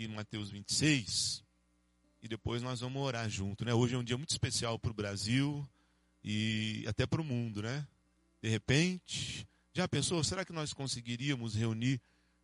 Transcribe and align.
aqui 0.00 0.04
em 0.04 0.14
Mateus 0.14 0.50
26 0.50 1.44
e 2.22 2.28
depois 2.28 2.62
nós 2.62 2.80
vamos 2.80 3.02
orar 3.02 3.28
junto, 3.28 3.66
né? 3.66 3.74
Hoje 3.74 3.94
é 3.94 3.98
um 3.98 4.04
dia 4.04 4.16
muito 4.16 4.30
especial 4.30 4.78
para 4.78 4.90
o 4.90 4.94
Brasil 4.94 5.68
e 6.24 6.84
até 6.88 7.06
para 7.06 7.20
o 7.20 7.24
mundo, 7.24 7.60
né? 7.60 7.86
De 8.42 8.48
repente, 8.48 9.46
já 9.74 9.86
pensou, 9.86 10.24
será 10.24 10.42
que 10.42 10.54
nós 10.54 10.72
conseguiríamos 10.72 11.54
reunir 11.54 12.00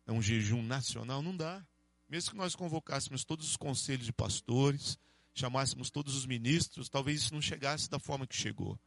um 0.07 0.21
jejum 0.21 0.61
nacional? 0.61 1.23
Não 1.23 1.35
dá. 1.35 1.65
Mesmo 2.07 2.31
que 2.31 2.37
nós 2.37 2.55
convocássemos 2.55 3.25
todos 3.25 3.49
os 3.49 3.57
conselhos 3.57 4.05
de 4.05 4.13
pastores, 4.13 4.95
chamássemos 5.33 5.89
todos 5.89 6.15
os 6.15 6.27
ministros, 6.27 6.89
talvez 6.89 7.21
isso 7.21 7.33
não 7.33 7.41
chegasse 7.41 7.89
da 7.89 7.97
forma 7.97 8.27
que 8.27 8.35
chegou. 8.35 8.79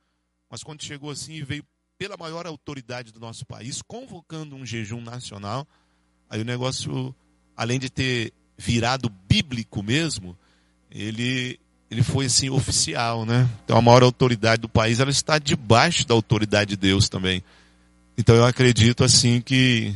Mas 0.49 0.63
quando 0.63 0.85
chegou 0.85 1.11
assim 1.11 1.33
e 1.33 1.43
veio 1.43 1.67
pela 1.99 2.17
maior 2.17 2.47
autoridade 2.47 3.11
do 3.11 3.19
nosso 3.19 3.45
país, 3.45 3.83
convocando 3.83 4.55
um 4.55 4.65
jejum 4.65 5.01
nacional, 5.01 5.67
aí 6.29 6.41
o 6.41 6.45
negócio, 6.45 7.13
além 7.57 7.81
de 7.81 7.91
ter 7.91 8.33
virado 8.61 9.11
bíblico 9.27 9.83
mesmo, 9.83 10.37
ele, 10.91 11.59
ele 11.91 12.03
foi 12.03 12.27
assim 12.27 12.51
oficial, 12.51 13.25
né? 13.25 13.49
Então 13.65 13.77
a 13.77 13.81
maior 13.81 14.03
autoridade 14.03 14.61
do 14.61 14.69
país, 14.69 15.01
ela 15.01 15.11
está 15.11 15.39
debaixo 15.39 16.07
da 16.07 16.15
autoridade 16.15 16.71
de 16.71 16.77
Deus 16.77 17.09
também. 17.09 17.43
Então 18.19 18.35
eu 18.37 18.45
acredito 18.45 19.03
assim 19.03 19.41
que 19.41 19.95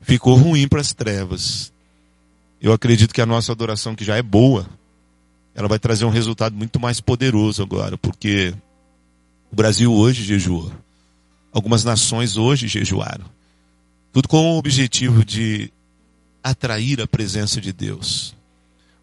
ficou 0.00 0.34
ruim 0.34 0.66
para 0.66 0.80
as 0.80 0.94
trevas. 0.94 1.72
Eu 2.60 2.72
acredito 2.72 3.12
que 3.12 3.20
a 3.20 3.26
nossa 3.26 3.52
adoração, 3.52 3.94
que 3.94 4.04
já 4.04 4.16
é 4.16 4.22
boa, 4.22 4.66
ela 5.54 5.68
vai 5.68 5.78
trazer 5.78 6.06
um 6.06 6.10
resultado 6.10 6.56
muito 6.56 6.80
mais 6.80 7.00
poderoso 7.00 7.62
agora, 7.62 7.98
porque 7.98 8.54
o 9.52 9.54
Brasil 9.54 9.92
hoje 9.92 10.24
jejua. 10.24 10.72
Algumas 11.52 11.84
nações 11.84 12.38
hoje 12.38 12.66
jejuaram. 12.66 13.26
Tudo 14.10 14.26
com 14.26 14.54
o 14.54 14.58
objetivo 14.58 15.22
de 15.22 15.70
atrair 16.44 17.00
a 17.00 17.06
presença 17.06 17.58
de 17.58 17.72
Deus. 17.72 18.36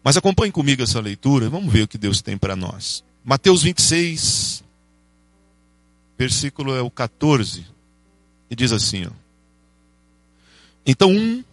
Mas 0.04 0.16
acompanhe 0.16 0.52
comigo 0.52 0.82
essa 0.82 1.00
leitura, 1.00 1.50
vamos 1.50 1.72
ver 1.72 1.82
o 1.82 1.88
que 1.88 1.98
Deus 1.98 2.22
tem 2.22 2.38
para 2.38 2.54
nós. 2.54 3.02
Mateus 3.24 3.62
26, 3.62 4.62
versículo 6.16 6.74
é 6.74 6.80
o 6.80 6.90
14, 6.90 7.66
e 8.48 8.54
diz 8.54 8.70
assim: 8.70 9.06
ó, 9.06 9.10
Então 10.86 11.10
um 11.10 11.44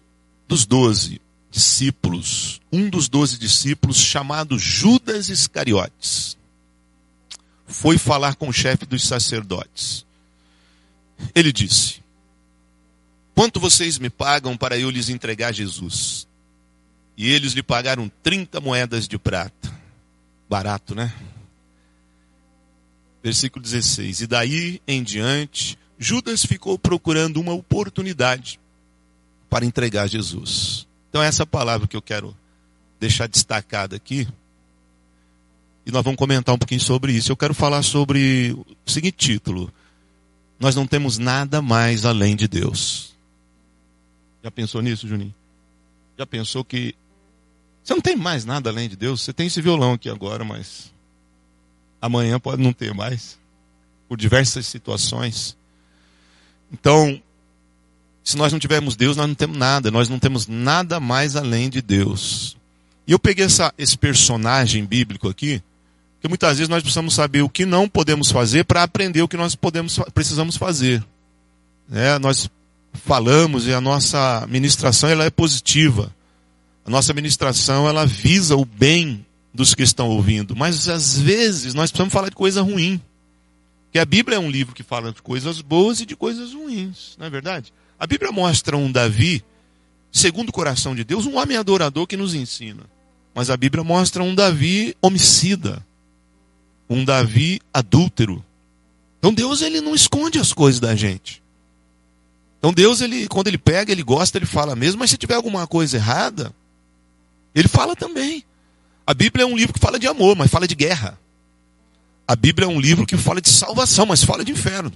dos 0.48 0.66
doze 0.66 1.20
discípulos, 1.52 2.62
um 2.72 2.90
dos 2.90 3.10
doze 3.10 3.38
discípulos, 3.38 3.98
chamado 3.98 4.58
Judas 4.58 5.30
Iscariotes, 5.30 6.38
foi 7.66 7.98
falar 7.98 8.36
com 8.36 8.50
o 8.50 8.54
chefe 8.54 8.86
dos 8.86 9.04
sacerdotes. 9.04 10.06
Ele 11.36 11.52
disse: 11.52 11.99
Quanto 13.40 13.58
vocês 13.58 13.98
me 13.98 14.10
pagam 14.10 14.58
para 14.58 14.78
eu 14.78 14.90
lhes 14.90 15.08
entregar 15.08 15.54
Jesus? 15.54 16.28
E 17.16 17.32
eles 17.32 17.54
lhe 17.54 17.64
pagaram 17.64 18.12
30 18.22 18.60
moedas 18.60 19.08
de 19.08 19.18
prata. 19.18 19.74
Barato, 20.50 20.94
né? 20.94 21.14
Versículo 23.24 23.64
16. 23.64 24.20
E 24.20 24.28
daí 24.28 24.82
em 24.86 25.02
diante, 25.02 25.80
Judas 25.98 26.46
ficou 26.46 26.78
procurando 26.78 27.40
uma 27.40 27.54
oportunidade 27.54 28.60
para 29.50 29.64
entregar 29.64 30.08
Jesus. 30.08 30.86
Então, 31.10 31.24
essa 31.24 31.46
palavra 31.46 31.88
que 31.88 31.96
eu 31.96 32.02
quero 32.02 32.36
deixar 33.00 33.30
destacada 33.30 33.96
aqui, 33.96 34.28
e 35.86 35.92
nós 35.94 36.04
vamos 36.04 36.18
comentar 36.18 36.54
um 36.54 36.60
pouquinho 36.60 36.82
sobre 36.82 37.14
isso. 37.14 37.32
Eu 37.32 37.38
quero 37.38 37.54
falar 37.54 37.84
sobre 37.84 38.52
o 38.86 38.92
seguinte 38.92 39.16
título: 39.16 39.72
Nós 40.60 40.76
não 40.76 40.86
temos 40.86 41.18
nada 41.18 41.62
mais 41.62 42.04
além 42.04 42.36
de 42.36 42.46
Deus. 42.46 43.18
Já 44.44 44.50
pensou 44.52 44.82
nisso, 44.82 45.08
Juninho? 45.08 45.34
Já 46.18 46.26
pensou 46.26 46.64
que 46.64 46.96
você 47.84 47.94
não 47.94 48.02
tem 48.02 48.16
mais 48.16 48.46
nada 48.46 48.70
além 48.70 48.88
de 48.88 48.96
Deus? 48.96 49.22
Você 49.22 49.34
tem 49.34 49.48
esse 49.48 49.62
violão 49.62 49.94
aqui 49.94 50.10
agora, 50.10 50.44
mas 50.44 50.94
amanhã 52.02 52.40
pode 52.40 52.62
não 52.62 52.72
ter 52.72 52.94
mais, 52.94 53.38
por 54.08 54.18
diversas 54.18 54.66
situações. 54.68 55.58
Então, 56.72 57.22
se 58.24 58.38
nós 58.38 58.52
não 58.52 58.60
tivermos 58.60 58.96
Deus, 58.96 59.18
nós 59.18 59.28
não 59.28 59.36
temos 59.36 59.58
nada. 59.58 59.90
Nós 59.90 60.08
não 60.08 60.20
temos 60.20 60.48
nada 60.48 61.00
mais 61.00 61.36
além 61.36 61.70
de 61.70 61.82
Deus. 61.82 62.56
E 63.08 63.12
eu 63.12 63.18
peguei 63.18 63.46
essa, 63.46 63.74
esse 63.76 63.98
personagem 63.98 64.86
bíblico 64.86 65.28
aqui, 65.28 65.64
que 66.22 66.28
muitas 66.28 66.58
vezes 66.58 66.70
nós 66.70 66.84
precisamos 66.84 67.16
saber 67.16 67.42
o 67.42 67.50
que 67.50 67.66
não 67.66 67.90
podemos 67.90 68.32
fazer 68.32 68.66
para 68.66 68.84
aprender 68.84 69.24
o 69.24 69.28
que 69.28 69.38
nós 69.38 69.56
podemos, 69.56 70.00
precisamos 70.14 70.58
fazer. 70.58 71.04
É, 71.92 72.20
nós 72.20 72.48
falamos 72.94 73.68
e 73.68 73.74
a 73.74 73.82
nossa 73.82 74.46
ministração 74.50 75.10
ela 75.10 75.26
é 75.26 75.30
positiva. 75.30 76.14
A 76.86 76.90
nossa 76.90 77.14
ministração 77.14 77.88
ela 77.88 78.06
visa 78.06 78.56
o 78.56 78.66
bem 78.66 79.26
dos 79.54 79.74
que 79.74 79.84
estão 79.84 80.10
ouvindo. 80.10 80.56
Mas 80.56 80.88
às 80.90 81.20
vezes 81.20 81.74
nós 81.74 81.92
precisamos 81.92 82.14
falar 82.14 82.30
de 82.30 82.36
coisa 82.36 82.62
ruim. 82.62 83.02
Porque 83.86 84.00
a 84.00 84.06
Bíblia 84.06 84.38
é 84.38 84.40
um 84.40 84.52
livro 84.52 84.76
que 84.76 84.84
fala 84.84 85.12
de 85.12 85.22
coisas 85.22 85.62
boas 85.62 86.00
e 86.00 86.06
de 86.06 86.16
coisas 86.16 86.54
ruins, 86.54 87.16
não 87.18 87.26
é 87.26 87.30
verdade? 87.30 87.74
A 87.98 88.06
Bíblia 88.06 88.32
mostra 88.32 88.78
um 88.78 88.92
Davi, 88.92 89.44
segundo 90.12 90.50
o 90.50 90.54
coração 90.54 90.94
de 90.94 91.04
Deus, 91.04 91.26
um 91.26 91.38
homem 91.38 91.58
adorador 91.58 92.06
que 92.06 92.16
nos 92.16 92.36
ensina. 92.36 92.84
Mas 93.34 93.50
a 93.50 93.58
Bíblia 93.58 93.84
mostra 93.84 94.24
um 94.24 94.36
Davi 94.36 94.96
homicida, 95.02 95.84
um 96.88 97.04
Davi 97.04 97.60
adúltero. 97.74 98.46
Então 99.18 99.34
Deus 99.34 99.62
ele 99.62 99.82
não 99.82 99.96
esconde 99.96 100.38
as 100.40 100.54
coisas 100.54 100.80
da 100.80 100.96
gente. 100.96 101.42
Então 102.60 102.72
Deus 102.74 103.02
ele 103.02 103.28
quando 103.28 103.48
ele 103.48 103.58
pega, 103.58 103.92
ele 103.92 104.04
gosta, 104.04 104.38
ele 104.38 104.46
fala 104.46 104.76
mesmo, 104.76 105.00
mas 105.00 105.10
se 105.10 105.18
tiver 105.18 105.36
alguma 105.36 105.66
coisa 105.66 105.98
errada, 105.98 106.54
ele 107.56 107.68
fala 107.68 107.96
também. 107.96 108.44
A 109.08 109.14
Bíblia 109.14 109.44
é 109.44 109.48
um 109.48 109.58
livro 109.58 109.74
que 109.74 109.80
fala 109.80 109.98
de 109.98 110.08
amor, 110.08 110.36
mas 110.36 110.52
fala 110.52 110.68
de 110.68 110.76
guerra. 110.76 111.18
A 112.28 112.36
Bíblia 112.36 112.68
é 112.68 112.70
um 112.70 112.80
livro 112.80 113.08
que 113.08 113.18
fala 113.18 113.42
de 113.42 113.50
salvação, 113.50 114.06
mas 114.06 114.24
fala 114.24 114.46
de 114.46 114.52
inferno. 114.52 114.92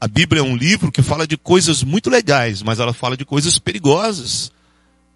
A 0.00 0.06
Bíblia 0.06 0.40
é 0.40 0.44
um 0.44 0.54
livro 0.54 0.92
que 0.92 1.00
fala 1.00 1.26
de 1.26 1.36
coisas 1.36 1.82
muito 1.82 2.10
legais, 2.10 2.62
mas 2.62 2.78
ela 2.78 2.92
fala 2.92 3.16
de 3.16 3.24
coisas 3.24 3.58
perigosas. 3.58 4.52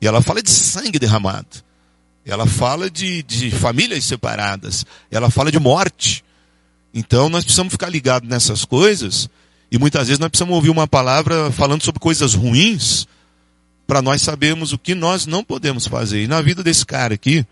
E 0.00 0.06
ela 0.06 0.22
fala 0.22 0.42
de 0.42 0.50
sangue 0.50 0.98
derramado. 0.98 1.62
Ela 2.24 2.46
fala 2.46 2.88
de, 2.88 3.22
de 3.22 3.50
famílias 3.50 4.04
separadas. 4.04 4.86
Ela 5.10 5.28
fala 5.28 5.52
de 5.52 5.58
morte. 5.60 6.24
Então 6.94 7.28
nós 7.28 7.44
precisamos 7.44 7.72
ficar 7.72 7.88
ligados 7.88 8.28
nessas 8.28 8.64
coisas. 8.64 9.28
E 9.72 9.78
muitas 9.78 10.08
vezes 10.08 10.18
nós 10.18 10.28
precisamos 10.28 10.54
ouvir 10.54 10.68
uma 10.68 10.86
palavra 10.86 11.50
falando 11.50 11.82
sobre 11.82 11.98
coisas 11.98 12.34
ruins, 12.34 13.08
para 13.86 14.02
nós 14.02 14.20
sabermos 14.20 14.74
o 14.74 14.78
que 14.78 14.94
nós 14.94 15.24
não 15.24 15.42
podemos 15.42 15.86
fazer. 15.86 16.22
E 16.22 16.26
na 16.26 16.42
vida 16.42 16.62
desse 16.62 16.84
cara 16.84 17.14
aqui, 17.14 17.46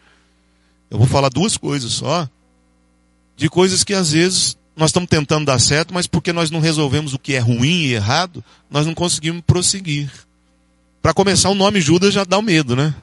eu 0.91 0.99
vou 0.99 1.07
falar 1.07 1.31
duas 1.31 1.57
coisas 1.57 1.93
só, 1.93 2.29
de 3.39 3.49
coisas 3.49 3.83
que 3.83 3.95
às 3.95 4.13
vezes 4.13 4.55
nós 4.77 4.91
estamos 4.91 5.09
tentando 5.09 5.47
dar 5.47 5.59
certo, 5.59 5.95
mas 5.95 6.07
porque 6.07 6.31
nós 6.31 6.51
não 6.51 6.61
resolvemos 6.61 7.15
o 7.15 7.19
que 7.19 7.35
é 7.35 7.39
ruim 7.39 7.85
e 7.85 7.95
errado, 7.95 8.45
nós 8.71 8.87
não 8.87 8.95
conseguimos 8.95 9.43
prosseguir. 9.47 10.11
Para 11.01 11.15
começar, 11.15 11.49
o 11.49 11.55
nome 11.55 11.81
Judas 11.81 12.13
já 12.13 12.23
dá 12.23 12.37
o 12.37 12.43
medo, 12.43 12.77
né? 12.77 12.95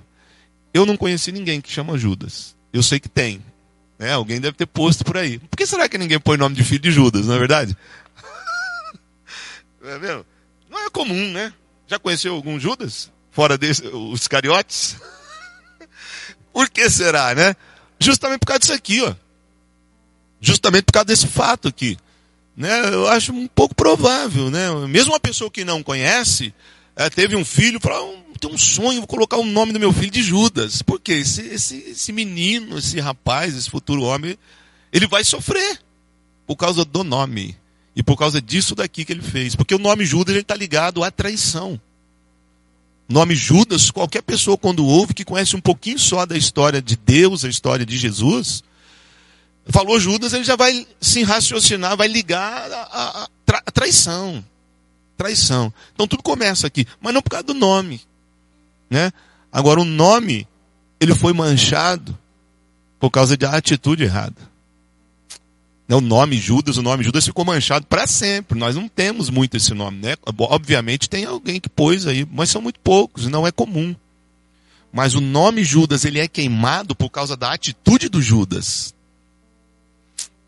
Eu 0.72 0.86
não 0.86 0.96
conheci 0.96 1.32
ninguém 1.32 1.60
que 1.60 1.72
chama 1.72 1.98
Judas. 1.98 2.56
Eu 2.72 2.84
sei 2.84 3.00
que 3.00 3.10
tem. 3.10 3.42
Né? 3.98 4.14
Alguém 4.14 4.40
deve 4.40 4.56
ter 4.56 4.68
posto 4.68 5.04
por 5.04 5.18
aí. 5.18 5.40
Por 5.40 5.58
que 5.58 5.66
será 5.66 5.90
que 5.90 5.98
ninguém 5.98 6.20
põe 6.20 6.38
nome 6.38 6.56
de 6.56 6.64
filho 6.64 6.82
de 6.82 6.92
Judas, 6.92 7.26
não 7.26 7.34
é 7.34 7.40
verdade? 7.40 7.76
É 9.84 10.00
mesmo? 10.00 10.26
Não 10.70 10.86
é 10.86 10.90
comum, 10.90 11.32
né? 11.32 11.54
Já 11.88 11.98
conheceu 11.98 12.34
algum 12.34 12.60
Judas? 12.60 13.12
Fora 13.32 13.58
desse, 13.58 13.88
os 13.88 14.28
cariotes? 14.28 14.98
por 16.52 16.70
que 16.70 16.90
será, 16.90 17.34
né? 17.34 17.56
Justamente 18.00 18.40
por 18.40 18.48
causa 18.48 18.60
disso 18.60 18.74
aqui, 18.74 19.02
ó. 19.02 19.14
Justamente 20.40 20.86
por 20.86 20.94
causa 20.94 21.06
desse 21.06 21.28
fato 21.28 21.68
aqui. 21.68 21.98
Né? 22.56 22.94
Eu 22.94 23.08
acho 23.08 23.32
um 23.32 23.48
pouco 23.48 23.76
provável. 23.76 24.50
Né? 24.50 24.70
Mesmo 24.88 25.14
uma 25.14 25.20
pessoa 25.20 25.50
que 25.50 25.64
não 25.64 25.84
conhece, 25.84 26.54
é, 26.96 27.10
teve 27.10 27.36
um 27.36 27.46
filho, 27.46 27.80
falou, 27.80 28.16
ah, 28.16 28.38
tem 28.40 28.52
um 28.52 28.58
sonho, 28.58 29.00
vou 29.00 29.08
colocar 29.08 29.38
o 29.38 29.46
nome 29.46 29.74
do 29.74 29.80
meu 29.80 29.94
filho 29.94 30.12
de 30.12 30.24
Judas. 30.24 30.82
Por 30.82 31.00
quê? 31.00 31.14
Esse, 31.14 31.42
esse, 31.42 31.78
esse 31.90 32.12
menino, 32.12 32.78
esse 32.78 33.00
rapaz, 33.00 33.56
esse 33.56 33.70
futuro 33.70 34.04
homem, 34.04 34.38
ele 34.92 35.08
vai 35.08 35.24
sofrer 35.24 35.80
por 36.46 36.56
causa 36.56 36.86
do 36.86 37.04
nome. 37.04 37.58
E 37.98 38.04
por 38.04 38.16
causa 38.16 38.40
disso 38.40 38.76
daqui 38.76 39.04
que 39.04 39.12
ele 39.12 39.24
fez. 39.24 39.56
Porque 39.56 39.74
o 39.74 39.80
nome 39.80 40.06
Judas 40.06 40.36
está 40.36 40.56
ligado 40.56 41.04
à 41.04 41.10
traição. 41.10 41.82
O 43.10 43.14
nome 43.14 43.34
Judas, 43.34 43.90
qualquer 43.90 44.22
pessoa 44.22 44.56
quando 44.56 44.86
ouve, 44.86 45.16
que 45.16 45.26
conhece 45.26 45.56
um 45.56 45.60
pouquinho 45.60 45.98
só 45.98 46.24
da 46.24 46.38
história 46.38 46.80
de 46.80 46.96
Deus, 46.96 47.44
a 47.44 47.50
história 47.50 47.84
de 47.84 47.98
Jesus, 47.98 48.64
falou 49.66 50.00
Judas, 50.00 50.32
ele 50.32 50.44
já 50.44 50.56
vai 50.56 50.86
se 51.02 51.24
raciocinar, 51.24 51.98
vai 51.98 52.08
ligar 52.08 52.72
a, 52.72 53.24
a, 53.24 53.30
tra, 53.44 53.64
a 53.66 53.72
traição. 53.72 54.46
Traição. 55.18 55.74
Então 55.96 56.08
tudo 56.08 56.22
começa 56.22 56.68
aqui, 56.68 56.86
mas 57.02 57.16
não 57.16 57.22
por 57.24 57.32
causa 57.32 57.48
do 57.48 57.56
nome. 57.56 58.00
Né? 58.92 59.12
Agora 59.52 59.82
o 59.82 59.86
nome, 59.86 60.48
ele 61.00 61.16
foi 61.16 61.34
manchado 61.34 62.16
por 63.00 63.10
causa 63.10 63.36
da 63.36 63.58
atitude 63.58 64.04
errada. 64.04 64.57
Né, 65.88 65.96
o 65.96 66.02
nome 66.02 66.38
Judas, 66.38 66.76
o 66.78 66.82
nome 66.82 67.04
Judas 67.04 67.26
ficou 67.26 67.46
manchado 67.46 67.86
para 67.86 68.06
sempre. 68.06 68.60
Nós 68.60 68.76
não 68.76 68.90
temos 68.90 69.30
muito 69.30 69.56
esse 69.56 69.74
nome, 69.74 70.00
né? 70.00 70.16
Obviamente 70.38 71.10
tem 71.10 71.24
alguém 71.24 71.62
que 71.62 71.70
pôs 71.70 72.06
aí, 72.06 72.28
mas 72.30 72.50
são 72.50 72.62
muito 72.62 72.80
poucos, 72.82 73.28
não 73.28 73.48
é 73.48 73.52
comum. 73.52 73.96
Mas 74.92 75.16
o 75.16 75.22
nome 75.22 75.64
Judas, 75.64 76.04
ele 76.04 76.20
é 76.20 76.28
queimado 76.28 76.96
por 76.96 77.10
causa 77.10 77.38
da 77.38 77.54
atitude 77.54 78.10
do 78.10 78.22
Judas. 78.22 78.94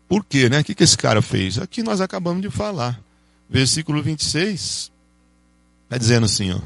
Por 0.08 0.24
quê, 0.24 0.48
né? 0.48 0.60
O 0.60 0.64
que, 0.64 0.74
que 0.74 0.84
esse 0.84 0.98
cara 0.98 1.22
fez? 1.22 1.58
Aqui 1.58 1.82
nós 1.82 2.00
acabamos 2.00 2.42
de 2.42 2.50
falar. 2.50 3.00
Versículo 3.48 4.02
26. 4.02 4.90
Está 5.84 5.96
dizendo 5.96 6.26
assim, 6.26 6.52
ó. 6.52 6.60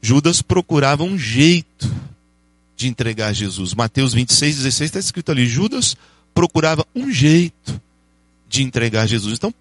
Judas 0.00 0.40
procurava 0.40 1.02
um 1.02 1.18
jeito 1.18 1.92
de 2.76 2.86
entregar 2.86 3.32
Jesus. 3.32 3.74
Mateus 3.74 4.14
26, 4.14 4.56
16 4.58 4.88
está 4.88 4.98
escrito 5.00 5.32
ali. 5.32 5.46
Judas 5.46 5.96
procurava 6.32 6.86
um 6.94 7.10
jeito 7.10 7.80
de 8.48 8.62
entregar 8.62 9.06
Jesus. 9.06 9.34
Então, 9.34 9.52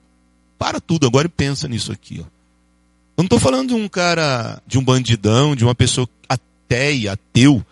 para 0.58 0.80
tudo 0.80 1.06
agora 1.06 1.28
e 1.28 1.30
pensa 1.30 1.68
nisso 1.68 1.92
aqui. 1.92 2.20
Ó. 2.20 2.24
Eu 2.24 3.24
não 3.24 3.26
estou 3.26 3.40
falando 3.40 3.70
de 3.70 3.74
um 3.74 3.88
cara, 3.88 4.62
de 4.66 4.78
um 4.78 4.84
bandidão, 4.84 5.56
de 5.56 5.64
uma 5.64 5.76
pessoa 5.76 6.08
ateia, 6.30 7.14
ateu, 7.14 7.66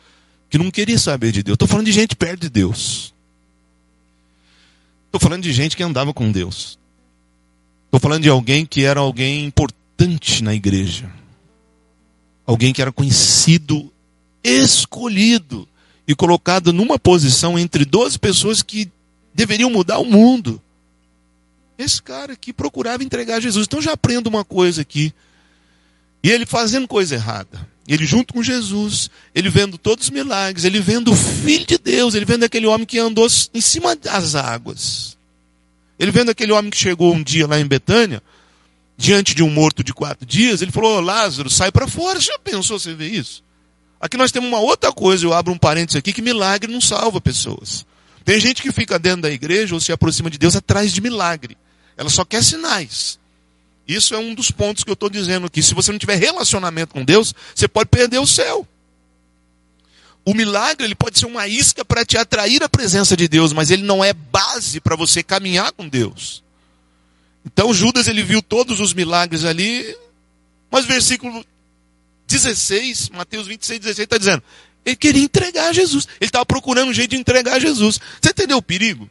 que 0.49 0.57
não 0.57 0.71
queria 0.71 0.97
saber 0.97 1.31
de 1.31 1.43
Deus. 1.43 1.55
Estou 1.55 1.67
falando 1.67 1.85
de 1.85 1.91
gente 1.91 2.15
perto 2.15 2.41
de 2.41 2.49
Deus. 2.49 3.13
Estou 5.05 5.19
falando 5.19 5.43
de 5.43 5.53
gente 5.53 5.77
que 5.77 5.83
andava 5.83 6.13
com 6.13 6.31
Deus. 6.31 6.77
Estou 7.85 7.99
falando 7.99 8.23
de 8.23 8.29
alguém 8.29 8.65
que 8.65 8.83
era 8.83 8.99
alguém 8.99 9.45
importante 9.45 10.43
na 10.43 10.53
igreja. 10.53 11.09
Alguém 12.45 12.73
que 12.73 12.81
era 12.81 12.91
conhecido, 12.91 13.91
escolhido 14.43 15.67
e 16.07 16.13
colocado 16.13 16.73
numa 16.73 16.99
posição 16.99 17.57
entre 17.57 17.85
12 17.85 18.19
pessoas 18.19 18.61
que 18.61 18.91
deveriam 19.33 19.69
mudar 19.69 19.99
o 19.99 20.05
mundo. 20.05 20.61
Esse 21.77 22.01
cara 22.01 22.33
aqui 22.33 22.53
procurava 22.53 23.03
entregar 23.03 23.41
Jesus. 23.41 23.65
Então 23.65 23.81
já 23.81 23.93
aprendo 23.93 24.27
uma 24.27 24.45
coisa 24.45 24.81
aqui. 24.81 25.13
E 26.23 26.31
ele 26.31 26.45
fazendo 26.45 26.87
coisa 26.87 27.15
errada. 27.15 27.67
Ele 27.87 28.05
junto 28.05 28.33
com 28.33 28.41
Jesus, 28.41 29.11
ele 29.33 29.49
vendo 29.49 29.77
todos 29.77 30.05
os 30.05 30.09
milagres, 30.09 30.65
ele 30.65 30.79
vendo 30.79 31.11
o 31.11 31.15
Filho 31.15 31.65
de 31.67 31.77
Deus, 31.77 32.15
ele 32.15 32.25
vendo 32.25 32.43
aquele 32.43 32.65
homem 32.65 32.85
que 32.85 32.97
andou 32.97 33.27
em 33.53 33.61
cima 33.61 33.95
das 33.95 34.33
águas. 34.33 35.15
Ele 35.99 36.11
vendo 36.11 36.31
aquele 36.31 36.51
homem 36.51 36.71
que 36.71 36.77
chegou 36.77 37.13
um 37.13 37.21
dia 37.21 37.45
lá 37.45 37.59
em 37.59 37.67
Betânia, 37.67 38.23
diante 38.97 39.35
de 39.35 39.43
um 39.43 39.49
morto 39.51 39.83
de 39.83 39.93
quatro 39.93 40.25
dias, 40.25 40.61
ele 40.61 40.71
falou, 40.71 40.99
Lázaro, 40.99 41.49
sai 41.49 41.71
para 41.71 41.87
fora. 41.87 42.19
Já 42.19 42.39
pensou 42.39 42.79
você 42.79 42.93
ver 42.93 43.09
isso? 43.09 43.43
Aqui 43.99 44.17
nós 44.17 44.31
temos 44.31 44.49
uma 44.49 44.59
outra 44.59 44.91
coisa, 44.91 45.25
eu 45.25 45.33
abro 45.33 45.53
um 45.53 45.57
parênteses 45.57 45.97
aqui, 45.97 46.11
que 46.11 46.21
milagre 46.21 46.71
não 46.71 46.81
salva 46.81 47.21
pessoas. 47.21 47.85
Tem 48.23 48.39
gente 48.39 48.61
que 48.61 48.71
fica 48.71 48.97
dentro 48.97 49.21
da 49.21 49.31
igreja 49.31 49.75
ou 49.75 49.79
se 49.79 49.91
aproxima 49.91 50.29
de 50.29 50.39
Deus 50.39 50.55
atrás 50.55 50.91
de 50.91 51.01
milagre. 51.01 51.55
Ela 51.97 52.09
só 52.09 52.25
quer 52.25 52.43
sinais. 52.43 53.19
Isso 53.87 54.15
é 54.15 54.17
um 54.17 54.33
dos 54.33 54.51
pontos 54.51 54.83
que 54.83 54.89
eu 54.89 54.95
estou 54.95 55.09
dizendo 55.09 55.45
aqui. 55.47 55.61
Se 55.61 55.73
você 55.73 55.91
não 55.91 55.99
tiver 55.99 56.15
relacionamento 56.15 56.93
com 56.93 57.05
Deus, 57.05 57.33
você 57.53 57.67
pode 57.67 57.89
perder 57.89 58.19
o 58.19 58.27
céu. 58.27 58.67
O 60.25 60.33
milagre 60.33 60.85
ele 60.85 60.95
pode 60.95 61.19
ser 61.19 61.27
uma 61.27 61.47
isca 61.47 61.85
para 61.85 62.03
te 62.03 62.17
atrair 62.17 62.63
à 62.63 62.67
presença 62.67 63.15
de 63.15 63.27
Deus, 63.27 63.53
mas 63.53 63.69
ele 63.69 63.83
não 63.83 64.03
é 64.03 64.11
base 64.11 64.79
para 64.79 64.95
você 64.95 65.21
caminhar 65.21 65.71
com 65.71 65.87
Deus. 65.87 66.43
Então 67.45 67.71
Judas 67.71 68.07
ele 68.07 68.23
viu 68.23 68.41
todos 68.41 68.79
os 68.79 68.91
milagres 68.91 69.43
ali, 69.43 69.95
mas 70.71 70.85
versículo 70.85 71.45
16, 72.25 73.09
Mateus 73.09 73.45
26, 73.45 73.79
16 73.79 74.03
está 74.03 74.17
dizendo, 74.17 74.41
ele 74.83 74.95
queria 74.95 75.21
entregar 75.21 75.69
a 75.69 75.73
Jesus. 75.73 76.07
Ele 76.19 76.27
estava 76.27 76.45
procurando 76.45 76.89
um 76.89 76.93
jeito 76.93 77.11
de 77.11 77.17
entregar 77.17 77.53
a 77.53 77.59
Jesus. 77.59 77.99
Você 78.19 78.29
entendeu 78.29 78.57
o 78.57 78.63
perigo? 78.63 79.07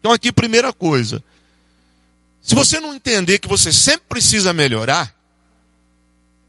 Então 0.00 0.12
aqui 0.12 0.32
primeira 0.32 0.72
coisa, 0.72 1.22
se 2.42 2.56
você 2.56 2.80
não 2.80 2.94
entender 2.94 3.38
que 3.38 3.46
você 3.46 3.72
sempre 3.72 4.06
precisa 4.08 4.52
melhorar, 4.52 5.14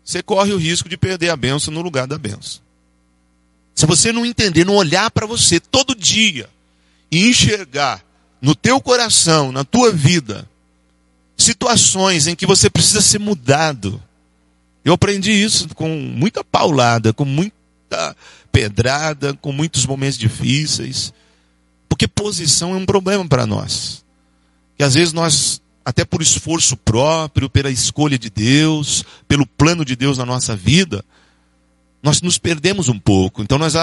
você 0.03 0.23
corre 0.23 0.51
o 0.51 0.57
risco 0.57 0.89
de 0.89 0.97
perder 0.97 1.29
a 1.29 1.37
benção 1.37 1.73
no 1.73 1.81
lugar 1.81 2.07
da 2.07 2.17
benção. 2.17 2.61
Se 3.75 3.85
você 3.85 4.11
não 4.11 4.25
entender, 4.25 4.65
não 4.65 4.75
olhar 4.75 5.09
para 5.11 5.25
você 5.25 5.59
todo 5.59 5.95
dia 5.95 6.49
e 7.11 7.27
enxergar 7.27 8.03
no 8.41 8.55
teu 8.55 8.81
coração, 8.81 9.51
na 9.51 9.63
tua 9.63 9.91
vida, 9.91 10.49
situações 11.37 12.27
em 12.27 12.35
que 12.35 12.45
você 12.45 12.69
precisa 12.69 13.01
ser 13.01 13.19
mudado. 13.19 14.01
Eu 14.83 14.93
aprendi 14.93 15.31
isso 15.31 15.69
com 15.75 15.87
muita 15.87 16.43
paulada, 16.43 17.13
com 17.13 17.23
muita 17.23 18.15
pedrada, 18.51 19.33
com 19.35 19.51
muitos 19.51 19.85
momentos 19.85 20.17
difíceis. 20.17 21.13
Porque 21.87 22.07
posição 22.07 22.73
é 22.73 22.77
um 22.77 22.85
problema 22.85 23.25
para 23.27 23.45
nós. 23.47 24.03
Que 24.77 24.83
às 24.83 24.95
vezes 24.95 25.13
nós 25.13 25.61
até 25.85 26.05
por 26.05 26.21
esforço 26.21 26.77
próprio, 26.77 27.49
pela 27.49 27.69
escolha 27.69 28.17
de 28.17 28.29
Deus, 28.29 29.03
pelo 29.27 29.45
plano 29.45 29.83
de 29.83 29.95
Deus 29.95 30.17
na 30.17 30.25
nossa 30.25 30.55
vida, 30.55 31.03
nós 32.01 32.21
nos 32.21 32.37
perdemos 32.37 32.89
um 32.89 32.99
pouco. 32.99 33.41
Então 33.41 33.57
nós 33.57 33.73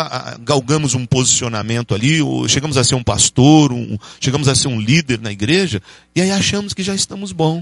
galgamos 0.40 0.94
um 0.94 1.06
posicionamento 1.06 1.94
ali, 1.94 2.20
chegamos 2.48 2.76
a 2.76 2.84
ser 2.84 2.94
um 2.94 3.02
pastor, 3.02 3.72
um, 3.72 3.98
chegamos 4.20 4.48
a 4.48 4.54
ser 4.54 4.68
um 4.68 4.80
líder 4.80 5.20
na 5.20 5.32
igreja, 5.32 5.82
e 6.14 6.20
aí 6.20 6.30
achamos 6.30 6.74
que 6.74 6.82
já 6.82 6.94
estamos 6.94 7.32
bom. 7.32 7.60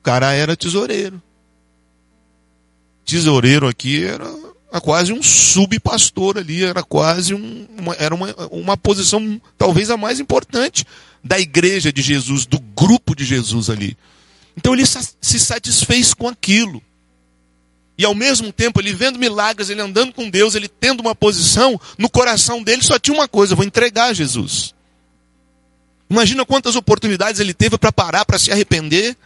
O 0.00 0.02
cara 0.02 0.32
era 0.32 0.56
tesoureiro. 0.56 1.20
Tesoureiro 3.04 3.68
aqui 3.68 4.04
era, 4.04 4.24
era 4.70 4.80
quase 4.80 5.12
um 5.12 5.22
subpastor 5.22 6.38
ali, 6.38 6.64
era 6.64 6.82
quase 6.82 7.34
um, 7.34 7.66
uma, 7.78 7.94
era 7.94 8.14
uma, 8.14 8.34
uma 8.50 8.76
posição 8.76 9.40
talvez 9.58 9.90
a 9.90 9.96
mais 9.96 10.20
importante 10.20 10.84
da 11.24 11.40
igreja 11.40 11.90
de 11.90 12.02
Jesus, 12.02 12.44
do 12.44 12.60
grupo 12.60 13.16
de 13.16 13.24
Jesus 13.24 13.70
ali. 13.70 13.96
Então 14.54 14.74
ele 14.74 14.84
se 14.86 15.40
satisfez 15.40 16.12
com 16.12 16.28
aquilo. 16.28 16.82
E 17.96 18.04
ao 18.04 18.14
mesmo 18.14 18.52
tempo, 18.52 18.80
ele 18.80 18.92
vendo 18.92 19.18
milagres, 19.18 19.70
ele 19.70 19.80
andando 19.80 20.12
com 20.12 20.28
Deus, 20.28 20.54
ele 20.54 20.68
tendo 20.68 21.00
uma 21.00 21.14
posição, 21.14 21.80
no 21.96 22.10
coração 22.10 22.62
dele 22.62 22.82
só 22.82 22.98
tinha 22.98 23.16
uma 23.16 23.28
coisa: 23.28 23.54
vou 23.54 23.64
entregar 23.64 24.06
a 24.06 24.12
Jesus. 24.12 24.74
Imagina 26.10 26.44
quantas 26.44 26.76
oportunidades 26.76 27.40
ele 27.40 27.54
teve 27.54 27.78
para 27.78 27.92
parar, 27.92 28.24
para 28.24 28.38
se 28.38 28.52
arrepender. 28.52 29.16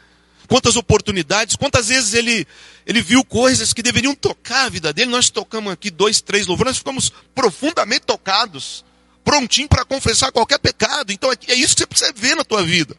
Quantas 0.46 0.76
oportunidades, 0.76 1.56
quantas 1.56 1.88
vezes 1.88 2.14
ele, 2.14 2.46
ele 2.86 3.02
viu 3.02 3.22
coisas 3.22 3.74
que 3.74 3.82
deveriam 3.82 4.14
tocar 4.14 4.64
a 4.64 4.68
vida 4.70 4.94
dele. 4.94 5.10
Nós 5.10 5.28
tocamos 5.28 5.70
aqui 5.70 5.90
dois, 5.90 6.22
três 6.22 6.46
louvores, 6.46 6.70
nós 6.70 6.78
ficamos 6.78 7.12
profundamente 7.34 8.06
tocados 8.06 8.82
prontinho 9.28 9.68
para 9.68 9.84
confessar 9.84 10.32
qualquer 10.32 10.58
pecado. 10.58 11.12
Então 11.12 11.30
é 11.30 11.54
isso 11.54 11.74
que 11.74 11.80
você 11.82 11.86
precisa 11.86 12.12
ver 12.14 12.34
na 12.34 12.44
tua 12.44 12.62
vida. 12.62 12.96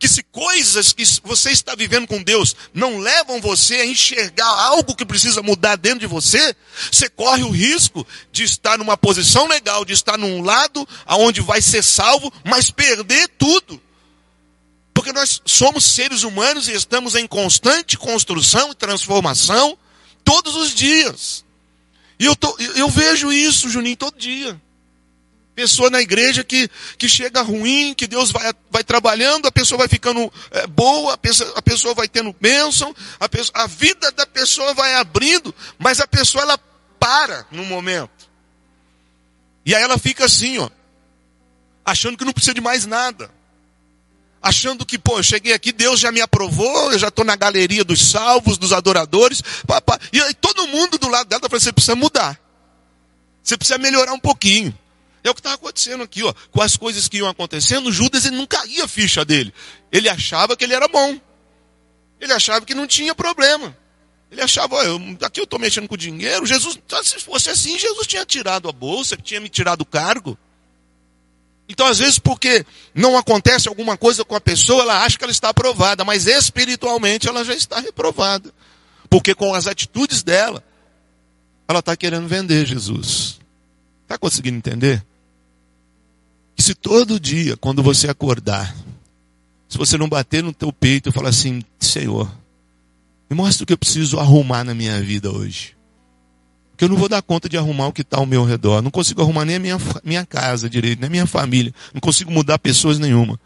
Que 0.00 0.08
se 0.08 0.20
coisas 0.24 0.92
que 0.92 1.04
você 1.22 1.52
está 1.52 1.76
vivendo 1.76 2.08
com 2.08 2.20
Deus 2.20 2.56
não 2.74 2.98
levam 2.98 3.40
você 3.40 3.76
a 3.76 3.86
enxergar 3.86 4.48
algo 4.48 4.96
que 4.96 5.06
precisa 5.06 5.42
mudar 5.42 5.76
dentro 5.76 6.00
de 6.00 6.08
você, 6.08 6.56
você 6.90 7.08
corre 7.08 7.44
o 7.44 7.50
risco 7.50 8.04
de 8.32 8.42
estar 8.42 8.78
numa 8.78 8.96
posição 8.96 9.46
legal, 9.46 9.84
de 9.84 9.92
estar 9.92 10.18
num 10.18 10.42
lado 10.42 10.88
aonde 11.06 11.40
vai 11.40 11.62
ser 11.62 11.84
salvo, 11.84 12.32
mas 12.44 12.68
perder 12.68 13.28
tudo. 13.38 13.80
Porque 14.92 15.12
nós 15.12 15.40
somos 15.44 15.84
seres 15.84 16.24
humanos 16.24 16.66
e 16.66 16.72
estamos 16.72 17.14
em 17.14 17.28
constante 17.28 17.96
construção 17.96 18.72
e 18.72 18.74
transformação 18.74 19.78
todos 20.24 20.56
os 20.56 20.74
dias. 20.74 21.44
E 22.18 22.24
eu, 22.24 22.34
tô, 22.34 22.56
eu 22.58 22.88
vejo 22.88 23.32
isso, 23.32 23.70
Juninho, 23.70 23.96
todo 23.96 24.18
dia. 24.18 24.60
Pessoa 25.54 25.90
na 25.90 26.00
igreja 26.00 26.42
que, 26.42 26.70
que 26.96 27.08
chega 27.08 27.42
ruim, 27.42 27.92
que 27.94 28.06
Deus 28.06 28.30
vai, 28.30 28.52
vai 28.70 28.84
trabalhando, 28.84 29.46
a 29.46 29.52
pessoa 29.52 29.78
vai 29.78 29.88
ficando 29.88 30.32
é, 30.50 30.66
boa, 30.66 31.14
a 31.14 31.18
pessoa, 31.18 31.52
a 31.56 31.62
pessoa 31.62 31.94
vai 31.94 32.08
tendo 32.08 32.34
bênção, 32.40 32.94
a, 33.18 33.28
pessoa, 33.28 33.62
a 33.62 33.66
vida 33.66 34.10
da 34.12 34.26
pessoa 34.26 34.72
vai 34.72 34.94
abrindo, 34.94 35.54
mas 35.78 36.00
a 36.00 36.06
pessoa 36.06 36.42
ela 36.42 36.58
para 36.98 37.46
no 37.50 37.64
momento. 37.64 38.30
E 39.66 39.74
aí 39.74 39.82
ela 39.82 39.98
fica 39.98 40.24
assim, 40.24 40.58
ó, 40.58 40.70
achando 41.84 42.16
que 42.16 42.24
não 42.24 42.32
precisa 42.32 42.54
de 42.54 42.60
mais 42.60 42.86
nada. 42.86 43.30
Achando 44.42 44.86
que, 44.86 44.98
pô, 44.98 45.18
eu 45.18 45.22
cheguei 45.22 45.52
aqui, 45.52 45.70
Deus 45.70 46.00
já 46.00 46.10
me 46.10 46.20
aprovou, 46.20 46.92
eu 46.92 46.98
já 46.98 47.08
estou 47.08 47.24
na 47.24 47.36
galeria 47.36 47.84
dos 47.84 48.10
salvos, 48.10 48.56
dos 48.56 48.72
adoradores. 48.72 49.42
Pá, 49.66 49.82
pá. 49.82 49.98
E 50.12 50.20
aí 50.20 50.32
todo 50.32 50.66
mundo 50.66 50.96
do 50.96 51.08
lado 51.08 51.28
dela 51.28 51.42
falou, 51.42 51.60
você 51.60 51.72
precisa 51.72 51.94
mudar. 51.94 52.40
Você 53.42 53.56
precisa 53.56 53.76
melhorar 53.76 54.14
um 54.14 54.18
pouquinho. 54.18 54.76
É 55.22 55.30
o 55.30 55.34
que 55.34 55.40
estava 55.40 55.56
acontecendo 55.56 56.02
aqui, 56.02 56.22
ó. 56.22 56.32
Com 56.50 56.62
as 56.62 56.76
coisas 56.76 57.08
que 57.08 57.18
iam 57.18 57.28
acontecendo, 57.28 57.92
Judas 57.92 58.24
ele 58.24 58.36
não 58.36 58.46
caía 58.46 58.84
a 58.84 58.88
ficha 58.88 59.24
dele. 59.24 59.52
Ele 59.92 60.08
achava 60.08 60.56
que 60.56 60.64
ele 60.64 60.74
era 60.74 60.88
bom. 60.88 61.20
Ele 62.20 62.32
achava 62.32 62.64
que 62.64 62.74
não 62.74 62.86
tinha 62.86 63.14
problema. 63.14 63.76
Ele 64.30 64.40
achava, 64.40 64.76
ó, 64.76 64.82
eu, 64.82 65.00
aqui 65.22 65.40
eu 65.40 65.44
estou 65.44 65.58
mexendo 65.58 65.88
com 65.88 65.96
dinheiro. 65.96 66.46
Jesus, 66.46 66.78
se 67.02 67.18
fosse 67.18 67.50
assim, 67.50 67.78
Jesus 67.78 68.06
tinha 68.06 68.24
tirado 68.24 68.68
a 68.68 68.72
bolsa, 68.72 69.16
tinha 69.16 69.40
me 69.40 69.48
tirado 69.48 69.82
o 69.82 69.86
cargo. 69.86 70.38
Então, 71.68 71.86
às 71.86 71.98
vezes, 71.98 72.18
porque 72.18 72.64
não 72.94 73.16
acontece 73.16 73.68
alguma 73.68 73.96
coisa 73.96 74.24
com 74.24 74.34
a 74.34 74.40
pessoa, 74.40 74.82
ela 74.82 75.04
acha 75.04 75.16
que 75.16 75.24
ela 75.24 75.30
está 75.30 75.50
aprovada, 75.50 76.04
mas 76.04 76.26
espiritualmente 76.26 77.28
ela 77.28 77.44
já 77.44 77.54
está 77.54 77.78
reprovada. 77.80 78.52
Porque 79.08 79.34
com 79.34 79.54
as 79.54 79.66
atitudes 79.66 80.22
dela, 80.22 80.64
ela 81.68 81.80
está 81.80 81.96
querendo 81.96 82.26
vender 82.28 82.66
Jesus. 82.66 83.40
Está 84.02 84.18
conseguindo 84.18 84.58
entender? 84.58 85.04
E 86.60 86.62
se 86.62 86.74
todo 86.74 87.18
dia, 87.18 87.56
quando 87.56 87.82
você 87.82 88.06
acordar, 88.06 88.76
se 89.66 89.78
você 89.78 89.96
não 89.96 90.06
bater 90.06 90.44
no 90.44 90.52
teu 90.52 90.70
peito 90.70 91.08
e 91.08 91.12
falar 91.12 91.30
assim, 91.30 91.62
Senhor, 91.78 92.30
me 93.30 93.34
mostra 93.34 93.64
o 93.64 93.66
que 93.66 93.72
eu 93.72 93.78
preciso 93.78 94.20
arrumar 94.20 94.62
na 94.62 94.74
minha 94.74 95.00
vida 95.00 95.32
hoje. 95.32 95.74
O 96.74 96.76
que 96.76 96.84
eu 96.84 96.90
não 96.90 96.98
vou 96.98 97.08
dar 97.08 97.22
conta 97.22 97.48
de 97.48 97.56
arrumar 97.56 97.86
o 97.86 97.92
que 97.94 98.02
está 98.02 98.18
ao 98.18 98.26
meu 98.26 98.44
redor. 98.44 98.82
Não 98.82 98.90
consigo 98.90 99.22
arrumar 99.22 99.46
nem 99.46 99.56
a 99.56 99.58
minha, 99.58 99.78
minha 100.04 100.26
casa 100.26 100.68
direito, 100.68 101.00
nem 101.00 101.06
a 101.06 101.10
minha 101.10 101.26
família. 101.26 101.72
Não 101.94 102.00
consigo 102.02 102.30
mudar 102.30 102.58
pessoas 102.58 102.98
nenhuma. 102.98 103.40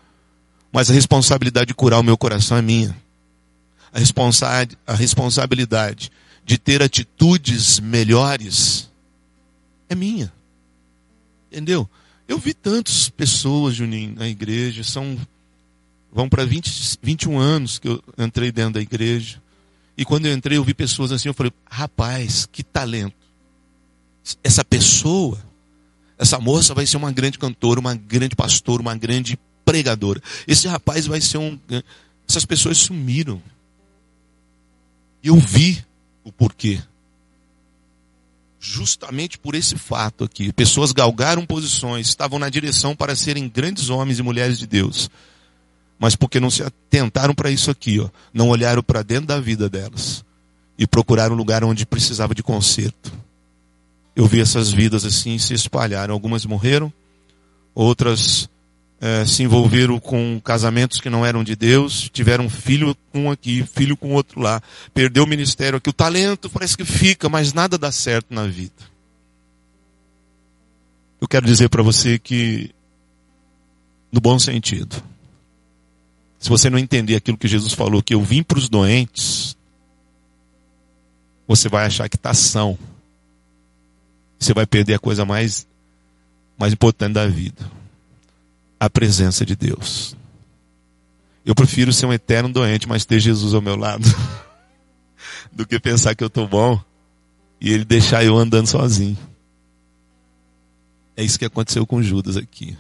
Mas 0.73 0.91
a 0.91 0.93
responsabilidade 0.93 1.69
de 1.69 1.75
curar 1.75 2.01
o 2.01 2.03
meu 2.03 2.19
coração 2.19 2.57
é 2.57 2.63
minha. 2.63 2.97
A, 3.93 4.01
responsa 4.01 4.49
a 4.85 4.93
responsabilidade 4.93 6.11
de 6.45 6.59
ter 6.59 6.83
atitudes 6.83 7.79
melhores 7.79 8.91
é 9.89 9.95
minha. 9.95 10.33
Entendeu? 11.49 11.89
Eu 12.27 12.39
vi 12.39 12.55
tantas 12.55 13.09
pessoas, 13.09 13.75
Juninho, 13.75 14.15
na 14.17 14.29
igreja, 14.29 14.83
são 14.83 15.19
vão 16.13 16.29
para 16.29 16.45
20, 16.45 16.99
21 17.03 17.39
anos 17.39 17.79
que 17.79 17.89
eu 17.89 18.03
entrei 18.17 18.53
dentro 18.53 18.75
da 18.75 18.81
igreja. 18.81 19.43
E 19.97 20.05
quando 20.05 20.27
eu 20.27 20.33
entrei, 20.33 20.57
eu 20.57 20.65
vi 20.65 20.73
pessoas 20.73 21.11
assim, 21.13 21.29
eu 21.29 21.35
falei, 21.35 21.53
rapaz, 21.69 22.47
que 22.51 22.63
talento. 22.63 23.17
Essa 24.43 24.65
pessoa, 24.65 25.39
essa 26.17 26.39
moça 26.39 26.73
vai 26.73 26.87
ser 26.87 26.97
uma 26.97 27.13
grande 27.13 27.39
cantora, 27.39 27.81
uma 27.81 27.95
grande 27.95 28.35
pastora, 28.37 28.81
uma 28.81 28.97
grande 28.97 29.39
pregadora. 29.65 30.23
Esse 30.47 30.69
rapaz 30.69 31.07
vai 31.07 31.21
ser 31.21 31.39
um. 31.39 31.59
Essas 32.29 32.45
pessoas 32.45 32.79
sumiram. 32.79 33.43
Eu 35.23 35.37
vi 35.37 35.85
o 36.23 36.33
porquê 36.33 36.81
justamente 38.65 39.39
por 39.39 39.55
esse 39.55 39.77
fato 39.77 40.25
aqui. 40.25 40.53
Pessoas 40.53 40.91
galgaram 40.91 41.45
posições, 41.45 42.09
estavam 42.09 42.39
na 42.39 42.49
direção 42.49 42.97
para 42.97 43.15
serem 43.15 43.49
grandes 43.49 43.91
homens 43.91 44.19
e 44.19 44.23
mulheres 44.23 44.59
de 44.59 44.67
Deus. 44.67 45.11
Mas 45.99 46.17
porque 46.17 46.41
não 46.41 46.51
se 46.51 46.63
atentaram 46.63 47.35
para 47.35 47.51
isso 47.51 47.71
aqui, 47.71 48.01
ó, 48.01 48.09
não 48.33 48.49
olharam 48.49 48.83
para 48.83 49.03
dentro 49.03 49.27
da 49.27 49.39
vida 49.39 49.69
delas 49.69 50.25
e 50.79 50.87
procuraram 50.87 51.35
um 51.35 51.39
lugar 51.39 51.63
onde 51.63 51.85
precisava 51.85 52.35
de 52.35 52.43
conserto. 52.43 53.13
Eu 54.17 54.27
vi 54.27 54.41
essas 54.41 54.73
vidas 54.73 55.05
assim 55.05 55.39
se 55.39 55.53
espalharam. 55.55 56.15
Algumas 56.15 56.47
morreram, 56.47 56.93
outras 57.75 58.49
é, 59.05 59.27
se 59.27 59.43
envolveram 59.43 60.01
com 60.01 60.41
casamentos 60.41 60.99
que 60.99 61.11
não 61.11 61.27
eram 61.27 61.45
de 61.45 61.55
Deus, 61.55 62.09
tiveram 62.11 62.49
filho 62.49 62.97
com 63.13 63.25
um 63.25 63.31
aqui, 63.31 63.63
filho 63.63 63.99
com 63.99 64.15
outro 64.15 64.41
lá, 64.41 64.63
perdeu 64.95 65.25
o 65.25 65.27
ministério 65.27 65.77
aqui. 65.77 65.91
O 65.91 65.93
talento 65.93 66.49
parece 66.49 66.75
que 66.75 66.87
fica, 66.87 67.29
mas 67.29 67.53
nada 67.53 67.77
dá 67.77 67.93
certo 67.93 68.33
na 68.33 68.47
vida. 68.47 68.73
Eu 71.21 71.29
quero 71.29 71.45
dizer 71.45 71.69
para 71.69 71.83
você 71.83 72.19
que, 72.19 72.71
no 74.11 74.23
bom 74.23 74.39
sentido, 74.39 74.97
se 76.39 76.49
você 76.49 76.71
não 76.71 76.79
entender 76.79 77.17
aquilo 77.17 77.37
que 77.37 77.47
Jesus 77.47 77.75
falou, 77.75 78.03
que 78.03 78.15
eu 78.15 78.23
vim 78.23 78.43
para 78.43 78.57
os 78.57 78.71
doentes, 78.71 79.55
você 81.47 81.69
vai 81.69 81.85
achar 81.85 82.09
que 82.09 82.17
está 82.17 82.33
são. 82.33 82.79
Você 84.39 84.55
vai 84.55 84.65
perder 84.65 84.95
a 84.95 84.99
coisa 84.99 85.27
mais, 85.27 85.67
mais 86.59 86.73
importante 86.73 87.13
da 87.13 87.27
vida 87.27 87.84
a 88.85 88.91
presença 88.91 89.45
de 89.45 89.57
Deus. 89.57 90.17
Eu 91.45 91.55
prefiro 91.55 91.93
ser 91.93 92.07
um 92.07 92.13
eterno 92.13 92.53
doente, 92.53 92.89
mas 92.89 93.05
ter 93.05 93.21
Jesus 93.21 93.55
ao 93.55 93.63
meu 93.63 93.77
lado, 93.77 94.05
do 95.53 95.67
que 95.67 95.79
pensar 95.79 96.15
que 96.15 96.23
eu 96.23 96.29
estou 96.29 96.47
bom 96.47 96.81
e 97.61 97.73
ele 97.73 97.85
deixar 97.85 98.25
eu 98.25 98.37
andando 98.37 98.67
sozinho. 98.67 99.17
É 101.17 101.23
isso 101.23 101.39
que 101.39 101.45
aconteceu 101.45 101.87
com 101.87 102.03
Judas 102.03 102.37
aqui. 102.37 102.77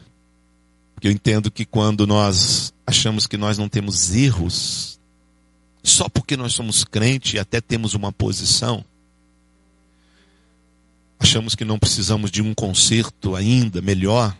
Porque 0.94 1.08
eu 1.08 1.12
entendo 1.12 1.50
que 1.50 1.64
quando 1.64 2.06
nós 2.06 2.72
achamos 2.86 3.26
que 3.26 3.36
nós 3.36 3.56
não 3.56 3.68
temos 3.68 4.14
erros, 4.14 5.00
só 5.82 6.08
porque 6.08 6.36
nós 6.36 6.52
somos 6.52 6.84
crente 6.84 7.36
e 7.36 7.38
até 7.38 7.60
temos 7.60 7.94
uma 7.94 8.12
posição, 8.12 8.84
achamos 11.18 11.54
que 11.54 11.64
não 11.64 11.78
precisamos 11.78 12.30
de 12.30 12.42
um 12.42 12.54
conserto 12.54 13.36
ainda 13.36 13.80
melhor, 13.80 14.36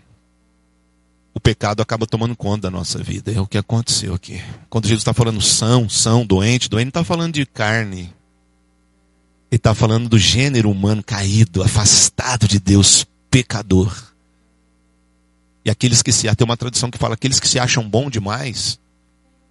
o 1.35 1.41
pecado 1.41 1.83
acaba 1.83 2.07
tomando 2.07 2.37
conta 2.37 2.63
da 2.63 2.71
nossa 2.71 3.03
vida. 3.03 3.33
É 3.33 3.41
o 3.41 3.47
que 3.47 3.59
aconteceu 3.59 4.15
aqui. 4.15 4.41
Quando 4.71 4.87
Jesus 4.87 5.01
está 5.01 5.13
falando 5.13 5.41
são, 5.43 5.89
são, 5.89 6.25
doente, 6.25 6.71
doente, 6.71 6.85
não 6.87 6.91
está 6.91 7.05
falando 7.05 7.35
de 7.35 7.45
carne. 7.45 8.15
Ele 9.51 9.57
está 9.59 9.75
falando 9.75 10.09
do 10.09 10.19
gênero 10.19 10.71
humano 10.71 11.03
caído, 11.03 11.63
afastado 11.63 12.47
de 12.47 12.61
Deus, 12.61 13.05
pecador. 13.29 13.93
E 15.65 15.71
aqueles 15.71 16.03
que 16.03 16.13
se. 16.13 16.33
Tem 16.35 16.45
uma 16.45 16.57
tradição 16.57 16.91
que 16.91 16.99
fala: 16.99 17.15
aqueles 17.15 17.41
que 17.41 17.49
se 17.49 17.59
acham 17.59 17.89
bom 17.89 18.09
demais, 18.09 18.79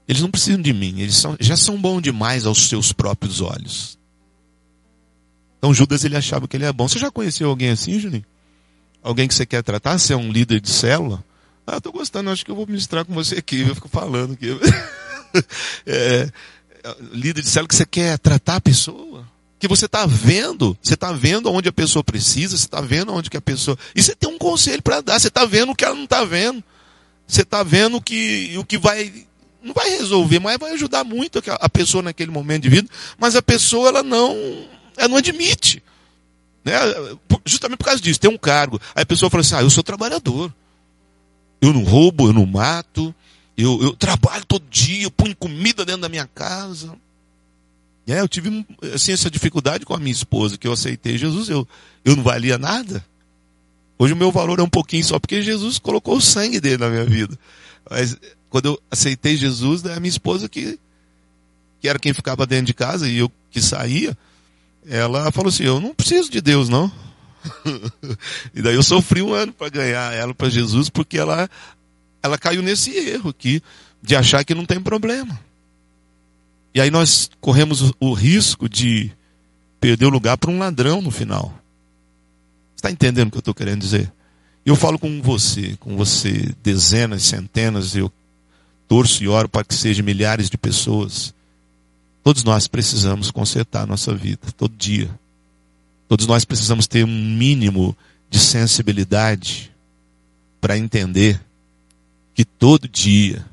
eles 0.08 0.22
não 0.22 0.32
precisam 0.32 0.62
de 0.62 0.72
mim, 0.72 1.02
eles 1.02 1.16
são, 1.16 1.36
já 1.40 1.58
são 1.58 1.80
bons 1.80 2.02
demais 2.02 2.46
aos 2.46 2.70
seus 2.70 2.94
próprios 2.94 3.42
olhos. 3.42 3.98
Então 5.58 5.74
Judas 5.74 6.04
ele 6.04 6.16
achava 6.16 6.48
que 6.48 6.56
ele 6.56 6.66
é 6.66 6.72
bom. 6.72 6.88
Você 6.88 7.00
já 7.00 7.10
conheceu 7.10 7.50
alguém 7.50 7.70
assim, 7.70 8.00
Juninho? 8.00 8.26
Alguém 9.02 9.28
que 9.28 9.34
você 9.34 9.46
quer 9.46 9.64
tratar? 9.64 9.98
Você 9.98 10.14
é 10.14 10.18
um 10.18 10.32
líder 10.32 10.62
de 10.62 10.70
célula? 10.70 11.24
Ah, 11.66 11.80
tô 11.80 11.92
gostando, 11.92 12.30
acho 12.30 12.44
que 12.44 12.52
eu 12.52 12.56
vou 12.56 12.68
ministrar 12.68 13.06
com 13.06 13.14
você 13.14 13.36
aqui, 13.36 13.62
eu 13.62 13.76
fico 13.76 13.90
falando 13.90 14.34
aqui. 14.34 14.48
É, 15.88 16.30
líder 17.12 17.42
de 17.42 17.50
célula 17.50 17.68
que 17.68 17.76
você 17.76 17.88
quer 17.88 18.20
tratar 18.20 18.58
a 18.58 18.62
pessoa. 18.62 19.28
Que 19.58 19.68
você 19.68 19.86
está 19.86 20.06
vendo, 20.06 20.78
você 20.80 20.94
está 20.94 21.12
vendo 21.12 21.52
onde 21.52 21.70
a 21.70 21.74
pessoa 21.74 22.04
precisa, 22.04 22.56
você 22.56 22.66
está 22.66 22.82
vendo 22.82 23.12
onde 23.14 23.30
que 23.30 23.38
a 23.38 23.42
pessoa. 23.42 23.76
E 23.96 24.04
você 24.04 24.14
tem 24.14 24.30
um 24.30 24.38
conselho 24.38 24.84
para 24.84 25.02
dar, 25.02 25.20
você 25.20 25.30
está 25.30 25.44
vendo 25.44 25.72
o 25.72 25.76
que 25.76 25.86
ela 25.86 25.96
não 25.96 26.04
está 26.04 26.24
vendo. 26.24 26.64
Você 27.26 27.42
está 27.42 27.64
vendo 27.64 28.02
que, 28.02 28.56
o 28.58 28.66
que 28.66 28.78
vai. 28.78 29.26
Não 29.64 29.74
vai 29.74 29.90
resolver, 29.90 30.40
mas 30.40 30.58
vai 30.60 30.74
ajudar 30.74 31.06
muito 31.06 31.42
a 31.48 31.70
pessoa 31.70 32.04
naquele 32.04 32.30
momento 32.30 32.64
de 32.64 32.70
vida. 32.70 32.90
Mas 33.18 33.36
a 33.36 33.42
pessoa, 33.42 33.88
ela 33.88 34.04
não. 34.04 34.36
Ela 34.98 35.08
não 35.08 35.18
admite. 35.18 35.82
Né? 36.66 36.74
Justamente 37.46 37.78
por 37.78 37.86
causa 37.86 38.02
disso, 38.02 38.20
tem 38.20 38.30
um 38.30 38.38
cargo. 38.38 38.80
Aí 38.94 39.04
a 39.04 39.06
pessoa 39.06 39.30
fala 39.30 39.42
assim: 39.42 39.56
ah, 39.56 39.62
eu 39.62 39.70
sou 39.70 39.84
trabalhador. 39.84 40.54
Eu 41.64 41.72
não 41.72 41.82
roubo, 41.86 42.28
eu 42.28 42.34
não 42.34 42.46
mato, 42.46 43.16
eu, 43.58 43.82
eu 43.82 43.96
trabalho 43.96 44.44
todo 44.44 44.66
dia, 44.70 45.04
eu 45.04 45.12
ponho 45.12 45.34
comida 45.34 45.86
dentro 45.86 46.02
da 46.02 46.10
minha 46.10 46.28
casa. 46.28 46.94
É, 48.06 48.20
eu 48.20 48.28
tive 48.28 48.66
assim, 48.94 49.14
essa 49.14 49.32
dificuldade 49.32 49.86
com 49.86 49.94
a 49.94 49.98
minha 49.98 50.12
esposa, 50.12 50.58
que 50.58 50.68
eu 50.68 50.74
aceitei 50.74 51.18
Jesus, 51.18 51.48
eu, 51.48 51.66
eu 52.04 52.18
não 52.18 52.24
valia 52.24 52.58
nada. 52.58 53.02
Hoje 53.98 54.12
o 54.12 54.18
meu 54.18 54.30
valor 54.30 54.60
é 54.60 54.62
um 54.62 54.68
pouquinho 54.70 55.06
só 55.06 55.18
porque 55.18 55.42
Jesus 55.42 55.80
colocou 55.80 56.18
o 56.18 56.22
sangue 56.22 56.60
dele 56.60 56.80
na 56.80 56.90
minha 56.90 57.06
vida. 57.06 57.40
Mas 57.90 58.18
quando 58.50 58.66
eu 58.66 58.82
aceitei 58.92 59.38
Jesus, 59.38 59.86
é 59.86 59.94
a 59.94 60.02
minha 60.02 60.10
esposa 60.10 60.50
que, 60.50 60.78
que 61.80 61.88
era 61.88 61.98
quem 61.98 62.14
ficava 62.14 62.46
dentro 62.46 62.66
de 62.66 62.74
casa 62.74 63.08
e 63.08 63.20
eu 63.20 63.32
que 63.50 63.62
saía, 63.62 64.18
ela 64.86 65.32
falou 65.32 65.48
assim: 65.48 65.64
Eu 65.64 65.80
não 65.80 65.96
preciso 65.96 66.30
de 66.30 66.42
Deus, 66.42 66.68
não. 66.68 66.92
e 68.54 68.62
daí 68.62 68.76
eu 68.76 68.84
sofri 68.84 69.22
um 69.22 69.34
ano 69.34 69.54
para 69.54 69.70
ganhar 69.70 70.14
ela 70.14 70.34
para 70.34 70.50
Jesus, 70.50 70.90
porque 70.90 71.18
ela, 71.18 71.50
ela 72.22 72.38
caiu 72.38 72.62
nesse 72.62 72.92
erro 72.92 73.30
aqui, 73.30 73.62
de 74.02 74.16
achar 74.16 74.44
que 74.44 74.54
não 74.54 74.66
tem 74.66 74.80
problema. 74.82 75.40
E 76.74 76.82
aí 76.82 76.90
nós 76.90 77.30
corremos 77.40 77.94
o, 78.00 78.14
risco 78.14 78.68
de 78.68 79.12
perder 79.80 80.06
o 80.06 80.10
lugar 80.10 80.38
para 80.38 80.50
um 80.50 80.58
ladrão 80.58 81.02
no 81.02 81.12
final. 81.12 81.54
Está 82.76 82.90
entendendo 82.90 83.28
o 83.28 83.32
que 83.32 83.38
eu 83.38 83.40
estou 83.40 83.54
querendo 83.54 83.82
dizer? 83.82 84.12
Eu 84.66 84.76
falo 84.76 84.98
com 84.98 85.22
você, 85.22 85.76
com 85.80 85.96
você, 85.96 86.54
dezenas, 86.64 87.24
centenas, 87.24 87.96
eu 87.96 88.12
torço 88.88 89.24
e 89.24 89.28
oro 89.28 89.48
para 89.48 89.64
que 89.64 89.74
sejam 89.74 90.04
milhares 90.04 90.50
de 90.50 90.58
pessoas. 90.58 91.34
Todos 92.24 92.44
nós 92.44 92.68
precisamos 92.68 93.30
consertar 93.30 93.84
a 93.84 93.88
nossa 93.88 94.14
vida, 94.16 94.52
todo 94.58 94.76
dia. 94.76 95.10
Todos 96.14 96.28
nós 96.28 96.46
precisamos 96.46 96.86
ter 96.86 97.04
um 97.04 97.36
mínimo 97.36 97.98
de 98.30 98.38
sensibilidade 98.38 99.72
para 100.62 100.78
entender 100.78 101.42
que 102.36 102.46
todo 102.46 102.88
dia 102.88 103.44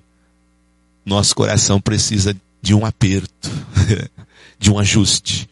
nosso 1.02 1.34
coração 1.34 1.80
precisa 1.80 2.36
de 2.60 2.74
um 2.74 2.84
aperto, 2.84 3.48
de 4.60 4.70
um 4.70 4.78
ajuste, 4.78 5.48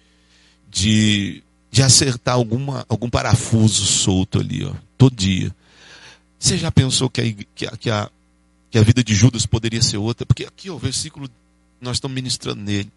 de, 0.70 1.42
de 1.70 1.82
acertar 1.82 2.34
alguma, 2.34 2.84
algum 2.90 3.08
parafuso 3.08 3.86
solto 3.86 4.38
ali, 4.38 4.66
ó, 4.66 4.74
todo 4.98 5.16
dia. 5.16 5.50
Você 6.38 6.58
já 6.58 6.70
pensou 6.70 7.08
que 7.08 7.22
a, 7.22 7.32
que 7.54 7.66
a, 7.66 7.70
que 7.78 7.90
a, 7.90 8.10
que 8.70 8.76
a 8.76 8.82
vida 8.82 9.02
de 9.02 9.14
Judas 9.14 9.46
poderia 9.46 9.80
ser 9.80 9.96
outra? 9.96 10.26
Porque 10.26 10.44
aqui, 10.44 10.68
ó, 10.68 10.74
o 10.74 10.78
versículo, 10.78 11.26
nós 11.80 11.96
estamos 11.96 12.14
ministrando 12.14 12.60
nele 12.60 12.92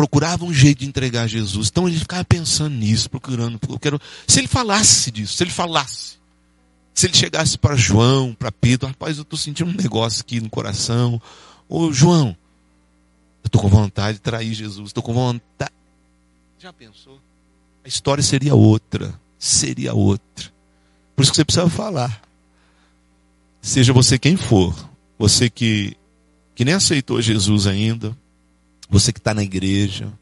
procurava 0.00 0.46
um 0.46 0.54
jeito 0.54 0.78
de 0.78 0.86
entregar 0.86 1.26
Jesus. 1.26 1.68
Então 1.68 1.86
ele 1.86 1.98
ficava 1.98 2.24
pensando 2.24 2.74
nisso, 2.74 3.10
procurando. 3.10 3.60
Quero, 3.78 4.00
se 4.26 4.40
ele 4.40 4.48
falasse 4.48 5.10
disso, 5.10 5.34
se 5.34 5.44
ele 5.44 5.50
falasse, 5.50 6.16
se 6.94 7.04
ele 7.04 7.14
chegasse 7.14 7.58
para 7.58 7.76
João, 7.76 8.32
para 8.32 8.50
Pedro, 8.50 8.88
rapaz, 8.88 9.18
eu 9.18 9.24
estou 9.24 9.38
sentindo 9.38 9.68
um 9.68 9.74
negócio 9.74 10.22
aqui 10.22 10.40
no 10.40 10.48
coração. 10.48 11.20
Ô 11.68 11.92
João, 11.92 12.28
eu 13.44 13.46
estou 13.48 13.60
com 13.60 13.68
vontade 13.68 14.16
de 14.16 14.22
trair 14.22 14.54
Jesus, 14.54 14.88
estou 14.88 15.02
com 15.02 15.12
vontade. 15.12 15.70
Já 16.58 16.72
pensou? 16.72 17.20
A 17.84 17.88
história 17.88 18.22
seria 18.22 18.54
outra. 18.54 19.12
Seria 19.38 19.92
outra. 19.92 20.50
Por 21.14 21.24
isso 21.24 21.30
que 21.30 21.36
você 21.36 21.44
precisa 21.44 21.68
falar. 21.68 22.22
Seja 23.60 23.92
você 23.92 24.18
quem 24.18 24.34
for, 24.34 24.74
você 25.18 25.50
que, 25.50 25.94
que 26.54 26.64
nem 26.64 26.72
aceitou 26.72 27.20
Jesus 27.20 27.66
ainda, 27.66 28.16
você 28.90 29.12
que 29.12 29.18
está 29.20 29.32
na 29.32 29.42
igreja. 29.42 30.12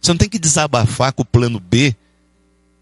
Você 0.00 0.12
não 0.12 0.18
tem 0.18 0.28
que 0.28 0.38
desabafar 0.38 1.12
com 1.12 1.22
o 1.22 1.26
plano 1.26 1.60
B 1.60 1.94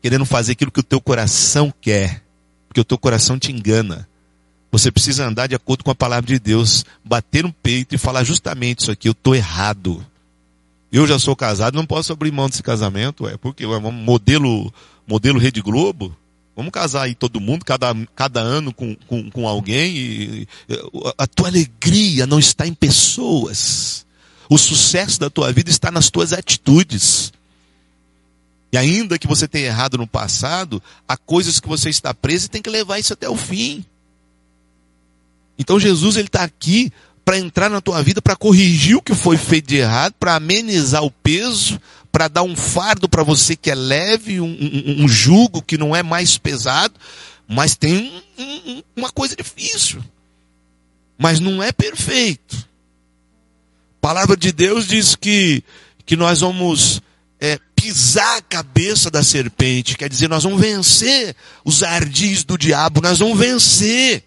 querendo 0.00 0.24
fazer 0.24 0.52
aquilo 0.52 0.70
que 0.70 0.80
o 0.80 0.84
teu 0.84 1.00
coração 1.00 1.72
quer, 1.80 2.22
porque 2.68 2.80
o 2.80 2.84
teu 2.84 2.98
coração 2.98 3.38
te 3.38 3.50
engana. 3.52 4.08
Você 4.70 4.92
precisa 4.92 5.26
andar 5.26 5.46
de 5.46 5.54
acordo 5.54 5.82
com 5.82 5.90
a 5.90 5.94
palavra 5.94 6.26
de 6.26 6.38
Deus, 6.38 6.84
bater 7.04 7.42
no 7.42 7.52
peito 7.52 7.94
e 7.94 7.98
falar 7.98 8.22
justamente 8.22 8.80
isso 8.80 8.90
aqui, 8.90 9.08
eu 9.08 9.12
estou 9.12 9.34
errado. 9.34 10.04
Eu 10.92 11.06
já 11.06 11.18
sou 11.18 11.34
casado, 11.34 11.74
não 11.74 11.86
posso 11.86 12.12
abrir 12.12 12.30
mão 12.30 12.48
desse 12.48 12.62
casamento, 12.62 13.26
é 13.28 13.36
porque 13.36 13.66
vamos 13.66 13.92
modelo, 13.92 14.72
modelo 15.06 15.38
Rede 15.38 15.60
Globo. 15.60 16.14
Vamos 16.54 16.72
casar 16.72 17.02
aí 17.02 17.14
todo 17.14 17.40
mundo, 17.40 17.64
cada, 17.64 17.94
cada 18.16 18.40
ano 18.40 18.72
com, 18.74 18.96
com, 19.06 19.30
com 19.30 19.46
alguém. 19.46 19.96
E, 19.96 20.48
a 21.16 21.26
tua 21.26 21.48
alegria 21.48 22.26
não 22.26 22.38
está 22.38 22.66
em 22.66 22.74
pessoas. 22.74 24.04
O 24.48 24.56
sucesso 24.56 25.20
da 25.20 25.28
tua 25.28 25.52
vida 25.52 25.70
está 25.70 25.90
nas 25.90 26.10
tuas 26.10 26.32
atitudes. 26.32 27.32
E 28.72 28.76
ainda 28.76 29.18
que 29.18 29.26
você 29.26 29.48
tenha 29.48 29.66
errado 29.66 29.96
no 29.96 30.06
passado, 30.06 30.82
há 31.06 31.16
coisas 31.16 31.58
que 31.58 31.68
você 31.68 31.88
está 31.88 32.12
preso 32.12 32.46
e 32.46 32.50
tem 32.50 32.62
que 32.62 32.70
levar 32.70 32.98
isso 32.98 33.12
até 33.12 33.28
o 33.28 33.36
fim. 33.36 33.84
Então 35.58 35.80
Jesus 35.80 36.16
ele 36.16 36.28
está 36.28 36.42
aqui 36.42 36.92
para 37.24 37.38
entrar 37.38 37.68
na 37.68 37.80
tua 37.80 38.02
vida, 38.02 38.22
para 38.22 38.36
corrigir 38.36 38.96
o 38.96 39.02
que 39.02 39.14
foi 39.14 39.36
feito 39.36 39.68
de 39.68 39.76
errado, 39.76 40.14
para 40.18 40.36
amenizar 40.36 41.02
o 41.02 41.10
peso, 41.10 41.80
para 42.10 42.28
dar 42.28 42.42
um 42.42 42.56
fardo 42.56 43.08
para 43.08 43.22
você 43.22 43.54
que 43.54 43.70
é 43.70 43.74
leve, 43.74 44.40
um, 44.40 44.46
um, 44.46 45.04
um, 45.04 45.08
jugo 45.08 45.60
que 45.60 45.76
não 45.76 45.94
é 45.94 46.02
mais 46.02 46.38
pesado, 46.38 46.94
mas 47.46 47.74
tem 47.74 48.22
um, 48.38 48.82
uma 48.96 49.10
coisa 49.10 49.36
difícil. 49.36 50.02
Mas 51.18 51.40
não 51.40 51.62
é 51.62 51.72
perfeito. 51.72 52.67
A 53.98 54.00
palavra 54.00 54.36
de 54.36 54.52
Deus 54.52 54.86
diz 54.86 55.16
que, 55.16 55.62
que 56.06 56.16
nós 56.16 56.40
vamos 56.40 57.02
é, 57.40 57.58
pisar 57.74 58.38
a 58.38 58.42
cabeça 58.42 59.10
da 59.10 59.24
serpente, 59.24 59.96
quer 59.96 60.08
dizer, 60.08 60.28
nós 60.28 60.44
vamos 60.44 60.60
vencer 60.60 61.34
os 61.64 61.82
ardis 61.82 62.44
do 62.44 62.56
diabo, 62.56 63.00
nós 63.00 63.18
vamos 63.18 63.38
vencer. 63.38 64.24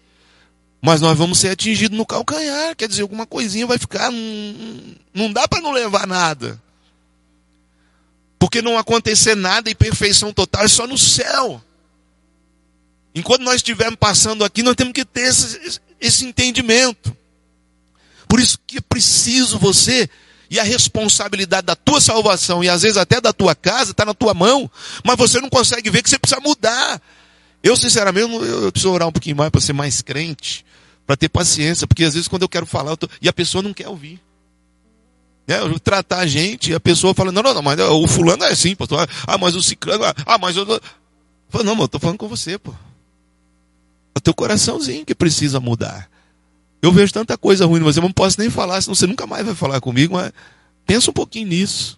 Mas 0.84 1.00
nós 1.00 1.16
vamos 1.16 1.38
ser 1.38 1.50
atingidos 1.50 1.96
no 1.96 2.04
calcanhar, 2.04 2.74
quer 2.76 2.88
dizer, 2.88 3.02
alguma 3.02 3.24
coisinha 3.24 3.66
vai 3.66 3.78
ficar. 3.78 4.10
Não, 4.10 4.96
não 5.14 5.32
dá 5.32 5.46
para 5.46 5.60
não 5.62 5.70
levar 5.70 6.06
nada. 6.06 6.60
Porque 8.38 8.60
não 8.60 8.76
acontecer 8.76 9.36
nada 9.36 9.70
em 9.70 9.74
perfeição 9.74 10.32
total 10.32 10.64
é 10.64 10.68
só 10.68 10.86
no 10.86 10.98
céu. 10.98 11.62
Enquanto 13.14 13.42
nós 13.42 13.56
estivermos 13.56 13.96
passando 13.98 14.44
aqui, 14.44 14.62
nós 14.62 14.74
temos 14.74 14.92
que 14.92 15.04
ter 15.04 15.28
esse, 15.28 15.80
esse 16.00 16.26
entendimento. 16.26 17.16
Por 18.32 18.40
isso 18.40 18.58
que 18.66 18.78
é 18.78 18.80
preciso 18.80 19.58
você 19.58 20.08
e 20.48 20.58
a 20.58 20.62
responsabilidade 20.62 21.66
da 21.66 21.76
tua 21.76 22.00
salvação 22.00 22.64
e 22.64 22.68
às 22.70 22.80
vezes 22.80 22.96
até 22.96 23.20
da 23.20 23.30
tua 23.30 23.54
casa 23.54 23.90
está 23.90 24.06
na 24.06 24.14
tua 24.14 24.32
mão, 24.32 24.70
mas 25.04 25.18
você 25.18 25.38
não 25.38 25.50
consegue 25.50 25.90
ver 25.90 26.02
que 26.02 26.08
você 26.08 26.18
precisa 26.18 26.40
mudar. 26.40 26.98
Eu, 27.62 27.76
sinceramente, 27.76 28.32
eu, 28.32 28.42
eu 28.42 28.72
preciso 28.72 28.90
orar 28.90 29.06
um 29.06 29.12
pouquinho 29.12 29.36
mais 29.36 29.50
para 29.50 29.60
ser 29.60 29.74
mais 29.74 30.00
crente, 30.00 30.64
para 31.06 31.14
ter 31.14 31.28
paciência, 31.28 31.86
porque 31.86 32.04
às 32.04 32.14
vezes 32.14 32.26
quando 32.26 32.40
eu 32.40 32.48
quero 32.48 32.64
falar, 32.64 32.92
eu 32.92 32.96
tô... 32.96 33.06
e 33.20 33.28
a 33.28 33.34
pessoa 33.34 33.60
não 33.60 33.74
quer 33.74 33.88
ouvir. 33.88 34.18
É, 35.46 35.58
eu 35.58 35.78
tratar 35.78 36.20
a 36.20 36.26
gente, 36.26 36.70
e 36.70 36.74
a 36.74 36.80
pessoa 36.80 37.12
fala, 37.12 37.30
não, 37.30 37.42
não, 37.42 37.52
não, 37.52 37.60
mas 37.60 37.78
o 37.78 38.08
fulano 38.08 38.44
é 38.44 38.48
assim, 38.52 38.74
pastor. 38.74 39.06
Ah, 39.26 39.36
mas 39.36 39.54
o 39.54 39.62
ciclano, 39.62 40.04
ah, 40.24 40.38
mas 40.38 40.56
eu. 40.56 40.64
Falo, 41.50 41.64
não, 41.64 41.74
mas 41.74 41.82
eu 41.82 41.88
tô 41.88 41.98
falando 41.98 42.16
com 42.16 42.28
você, 42.28 42.56
pô. 42.56 42.72
É 44.14 44.18
o 44.18 44.22
teu 44.22 44.32
coraçãozinho 44.32 45.04
que 45.04 45.14
precisa 45.14 45.60
mudar. 45.60 46.10
Eu 46.82 46.90
vejo 46.90 47.12
tanta 47.12 47.38
coisa 47.38 47.64
ruim 47.64 47.80
mas 47.80 47.96
não 47.96 48.10
posso 48.10 48.40
nem 48.40 48.50
falar, 48.50 48.82
senão 48.82 48.94
você 48.94 49.06
nunca 49.06 49.24
mais 49.24 49.46
vai 49.46 49.54
falar 49.54 49.80
comigo, 49.80 50.14
mas 50.14 50.32
pensa 50.84 51.10
um 51.10 51.14
pouquinho 51.14 51.46
nisso. 51.46 51.96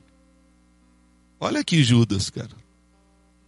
Olha 1.40 1.60
aqui 1.60 1.82
Judas, 1.82 2.28
cara. 2.28 2.50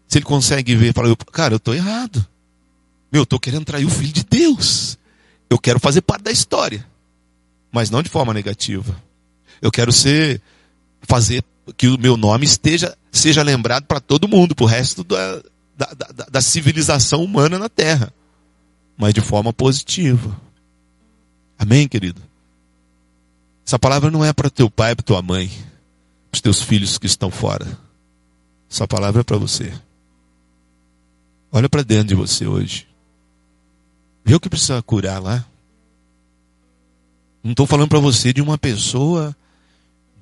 Se 0.09 0.19
ele 0.19 0.25
consegue 0.25 0.75
ver, 0.75 0.95
fala, 0.95 1.15
cara, 1.31 1.55
eu 1.55 1.59
estou 1.59 1.75
errado. 1.75 2.27
Meu, 3.13 3.21
eu 3.21 3.25
estou 3.25 3.39
querendo 3.39 3.67
trair 3.67 3.85
o 3.85 3.91
filho 3.91 4.13
de 4.13 4.25
Deus. 4.25 4.99
Eu 5.51 5.59
quero 5.59 5.79
fazer 5.79 6.01
parte 6.01 6.23
da 6.23 6.31
história. 6.31 6.87
Mas 7.71 7.91
não 7.91 8.03
de 8.03 8.09
forma 8.09 8.33
negativa. 8.33 8.97
Eu 9.61 9.71
quero 9.71 9.93
ser, 9.93 10.41
fazer 11.03 11.45
que 11.77 11.89
o 11.89 11.99
meu 11.99 12.17
nome 12.17 12.45
esteja, 12.45 12.97
seja 13.11 13.43
lembrado 13.43 13.85
para 13.85 14.01
todo 14.01 14.29
mundo, 14.29 14.55
para 14.55 14.65
o 14.65 14.69
resto 14.69 15.05
da, 15.05 15.43
da, 15.77 15.93
da, 15.95 16.27
da 16.31 16.41
civilização 16.41 17.23
humana 17.23 17.59
na 17.59 17.69
Terra. 17.69 18.13
Mas 18.97 19.13
de 19.13 19.21
forma 19.21 19.53
positiva. 19.53 20.46
Amém, 21.59 21.89
querido? 21.89 22.23
Essa 23.67 23.79
palavra 23.79 24.11
não 24.11 24.25
é 24.25 24.33
para 24.33 24.49
teu 24.49 24.71
pai, 24.71 24.95
para 24.95 25.03
tua 25.03 25.21
mãe, 25.21 25.49
para 26.31 26.37
os 26.37 26.41
teus 26.41 26.63
filhos 26.63 26.99
que 26.99 27.07
estão 27.07 27.31
fora. 27.31 27.67
Essa 28.71 28.87
palavra 28.87 29.23
é 29.23 29.25
para 29.25 29.37
você. 29.37 29.73
Olha 31.51 31.69
para 31.69 31.83
dentro 31.83 32.09
de 32.09 32.15
você 32.15 32.47
hoje. 32.47 32.87
Vê 34.25 34.35
o 34.35 34.41
que 34.41 34.49
precisa 34.49 34.83
curar 34.83 35.21
lá. 35.21 35.45
Não 37.43 37.53
estou 37.53 37.67
falando 37.67 37.89
para 37.89 37.99
você 37.99 38.33
de 38.33 38.43
uma 38.43 38.59
pessoa 38.59 39.35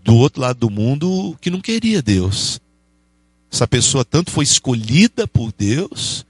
do 0.03 0.15
outro 0.17 0.41
lado 0.43 0.59
do 0.59 0.71
mundo 0.71 1.37
que 1.41 1.51
não 1.51 1.61
queria 1.61 2.03
Deus. 2.03 2.61
Essa 3.51 3.67
pessoa 3.69 4.05
tanto 4.05 4.31
foi 4.31 4.45
escolhida 4.45 5.29
por 5.29 5.53
Deus, 5.53 6.27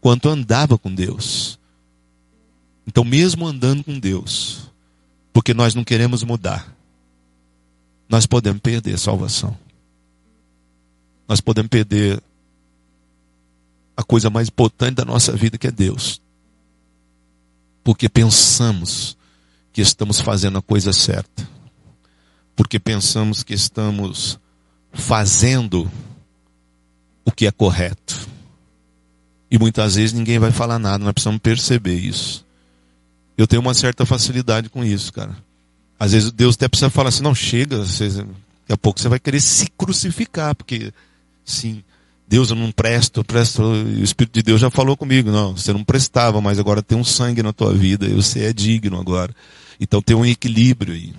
quanto 0.00 0.28
andava 0.28 0.76
com 0.76 0.92
Deus. 0.92 1.59
Então, 2.86 3.04
mesmo 3.04 3.46
andando 3.46 3.84
com 3.84 3.98
Deus, 3.98 4.70
porque 5.32 5.54
nós 5.54 5.74
não 5.74 5.84
queremos 5.84 6.22
mudar, 6.22 6.74
nós 8.08 8.26
podemos 8.26 8.60
perder 8.60 8.94
a 8.94 8.98
salvação. 8.98 9.56
Nós 11.28 11.40
podemos 11.40 11.68
perder 11.68 12.20
a 13.96 14.02
coisa 14.02 14.28
mais 14.28 14.48
importante 14.48 14.96
da 14.96 15.04
nossa 15.04 15.32
vida, 15.32 15.56
que 15.56 15.68
é 15.68 15.70
Deus. 15.70 16.20
Porque 17.84 18.08
pensamos 18.08 19.16
que 19.72 19.80
estamos 19.80 20.20
fazendo 20.20 20.58
a 20.58 20.62
coisa 20.62 20.92
certa. 20.92 21.48
Porque 22.56 22.80
pensamos 22.80 23.44
que 23.44 23.54
estamos 23.54 24.40
fazendo 24.92 25.90
o 27.24 27.30
que 27.30 27.46
é 27.46 27.52
correto. 27.52 28.28
E 29.50 29.58
muitas 29.58 29.94
vezes 29.94 30.12
ninguém 30.12 30.38
vai 30.38 30.50
falar 30.50 30.78
nada, 30.78 31.04
nós 31.04 31.12
precisamos 31.12 31.40
perceber 31.40 31.98
isso. 31.98 32.44
Eu 33.40 33.46
tenho 33.46 33.62
uma 33.62 33.72
certa 33.72 34.04
facilidade 34.04 34.68
com 34.68 34.84
isso, 34.84 35.10
cara. 35.12 35.34
Às 35.98 36.12
vezes 36.12 36.30
Deus 36.30 36.56
até 36.56 36.68
precisa 36.68 36.90
falar 36.90 37.08
assim, 37.08 37.22
não, 37.22 37.34
chega, 37.34 37.78
daqui 37.78 38.26
a 38.68 38.76
pouco 38.76 39.00
você 39.00 39.08
vai 39.08 39.18
querer 39.18 39.40
se 39.40 39.66
crucificar, 39.78 40.54
porque 40.54 40.92
sim, 41.44 41.82
Deus, 42.28 42.50
eu 42.50 42.56
não 42.56 42.70
presto, 42.70 43.20
eu 43.20 43.24
presto. 43.24 43.62
O 43.62 44.02
Espírito 44.04 44.34
de 44.34 44.42
Deus 44.42 44.60
já 44.60 44.70
falou 44.70 44.94
comigo, 44.94 45.30
não, 45.30 45.56
você 45.56 45.72
não 45.72 45.82
prestava, 45.82 46.40
mas 46.40 46.58
agora 46.58 46.82
tem 46.82 46.98
um 46.98 47.02
sangue 47.02 47.42
na 47.42 47.52
tua 47.52 47.72
vida, 47.72 48.08
você 48.10 48.44
é 48.44 48.52
digno 48.52 49.00
agora. 49.00 49.34
Então 49.80 50.02
tem 50.02 50.14
um 50.14 50.24
equilíbrio 50.24 50.92
aí. 50.92 51.14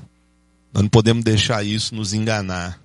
Nós 0.72 0.84
não 0.84 0.90
podemos 0.90 1.24
deixar 1.24 1.66
isso 1.66 1.96
nos 1.96 2.14
enganar. 2.14 2.80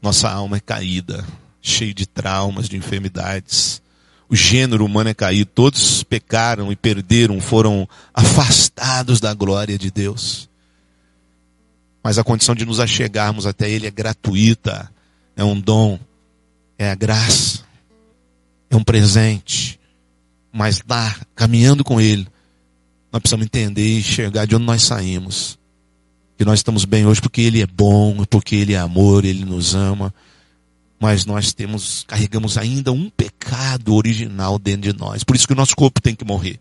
Nossa 0.00 0.30
alma 0.30 0.56
é 0.56 0.60
caída, 0.60 1.24
cheia 1.60 1.92
de 1.92 2.06
traumas, 2.06 2.66
de 2.66 2.78
enfermidades. 2.78 3.82
O 4.30 4.36
gênero 4.36 4.84
humano 4.84 5.10
é 5.10 5.14
caído, 5.14 5.50
todos 5.52 6.04
pecaram 6.04 6.70
e 6.70 6.76
perderam, 6.76 7.40
foram 7.40 7.88
afastados 8.14 9.20
da 9.20 9.34
glória 9.34 9.76
de 9.76 9.90
Deus. 9.90 10.48
Mas 12.02 12.16
a 12.16 12.24
condição 12.24 12.54
de 12.54 12.64
nos 12.64 12.78
achegarmos 12.78 13.44
até 13.44 13.68
Ele 13.68 13.86
é 13.86 13.90
gratuita, 13.90 14.90
é 15.36 15.42
um 15.42 15.60
dom 15.60 15.98
é 16.80 16.90
a 16.90 16.94
graça, 16.94 17.62
é 18.70 18.74
um 18.74 18.82
presente. 18.82 19.78
Mas 20.50 20.82
lá, 20.88 21.14
caminhando 21.34 21.84
com 21.84 22.00
Ele, 22.00 22.26
nós 23.12 23.20
precisamos 23.20 23.44
entender 23.44 23.86
e 23.86 23.98
enxergar 23.98 24.46
de 24.46 24.56
onde 24.56 24.64
nós 24.64 24.82
saímos. 24.82 25.58
Que 26.38 26.44
nós 26.44 26.60
estamos 26.60 26.86
bem 26.86 27.04
hoje 27.04 27.20
porque 27.20 27.42
Ele 27.42 27.60
é 27.60 27.66
bom, 27.66 28.24
porque 28.24 28.56
Ele 28.56 28.72
é 28.72 28.78
amor, 28.78 29.26
Ele 29.26 29.44
nos 29.44 29.74
ama. 29.74 30.14
Mas 31.00 31.24
nós 31.24 31.54
temos, 31.54 32.04
carregamos 32.06 32.58
ainda 32.58 32.92
um 32.92 33.08
pecado 33.08 33.94
original 33.94 34.58
dentro 34.58 34.92
de 34.92 34.98
nós. 34.98 35.24
Por 35.24 35.34
isso 35.34 35.46
que 35.46 35.54
o 35.54 35.56
nosso 35.56 35.74
corpo 35.74 36.00
tem 36.00 36.14
que 36.14 36.26
morrer. 36.26 36.60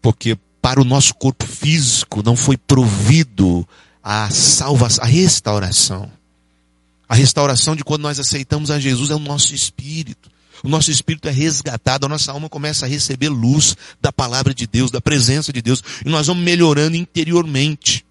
Porque 0.00 0.38
para 0.62 0.80
o 0.80 0.84
nosso 0.84 1.14
corpo 1.14 1.46
físico 1.46 2.22
não 2.24 2.34
foi 2.34 2.56
provido 2.56 3.68
a 4.02 4.30
salvação, 4.30 5.04
a 5.04 5.06
restauração. 5.06 6.10
A 7.06 7.14
restauração 7.14 7.76
de 7.76 7.84
quando 7.84 8.00
nós 8.00 8.18
aceitamos 8.18 8.70
a 8.70 8.80
Jesus 8.80 9.10
é 9.10 9.14
o 9.14 9.18
nosso 9.18 9.54
espírito. 9.54 10.30
O 10.62 10.68
nosso 10.68 10.90
espírito 10.90 11.28
é 11.28 11.30
resgatado, 11.30 12.06
a 12.06 12.08
nossa 12.08 12.32
alma 12.32 12.48
começa 12.48 12.86
a 12.86 12.88
receber 12.88 13.28
luz 13.28 13.76
da 14.00 14.10
palavra 14.10 14.54
de 14.54 14.66
Deus, 14.66 14.90
da 14.90 15.00
presença 15.00 15.52
de 15.52 15.60
Deus, 15.60 15.82
e 16.06 16.08
nós 16.08 16.26
vamos 16.26 16.42
melhorando 16.42 16.96
interiormente. 16.96 18.02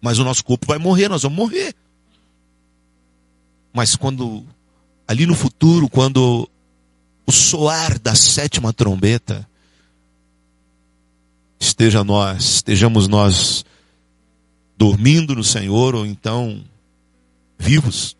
Mas 0.00 0.20
o 0.20 0.24
nosso 0.24 0.44
corpo 0.44 0.66
vai 0.68 0.78
morrer, 0.78 1.08
nós 1.08 1.22
vamos 1.22 1.36
morrer. 1.36 1.74
Mas 3.72 3.96
quando, 3.96 4.44
ali 5.06 5.26
no 5.26 5.34
futuro, 5.34 5.88
quando 5.88 6.48
o 7.26 7.32
soar 7.32 7.98
da 7.98 8.14
sétima 8.14 8.72
trombeta, 8.72 9.48
esteja 11.58 12.04
nós, 12.04 12.56
estejamos 12.56 13.08
nós 13.08 13.64
dormindo 14.76 15.34
no 15.34 15.44
Senhor, 15.44 15.94
ou 15.94 16.04
então 16.04 16.62
vivos, 17.58 18.16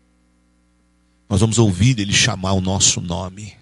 Nós 1.29 1.41
vamos 1.41 1.57
ouvir 1.57 1.99
ele 1.99 2.13
chamar 2.13 2.53
o 2.53 2.61
nosso 2.61 3.01
nome. 3.01 3.53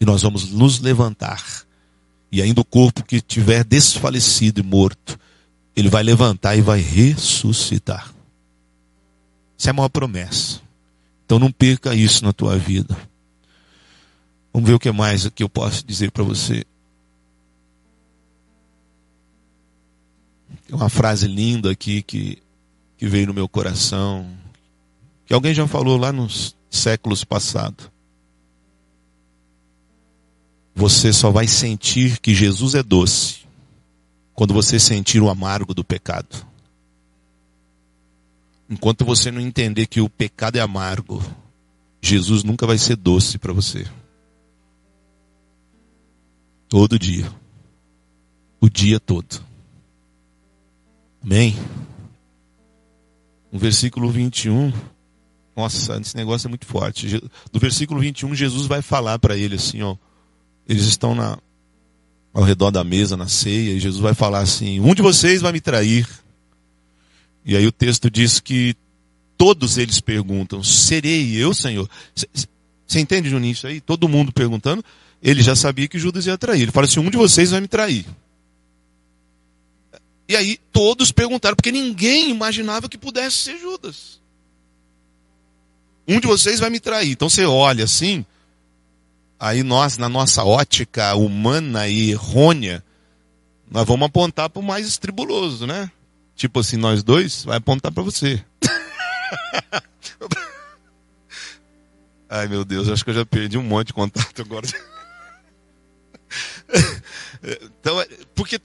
E 0.00 0.04
nós 0.04 0.22
vamos 0.22 0.50
nos 0.50 0.80
levantar. 0.80 1.64
E 2.32 2.42
ainda 2.42 2.60
o 2.60 2.64
corpo 2.64 3.04
que 3.04 3.20
tiver 3.20 3.62
desfalecido 3.62 4.60
e 4.60 4.62
morto, 4.62 5.16
ele 5.76 5.88
vai 5.88 6.02
levantar 6.02 6.56
e 6.56 6.60
vai 6.60 6.80
ressuscitar. 6.80 8.12
Essa 9.56 9.68
é 9.68 9.70
a 9.70 9.74
maior 9.74 9.88
promessa. 9.88 10.63
Então 11.24 11.38
não 11.38 11.50
perca 11.50 11.94
isso 11.94 12.24
na 12.24 12.32
tua 12.32 12.56
vida. 12.56 12.96
Vamos 14.52 14.68
ver 14.68 14.74
o 14.74 14.78
que 14.78 14.92
mais 14.92 15.28
que 15.30 15.42
eu 15.42 15.48
posso 15.48 15.84
dizer 15.84 16.10
para 16.10 16.22
você. 16.22 16.64
Tem 20.66 20.76
uma 20.76 20.88
frase 20.88 21.26
linda 21.26 21.70
aqui 21.70 22.02
que, 22.02 22.38
que 22.96 23.06
veio 23.06 23.26
no 23.26 23.34
meu 23.34 23.48
coração, 23.48 24.28
que 25.26 25.34
alguém 25.34 25.52
já 25.52 25.66
falou 25.66 25.96
lá 25.96 26.12
nos 26.12 26.54
séculos 26.70 27.24
passados. 27.24 27.90
Você 30.74 31.12
só 31.12 31.30
vai 31.30 31.46
sentir 31.46 32.18
que 32.20 32.34
Jesus 32.34 32.74
é 32.74 32.82
doce 32.82 33.44
quando 34.34 34.52
você 34.52 34.78
sentir 34.78 35.22
o 35.22 35.30
amargo 35.30 35.72
do 35.72 35.84
pecado. 35.84 36.53
Enquanto 38.68 39.04
você 39.04 39.30
não 39.30 39.40
entender 39.40 39.86
que 39.86 40.00
o 40.00 40.08
pecado 40.08 40.56
é 40.56 40.60
amargo, 40.60 41.22
Jesus 42.00 42.42
nunca 42.42 42.66
vai 42.66 42.78
ser 42.78 42.96
doce 42.96 43.38
para 43.38 43.52
você. 43.52 43.86
Todo 46.68 46.98
dia. 46.98 47.30
O 48.60 48.68
dia 48.68 48.98
todo. 48.98 49.42
Amém? 51.22 51.56
No 53.52 53.58
versículo 53.58 54.10
21. 54.10 54.72
Nossa, 55.56 55.98
esse 56.00 56.16
negócio 56.16 56.46
é 56.46 56.50
muito 56.50 56.66
forte. 56.66 57.20
Do 57.52 57.60
versículo 57.60 58.00
21, 58.00 58.34
Jesus 58.34 58.66
vai 58.66 58.82
falar 58.82 59.18
para 59.18 59.36
ele 59.36 59.54
assim, 59.54 59.82
ó. 59.82 59.96
Eles 60.68 60.84
estão 60.84 61.14
na, 61.14 61.38
ao 62.32 62.42
redor 62.42 62.70
da 62.70 62.82
mesa, 62.82 63.16
na 63.16 63.28
ceia, 63.28 63.72
e 63.72 63.80
Jesus 63.80 64.02
vai 64.02 64.14
falar 64.14 64.40
assim: 64.40 64.80
Um 64.80 64.94
de 64.94 65.02
vocês 65.02 65.40
vai 65.40 65.52
me 65.52 65.60
trair. 65.60 66.08
E 67.44 67.56
aí 67.56 67.66
o 67.66 67.72
texto 67.72 68.10
diz 68.10 68.40
que 68.40 68.74
todos 69.36 69.76
eles 69.78 70.00
perguntam: 70.00 70.62
Serei 70.62 71.36
eu, 71.36 71.52
Senhor? 71.52 71.88
Você 72.86 73.00
entende, 73.00 73.28
Juninho, 73.28 73.52
isso 73.52 73.66
aí? 73.66 73.80
Todo 73.80 74.08
mundo 74.08 74.32
perguntando. 74.32 74.84
Ele 75.22 75.42
já 75.42 75.56
sabia 75.56 75.88
que 75.88 75.98
Judas 75.98 76.26
ia 76.26 76.38
trair. 76.38 76.62
Ele 76.62 76.72
fala 76.72 76.86
assim: 76.86 77.00
Um 77.00 77.10
de 77.10 77.16
vocês 77.16 77.50
vai 77.50 77.60
me 77.60 77.68
trair. 77.68 78.06
E 80.28 80.36
aí 80.36 80.58
todos 80.72 81.12
perguntaram, 81.12 81.54
porque 81.54 81.72
ninguém 81.72 82.30
imaginava 82.30 82.88
que 82.88 82.96
pudesse 82.96 83.36
ser 83.36 83.58
Judas. 83.58 84.20
Um 86.08 86.20
de 86.20 86.26
vocês 86.26 86.60
vai 86.60 86.70
me 86.70 86.80
trair. 86.80 87.10
Então 87.10 87.28
você 87.28 87.44
olha 87.44 87.84
assim, 87.84 88.24
aí 89.38 89.62
nós, 89.62 89.98
na 89.98 90.08
nossa 90.08 90.44
ótica 90.44 91.14
humana 91.14 91.88
e 91.88 92.10
errônea, 92.10 92.82
nós 93.70 93.86
vamos 93.86 94.06
apontar 94.06 94.48
para 94.48 94.60
o 94.60 94.64
mais 94.64 94.86
estribuloso, 94.86 95.66
né? 95.66 95.90
Tipo 96.34 96.60
assim, 96.60 96.76
nós 96.76 97.02
dois, 97.02 97.44
vai 97.44 97.58
apontar 97.58 97.92
para 97.92 98.02
você. 98.02 98.44
Ai 102.28 102.48
meu 102.48 102.64
Deus, 102.64 102.88
acho 102.88 103.04
que 103.04 103.10
eu 103.10 103.14
já 103.14 103.24
perdi 103.24 103.56
um 103.56 103.62
monte 103.62 103.88
de 103.88 103.92
contato 103.92 104.42
agora. 104.42 104.66
então, 107.52 108.00
é, 108.00 108.08
porque 108.34 108.60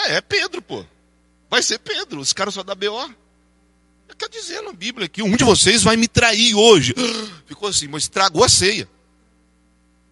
é, 0.00 0.16
é 0.16 0.20
Pedro, 0.20 0.60
pô. 0.60 0.84
Vai 1.48 1.62
ser 1.62 1.78
Pedro, 1.78 2.18
os 2.18 2.32
caras 2.32 2.54
só 2.54 2.62
da 2.62 2.74
BO. 2.74 3.14
Está 4.10 4.26
dizendo 4.28 4.70
a 4.70 4.72
Bíblia 4.72 5.08
que 5.08 5.22
um 5.22 5.36
de 5.36 5.44
vocês 5.44 5.82
vai 5.82 5.96
me 5.96 6.08
trair 6.08 6.54
hoje. 6.54 6.94
Ficou 7.46 7.68
assim, 7.68 7.88
mas 7.88 8.04
estragou 8.04 8.44
a 8.44 8.48
ceia. 8.48 8.88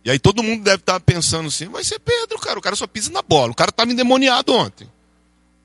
E 0.04 0.10
aí 0.10 0.18
todo 0.18 0.42
mundo 0.42 0.64
deve 0.64 0.76
estar 0.76 0.98
pensando 1.00 1.48
assim, 1.48 1.68
vai 1.68 1.84
ser 1.84 1.98
Pedro, 1.98 2.38
cara, 2.38 2.58
o 2.58 2.62
cara 2.62 2.74
só 2.74 2.86
pisa 2.86 3.10
na 3.10 3.20
bola, 3.20 3.52
o 3.52 3.54
cara 3.54 3.70
estava 3.70 3.90
endemoniado 3.90 4.52
ontem. 4.54 4.90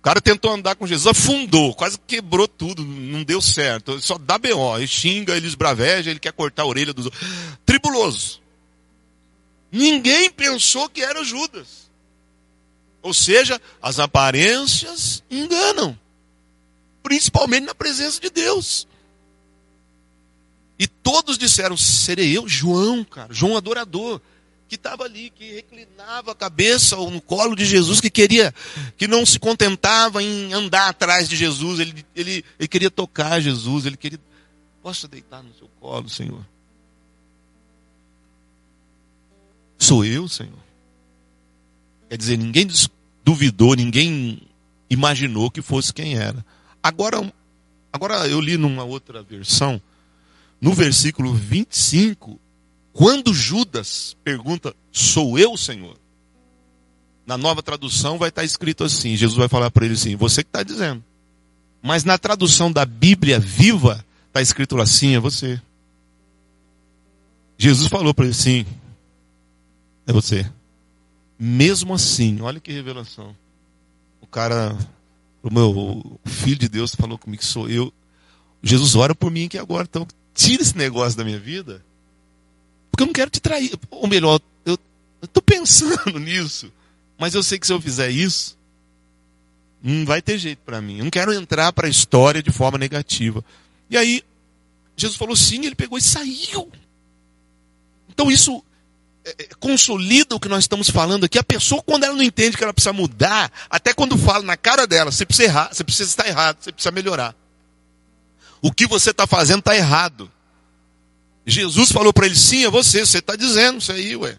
Cara 0.05 0.21
tentou 0.21 0.51
andar 0.51 0.75
com 0.75 0.85
Jesus, 0.85 1.07
afundou, 1.07 1.73
quase 1.73 1.97
quebrou 1.97 2.47
tudo, 2.47 2.85
não 2.85 3.23
deu 3.23 3.41
certo. 3.41 3.99
Só 3.99 4.19
dá 4.19 4.37
B.O., 4.37 4.77
ele 4.77 4.85
xinga, 4.85 5.35
ele 5.35 5.47
esbraveja, 5.47 6.11
ele 6.11 6.19
quer 6.19 6.31
cortar 6.31 6.61
a 6.61 6.67
orelha 6.67 6.93
dos 6.93 7.05
outros. 7.05 7.23
Tribuloso. 7.65 8.39
Ninguém 9.71 10.29
pensou 10.29 10.87
que 10.89 11.01
era 11.01 11.23
Judas. 11.23 11.89
Ou 13.01 13.15
seja, 13.15 13.59
as 13.81 13.97
aparências 13.97 15.23
enganam. 15.27 15.97
Principalmente 17.01 17.65
na 17.65 17.73
presença 17.73 18.21
de 18.21 18.29
Deus. 18.29 18.87
E 20.77 20.85
todos 20.85 21.35
disseram: 21.35 21.75
serei 21.75 22.37
eu, 22.37 22.47
João, 22.47 23.03
cara, 23.03 23.33
João 23.33 23.57
adorador, 23.57 24.21
que 24.67 24.75
estava 24.75 25.03
ali, 25.03 25.29
que 25.29 25.53
reclinava 25.53 26.31
a 26.31 26.35
cabeça 26.35 26.95
no 26.95 27.21
colo 27.21 27.55
de 27.55 27.65
Jesus, 27.65 28.01
que 28.01 28.09
queria, 28.09 28.53
que 28.97 29.07
não 29.07 29.25
se 29.25 29.39
contentava 29.39 30.23
em 30.23 30.53
andar 30.53 30.89
atrás 30.89 31.29
de 31.29 31.35
Jesus, 31.35 31.79
ele, 31.79 32.05
ele, 32.15 32.45
ele 32.57 32.67
queria 32.67 32.89
tocar 32.89 33.39
Jesus, 33.39 33.85
ele 33.85 33.97
queria. 33.97 34.19
Posso 34.81 35.07
deitar 35.07 35.43
no 35.43 35.53
seu 35.55 35.67
colo, 35.79 36.09
Senhor? 36.09 36.45
Sou 39.77 40.03
eu, 40.03 40.27
Senhor. 40.27 40.65
Quer 42.09 42.17
dizer, 42.17 42.37
ninguém 42.37 42.67
duvidou, 43.23 43.75
ninguém 43.75 44.41
imaginou 44.89 45.51
que 45.51 45.61
fosse 45.61 45.93
quem 45.93 46.17
era. 46.17 46.45
Agora, 46.81 47.33
agora 47.91 48.27
eu 48.27 48.39
li 48.39 48.57
numa 48.57 48.83
outra 48.83 49.21
versão 49.23 49.81
no 50.61 50.73
versículo 50.73 51.33
25, 51.33 52.39
quando 52.95 53.33
Judas 53.33 54.15
pergunta: 54.23 54.73
Sou 54.89 55.37
eu, 55.37 55.57
Senhor? 55.57 55.97
Na 57.27 57.37
nova 57.37 57.61
tradução 57.61 58.17
vai 58.17 58.29
estar 58.29 58.45
escrito 58.45 58.85
assim: 58.85 59.17
Jesus 59.17 59.37
vai 59.37 59.49
falar 59.49 59.69
para 59.69 59.83
ele 59.83 59.95
assim, 59.95 60.15
você 60.15 60.41
que 60.41 60.47
está 60.47 60.63
dizendo. 60.63 61.03
Mas 61.83 62.05
na 62.05 62.17
tradução 62.17 62.71
da 62.71 62.85
Bíblia 62.85 63.37
viva, 63.37 64.03
está 64.27 64.41
escrito 64.41 64.79
assim: 64.79 65.13
é 65.13 65.19
você. 65.19 65.61
Jesus 67.57 67.89
falou 67.89 68.13
para 68.13 68.25
ele 68.25 68.33
sim, 68.33 68.65
é 70.07 70.13
você. 70.13 70.49
Mesmo 71.37 71.93
assim, 71.93 72.39
olha 72.39 72.61
que 72.61 72.71
revelação. 72.71 73.35
O 74.21 74.27
cara, 74.27 74.73
o 75.43 75.53
meu 75.53 76.17
filho 76.25 76.59
de 76.59 76.69
Deus 76.69 76.95
falou 76.95 77.17
comigo 77.17 77.41
que 77.41 77.47
sou 77.47 77.69
eu. 77.69 77.91
Jesus 78.63 78.95
ora 78.95 79.13
por 79.13 79.29
mim 79.29 79.49
que 79.49 79.57
agora, 79.57 79.83
então 79.83 80.07
tira 80.33 80.61
esse 80.61 80.77
negócio 80.77 81.17
da 81.17 81.25
minha 81.25 81.39
vida, 81.39 81.83
porque 82.95 83.03
eu 83.03 83.07
não 83.07 83.13
quero 83.13 83.29
te 83.29 83.41
trair. 83.41 83.73
Ou 83.91 84.07
melhor, 84.07 84.39
eu 84.65 84.79
estou 85.21 85.43
pensando 85.43 86.15
nisso, 86.17 86.71
mas 87.17 87.35
eu 87.35 87.43
sei 87.43 87.59
que 87.59 87.67
se 87.67 87.73
eu 87.73 87.81
fizer 87.81 88.09
isso, 88.09 88.57
não 89.83 90.05
vai 90.05 90.21
ter 90.21 90.37
jeito 90.37 90.59
para 90.65 90.81
mim. 90.81 90.99
Eu 90.99 91.03
não 91.03 91.11
quero 91.11 91.33
entrar 91.33 91.73
para 91.73 91.87
a 91.87 91.89
história 91.89 92.41
de 92.41 92.51
forma 92.51 92.77
negativa. 92.77 93.43
E 93.89 93.97
aí, 93.97 94.23
Jesus 94.95 95.17
falou 95.17 95.35
sim, 95.35 95.65
ele 95.65 95.75
pegou 95.75 95.97
e 95.97 96.01
saiu. 96.01 96.71
Então 98.09 98.31
isso 98.31 98.63
é, 99.25 99.35
é, 99.39 99.49
consolida 99.59 100.33
o 100.33 100.39
que 100.39 100.47
nós 100.47 100.63
estamos 100.63 100.89
falando 100.89 101.25
aqui. 101.25 101.37
A 101.37 101.43
pessoa, 101.43 101.83
quando 101.83 102.05
ela 102.05 102.15
não 102.15 102.23
entende 102.23 102.55
que 102.55 102.63
ela 102.63 102.73
precisa 102.73 102.93
mudar, 102.93 103.51
até 103.69 103.93
quando 103.93 104.17
fala 104.17 104.45
na 104.45 104.55
cara 104.55 104.87
dela, 104.87 105.11
você 105.11 105.25
precisa 105.25 105.49
errar, 105.49 105.73
você 105.73 105.83
precisa 105.83 106.09
estar 106.09 106.27
errado, 106.27 106.57
você 106.61 106.71
precisa 106.71 106.91
melhorar 106.91 107.35
o 108.65 108.71
que 108.71 108.87
você 108.87 109.11
está 109.11 109.27
fazendo 109.27 109.59
está 109.59 109.75
errado. 109.75 110.31
Jesus 111.45 111.91
falou 111.91 112.11
para 112.11 112.25
ele, 112.25 112.35
sim, 112.35 112.65
é 112.65 112.69
você, 112.69 113.05
você 113.05 113.19
está 113.19 113.35
dizendo 113.35 113.79
isso 113.79 113.91
aí, 113.91 114.15
ué. 114.15 114.37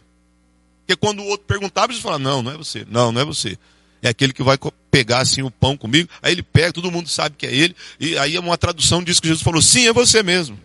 Porque 0.81 0.97
quando 0.97 1.21
o 1.21 1.27
outro 1.27 1.47
perguntava, 1.47 1.93
Jesus 1.93 2.03
falava, 2.03 2.23
não, 2.23 2.43
não 2.43 2.53
é 2.53 2.57
você, 2.57 2.87
não, 2.89 3.13
não 3.13 3.21
é 3.21 3.25
você. 3.25 3.59
É 4.03 4.09
aquele 4.09 4.33
que 4.33 4.43
vai 4.43 4.59
pegar 4.91 5.19
assim 5.19 5.43
o 5.43 5.51
pão 5.51 5.77
comigo, 5.77 6.09
aí 6.23 6.33
ele 6.33 6.43
pega, 6.43 6.73
todo 6.73 6.91
mundo 6.91 7.09
sabe 7.09 7.37
que 7.37 7.47
é 7.47 7.55
ele, 7.55 7.77
e 7.99 8.17
aí 8.19 8.39
uma 8.39 8.57
tradução 8.57 9.03
diz 9.03 9.21
que 9.21 9.27
Jesus 9.29 9.43
falou, 9.43 9.61
sim, 9.61 9.87
é 9.87 9.93
você 9.93 10.23
mesmo. 10.23 10.59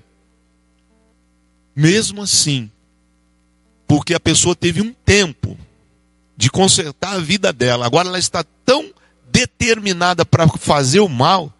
Mesmo 1.75 2.21
assim, 2.21 2.69
porque 3.87 4.13
a 4.13 4.19
pessoa 4.19 4.55
teve 4.55 4.81
um 4.81 4.93
tempo 4.93 5.57
de 6.37 6.49
consertar 6.49 7.13
a 7.13 7.19
vida 7.19 7.51
dela, 7.51 7.85
agora 7.85 8.07
ela 8.07 8.19
está 8.19 8.43
tão 8.65 8.93
determinada 9.31 10.25
para 10.25 10.47
fazer 10.47 10.99
o 10.99 11.09
mal, 11.09 11.51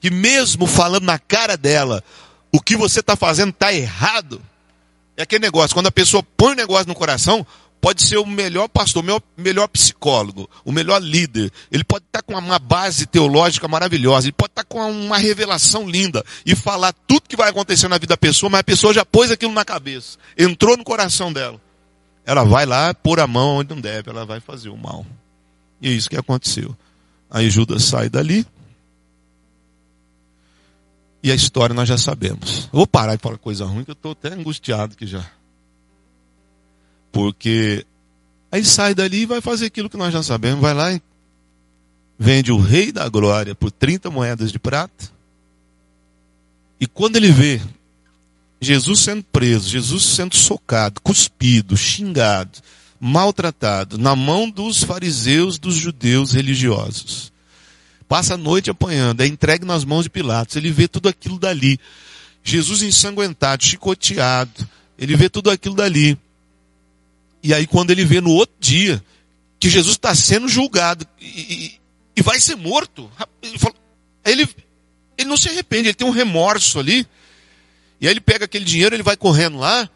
que 0.00 0.10
mesmo 0.10 0.66
falando 0.66 1.04
na 1.04 1.18
cara 1.18 1.56
dela, 1.56 2.02
o 2.52 2.60
que 2.60 2.76
você 2.76 3.00
está 3.00 3.16
fazendo 3.16 3.50
está 3.50 3.72
errado. 3.72 4.40
É 5.16 5.22
aquele 5.22 5.44
negócio, 5.44 5.74
quando 5.74 5.86
a 5.86 5.92
pessoa 5.92 6.22
põe 6.36 6.52
o 6.52 6.56
negócio 6.56 6.88
no 6.88 6.94
coração, 6.94 7.46
pode 7.80 8.02
ser 8.02 8.16
o 8.16 8.24
melhor 8.24 8.68
pastor, 8.68 9.02
o 9.02 9.06
melhor, 9.06 9.22
melhor 9.36 9.68
psicólogo, 9.68 10.48
o 10.64 10.70
melhor 10.70 11.02
líder. 11.02 11.50
Ele 11.70 11.82
pode 11.82 12.04
estar 12.04 12.22
tá 12.22 12.22
com 12.22 12.38
uma 12.38 12.58
base 12.58 13.06
teológica 13.06 13.66
maravilhosa, 13.66 14.26
ele 14.26 14.32
pode 14.32 14.52
estar 14.52 14.62
tá 14.62 14.68
com 14.68 14.90
uma 14.90 15.18
revelação 15.18 15.88
linda 15.88 16.24
e 16.46 16.54
falar 16.54 16.94
tudo 17.06 17.28
que 17.28 17.36
vai 17.36 17.50
acontecer 17.50 17.88
na 17.88 17.98
vida 17.98 18.12
da 18.12 18.16
pessoa, 18.16 18.48
mas 18.48 18.60
a 18.60 18.64
pessoa 18.64 18.94
já 18.94 19.04
pôs 19.04 19.30
aquilo 19.32 19.52
na 19.52 19.64
cabeça, 19.64 20.16
entrou 20.38 20.76
no 20.76 20.84
coração 20.84 21.32
dela. 21.32 21.60
Ela 22.24 22.44
vai 22.44 22.64
lá 22.64 22.94
pôr 22.94 23.18
a 23.18 23.26
mão 23.26 23.56
onde 23.56 23.74
não 23.74 23.80
deve, 23.80 24.10
ela 24.10 24.24
vai 24.24 24.38
fazer 24.38 24.68
o 24.68 24.76
mal. 24.76 25.04
E 25.80 25.88
é 25.88 25.90
isso 25.90 26.08
que 26.08 26.16
aconteceu. 26.16 26.76
Aí 27.28 27.50
Judas 27.50 27.82
sai 27.82 28.08
dali, 28.08 28.46
E 31.22 31.30
a 31.30 31.34
história 31.34 31.74
nós 31.74 31.88
já 31.88 31.96
sabemos. 31.96 32.64
Eu 32.72 32.78
vou 32.78 32.86
parar 32.86 33.14
de 33.14 33.22
falar 33.22 33.38
coisa 33.38 33.64
ruim, 33.64 33.84
que 33.84 33.90
eu 33.90 33.94
estou 33.94 34.12
até 34.12 34.34
angustiado 34.34 34.94
aqui 34.94 35.06
já. 35.06 35.24
Porque 37.12 37.86
aí 38.50 38.64
sai 38.64 38.94
dali 38.94 39.22
e 39.22 39.26
vai 39.26 39.40
fazer 39.40 39.66
aquilo 39.66 39.88
que 39.88 39.96
nós 39.96 40.12
já 40.12 40.22
sabemos. 40.22 40.60
Vai 40.60 40.74
lá 40.74 40.92
e 40.92 41.00
vende 42.18 42.50
o 42.50 42.58
rei 42.58 42.90
da 42.90 43.08
glória 43.08 43.54
por 43.54 43.70
30 43.70 44.10
moedas 44.10 44.50
de 44.50 44.58
prata. 44.58 45.10
E 46.80 46.86
quando 46.86 47.16
ele 47.16 47.30
vê 47.30 47.60
Jesus 48.60 49.00
sendo 49.00 49.24
preso, 49.24 49.68
Jesus 49.68 50.04
sendo 50.04 50.36
socado, 50.36 51.00
cuspido, 51.00 51.76
xingado, 51.76 52.60
maltratado, 53.00 53.98
na 53.98 54.14
mão 54.14 54.48
dos 54.48 54.84
fariseus, 54.84 55.58
dos 55.58 55.74
judeus 55.74 56.32
religiosos. 56.32 57.31
Passa 58.12 58.34
a 58.34 58.36
noite 58.36 58.68
apanhando, 58.68 59.22
é 59.22 59.26
entregue 59.26 59.64
nas 59.64 59.86
mãos 59.86 60.02
de 60.02 60.10
Pilatos. 60.10 60.54
Ele 60.54 60.70
vê 60.70 60.86
tudo 60.86 61.08
aquilo 61.08 61.38
dali. 61.38 61.80
Jesus 62.44 62.82
ensanguentado, 62.82 63.64
chicoteado. 63.64 64.68
Ele 64.98 65.16
vê 65.16 65.30
tudo 65.30 65.50
aquilo 65.50 65.74
dali. 65.74 66.18
E 67.42 67.54
aí, 67.54 67.66
quando 67.66 67.90
ele 67.90 68.04
vê 68.04 68.20
no 68.20 68.28
outro 68.28 68.54
dia 68.60 69.02
que 69.58 69.70
Jesus 69.70 69.94
está 69.94 70.14
sendo 70.14 70.46
julgado 70.46 71.06
e, 71.18 71.24
e, 71.24 71.80
e, 72.14 72.20
vai 72.20 72.38
ser 72.38 72.54
morto, 72.54 73.10
ele, 73.42 73.58
fala, 73.58 73.74
ele, 74.26 74.46
ele 75.16 75.30
não 75.30 75.36
se 75.38 75.48
arrepende, 75.48 75.88
ele 75.88 75.94
tem 75.94 76.06
um 76.06 76.10
remorso 76.10 76.78
ali. 76.78 77.06
E 77.98 78.06
aí 78.06 78.12
ele 78.12 78.20
pega 78.20 78.44
aquele 78.44 78.66
dinheiro, 78.66 78.94
ele 78.94 79.02
vai 79.02 79.16
correndo 79.16 79.56
lá 79.56 79.88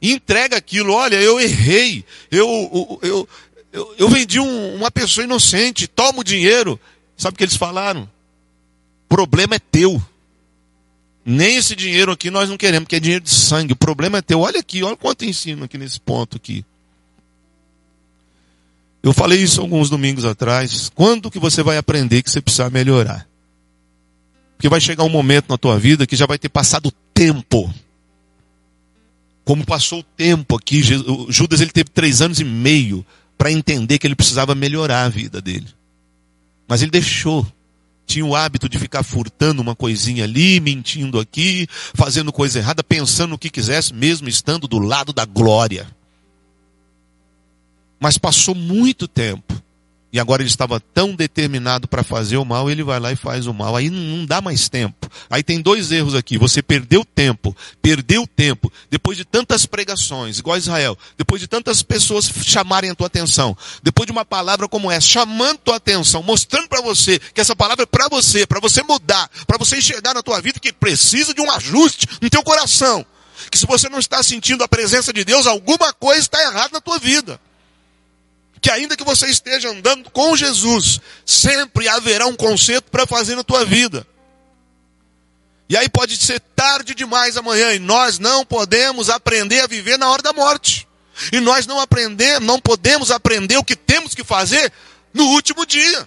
e 0.00 0.12
entrega 0.12 0.56
aquilo. 0.56 0.94
Olha, 0.94 1.16
eu 1.16 1.38
errei, 1.38 2.02
eu, 2.30 2.98
eu, 3.02 3.28
eu, 3.74 3.94
eu 3.98 4.08
vendi 4.08 4.40
um, 4.40 4.74
uma 4.74 4.90
pessoa 4.90 5.22
inocente, 5.22 5.86
toma 5.86 6.20
o 6.20 6.24
dinheiro. 6.24 6.80
Sabe 7.18 7.34
o 7.34 7.36
que 7.36 7.44
eles 7.44 7.56
falaram? 7.56 8.08
Problema 9.08 9.56
é 9.56 9.58
teu. 9.58 10.00
Nem 11.24 11.56
esse 11.56 11.74
dinheiro 11.74 12.12
aqui 12.12 12.30
nós 12.30 12.48
não 12.48 12.56
queremos, 12.56 12.84
porque 12.84 12.96
é 12.96 13.00
dinheiro 13.00 13.24
de 13.24 13.30
sangue. 13.30 13.72
O 13.72 13.76
problema 13.76 14.18
é 14.18 14.22
teu. 14.22 14.40
Olha 14.40 14.60
aqui, 14.60 14.84
olha 14.84 14.96
quanto 14.96 15.24
ensino 15.24 15.64
aqui 15.64 15.76
nesse 15.76 15.98
ponto 15.98 16.36
aqui. 16.36 16.64
Eu 19.02 19.12
falei 19.12 19.42
isso 19.42 19.60
alguns 19.60 19.90
domingos 19.90 20.24
atrás. 20.24 20.90
Quando 20.94 21.30
que 21.30 21.38
você 21.38 21.62
vai 21.62 21.76
aprender 21.76 22.22
que 22.22 22.30
você 22.30 22.40
precisa 22.40 22.70
melhorar? 22.70 23.28
Porque 24.56 24.68
vai 24.68 24.80
chegar 24.80 25.04
um 25.04 25.08
momento 25.08 25.46
na 25.48 25.58
tua 25.58 25.78
vida 25.78 26.06
que 26.06 26.16
já 26.16 26.26
vai 26.26 26.38
ter 26.38 26.48
passado 26.48 26.92
tempo. 27.12 27.72
Como 29.44 29.64
passou 29.64 30.00
o 30.00 30.04
tempo 30.04 30.56
aqui, 30.56 30.82
Judas 31.28 31.60
ele 31.60 31.70
teve 31.70 31.90
três 31.90 32.22
anos 32.22 32.38
e 32.38 32.44
meio 32.44 33.04
para 33.36 33.50
entender 33.50 33.98
que 33.98 34.06
ele 34.06 34.16
precisava 34.16 34.54
melhorar 34.54 35.04
a 35.04 35.08
vida 35.08 35.40
dele. 35.40 35.77
Mas 36.68 36.82
ele 36.82 36.90
deixou. 36.90 37.46
Tinha 38.06 38.24
o 38.24 38.34
hábito 38.34 38.68
de 38.68 38.78
ficar 38.78 39.02
furtando 39.02 39.60
uma 39.60 39.74
coisinha 39.74 40.24
ali, 40.24 40.60
mentindo 40.60 41.18
aqui, 41.18 41.66
fazendo 41.70 42.32
coisa 42.32 42.58
errada, 42.58 42.82
pensando 42.82 43.30
no 43.30 43.38
que 43.38 43.50
quisesse, 43.50 43.92
mesmo 43.92 44.28
estando 44.28 44.66
do 44.68 44.78
lado 44.78 45.12
da 45.12 45.24
glória. 45.24 45.86
Mas 48.00 48.16
passou 48.16 48.54
muito 48.54 49.06
tempo. 49.06 49.60
E 50.10 50.18
agora 50.18 50.40
ele 50.40 50.48
estava 50.48 50.80
tão 50.80 51.14
determinado 51.14 51.86
para 51.86 52.02
fazer 52.02 52.38
o 52.38 52.44
mal, 52.44 52.70
ele 52.70 52.82
vai 52.82 52.98
lá 52.98 53.12
e 53.12 53.16
faz 53.16 53.46
o 53.46 53.52
mal. 53.52 53.76
Aí 53.76 53.90
não 53.90 54.24
dá 54.24 54.40
mais 54.40 54.66
tempo. 54.66 55.10
Aí 55.28 55.42
tem 55.42 55.60
dois 55.60 55.92
erros 55.92 56.14
aqui. 56.14 56.38
Você 56.38 56.62
perdeu 56.62 57.04
tempo, 57.04 57.54
perdeu 57.82 58.26
tempo, 58.26 58.72
depois 58.90 59.18
de 59.18 59.24
tantas 59.24 59.66
pregações, 59.66 60.38
igual 60.38 60.56
Israel, 60.56 60.96
depois 61.16 61.42
de 61.42 61.46
tantas 61.46 61.82
pessoas 61.82 62.30
chamarem 62.42 62.90
a 62.90 62.94
tua 62.94 63.06
atenção, 63.06 63.56
depois 63.82 64.06
de 64.06 64.12
uma 64.12 64.24
palavra 64.24 64.66
como 64.66 64.90
essa, 64.90 65.06
chamando 65.06 65.56
a 65.56 65.62
tua 65.62 65.76
atenção, 65.76 66.22
mostrando 66.22 66.68
para 66.68 66.80
você 66.80 67.18
que 67.18 67.40
essa 67.40 67.54
palavra 67.54 67.82
é 67.82 67.86
para 67.86 68.08
você, 68.08 68.46
para 68.46 68.60
você 68.60 68.82
mudar, 68.82 69.28
para 69.46 69.58
você 69.58 69.76
enxergar 69.76 70.14
na 70.14 70.22
tua 70.22 70.40
vida 70.40 70.58
que 70.58 70.72
precisa 70.72 71.34
de 71.34 71.40
um 71.42 71.50
ajuste 71.50 72.06
no 72.20 72.30
teu 72.30 72.42
coração. 72.42 73.04
Que 73.50 73.58
se 73.58 73.66
você 73.66 73.88
não 73.88 73.98
está 73.98 74.22
sentindo 74.22 74.64
a 74.64 74.68
presença 74.68 75.12
de 75.12 75.22
Deus, 75.22 75.46
alguma 75.46 75.92
coisa 75.92 76.20
está 76.20 76.42
errada 76.42 76.70
na 76.72 76.80
tua 76.80 76.98
vida 76.98 77.38
que 78.68 78.72
ainda 78.72 78.98
que 78.98 79.04
você 79.04 79.26
esteja 79.28 79.70
andando 79.70 80.10
com 80.10 80.36
Jesus, 80.36 81.00
sempre 81.24 81.88
haverá 81.88 82.26
um 82.26 82.36
conserto 82.36 82.90
para 82.90 83.06
fazer 83.06 83.34
na 83.34 83.42
tua 83.42 83.64
vida. 83.64 84.06
E 85.70 85.74
aí 85.74 85.88
pode 85.88 86.18
ser 86.18 86.38
tarde 86.54 86.94
demais 86.94 87.38
amanhã 87.38 87.72
e 87.72 87.78
nós 87.78 88.18
não 88.18 88.44
podemos 88.44 89.08
aprender 89.08 89.60
a 89.60 89.66
viver 89.66 89.96
na 89.96 90.10
hora 90.10 90.20
da 90.20 90.34
morte. 90.34 90.86
E 91.32 91.40
nós 91.40 91.66
não 91.66 91.80
aprender, 91.80 92.42
não 92.42 92.60
podemos 92.60 93.10
aprender 93.10 93.56
o 93.56 93.64
que 93.64 93.74
temos 93.74 94.14
que 94.14 94.22
fazer 94.22 94.70
no 95.14 95.24
último 95.28 95.64
dia. 95.64 96.06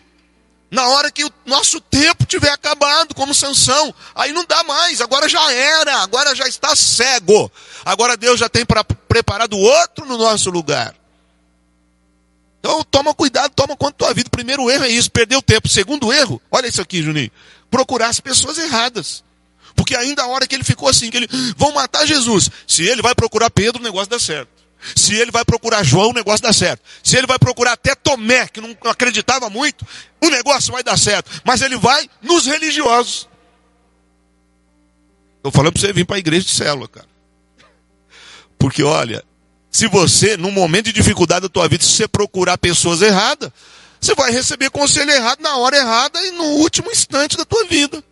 Na 0.69 0.87
hora 0.89 1.09
que 1.09 1.25
o 1.25 1.33
nosso 1.43 1.81
tempo 1.81 2.27
tiver 2.27 2.51
acabado, 2.51 3.15
como 3.15 3.33
sanção, 3.33 3.91
aí 4.13 4.31
não 4.31 4.45
dá 4.45 4.63
mais, 4.63 5.01
agora 5.01 5.27
já 5.27 5.51
era, 5.51 5.97
agora 6.03 6.35
já 6.35 6.47
está 6.47 6.75
cego. 6.75 7.51
Agora 7.83 8.15
Deus 8.15 8.39
já 8.39 8.47
tem 8.47 8.67
pra, 8.67 8.83
preparado 8.83 9.57
outro 9.57 10.05
no 10.05 10.15
nosso 10.15 10.51
lugar. 10.51 11.00
Então 12.61 12.83
toma 12.83 13.11
cuidado, 13.11 13.51
toma 13.55 13.75
da 13.75 13.91
tua 13.91 14.13
vida. 14.13 14.29
Primeiro 14.29 14.69
erro 14.69 14.85
é 14.85 14.89
isso, 14.89 15.11
perder 15.11 15.41
tempo. 15.41 15.67
Segundo 15.67 16.13
erro, 16.13 16.39
olha 16.51 16.67
isso 16.67 16.79
aqui, 16.79 17.01
Juninho. 17.01 17.31
Procurar 17.71 18.09
as 18.09 18.19
pessoas 18.19 18.59
erradas. 18.59 19.23
Porque 19.75 19.95
ainda 19.95 20.21
a 20.21 20.27
hora 20.27 20.45
que 20.45 20.53
ele 20.53 20.63
ficou 20.63 20.87
assim, 20.87 21.09
que 21.09 21.17
ele 21.17 21.27
vão 21.57 21.73
matar 21.73 22.05
Jesus. 22.05 22.51
Se 22.67 22.83
ele 22.83 23.01
vai 23.01 23.15
procurar 23.15 23.49
Pedro, 23.49 23.81
o 23.81 23.83
negócio 23.83 24.09
dá 24.09 24.19
certo. 24.19 24.49
Se 24.95 25.15
ele 25.15 25.31
vai 25.31 25.43
procurar 25.43 25.83
João, 25.83 26.09
o 26.09 26.13
negócio 26.13 26.43
dá 26.43 26.53
certo. 26.53 26.83
Se 27.03 27.17
ele 27.17 27.25
vai 27.25 27.39
procurar 27.39 27.73
até 27.73 27.95
Tomé, 27.95 28.47
que 28.47 28.61
não 28.61 28.75
acreditava 28.85 29.49
muito, 29.49 29.85
o 30.21 30.29
negócio 30.29 30.71
vai 30.71 30.83
dar 30.83 30.97
certo. 30.97 31.31
Mas 31.43 31.61
ele 31.61 31.77
vai 31.77 32.07
nos 32.21 32.45
religiosos. 32.45 33.27
Estou 35.37 35.51
falando 35.51 35.73
para 35.73 35.81
você 35.81 35.93
vir 35.93 36.05
para 36.05 36.17
a 36.17 36.19
igreja 36.19 36.45
de 36.45 36.51
célula, 36.51 36.87
cara. 36.87 37.07
Porque 38.59 38.83
olha, 38.83 39.23
se 39.71 39.87
você, 39.87 40.35
num 40.35 40.51
momento 40.51 40.85
de 40.87 40.93
dificuldade 40.93 41.43
da 41.43 41.49
tua 41.49 41.67
vida, 41.69 41.83
se 41.83 41.91
você 41.91 42.07
procurar 42.07 42.57
pessoas 42.57 43.01
erradas, 43.01 43.49
você 43.99 44.13
vai 44.13 44.29
receber 44.29 44.69
conselho 44.69 45.09
errado 45.09 45.39
na 45.39 45.55
hora 45.55 45.77
errada 45.77 46.19
e 46.27 46.31
no 46.31 46.43
último 46.43 46.91
instante 46.91 47.37
da 47.37 47.45
tua 47.45 47.65
vida. 47.65 48.03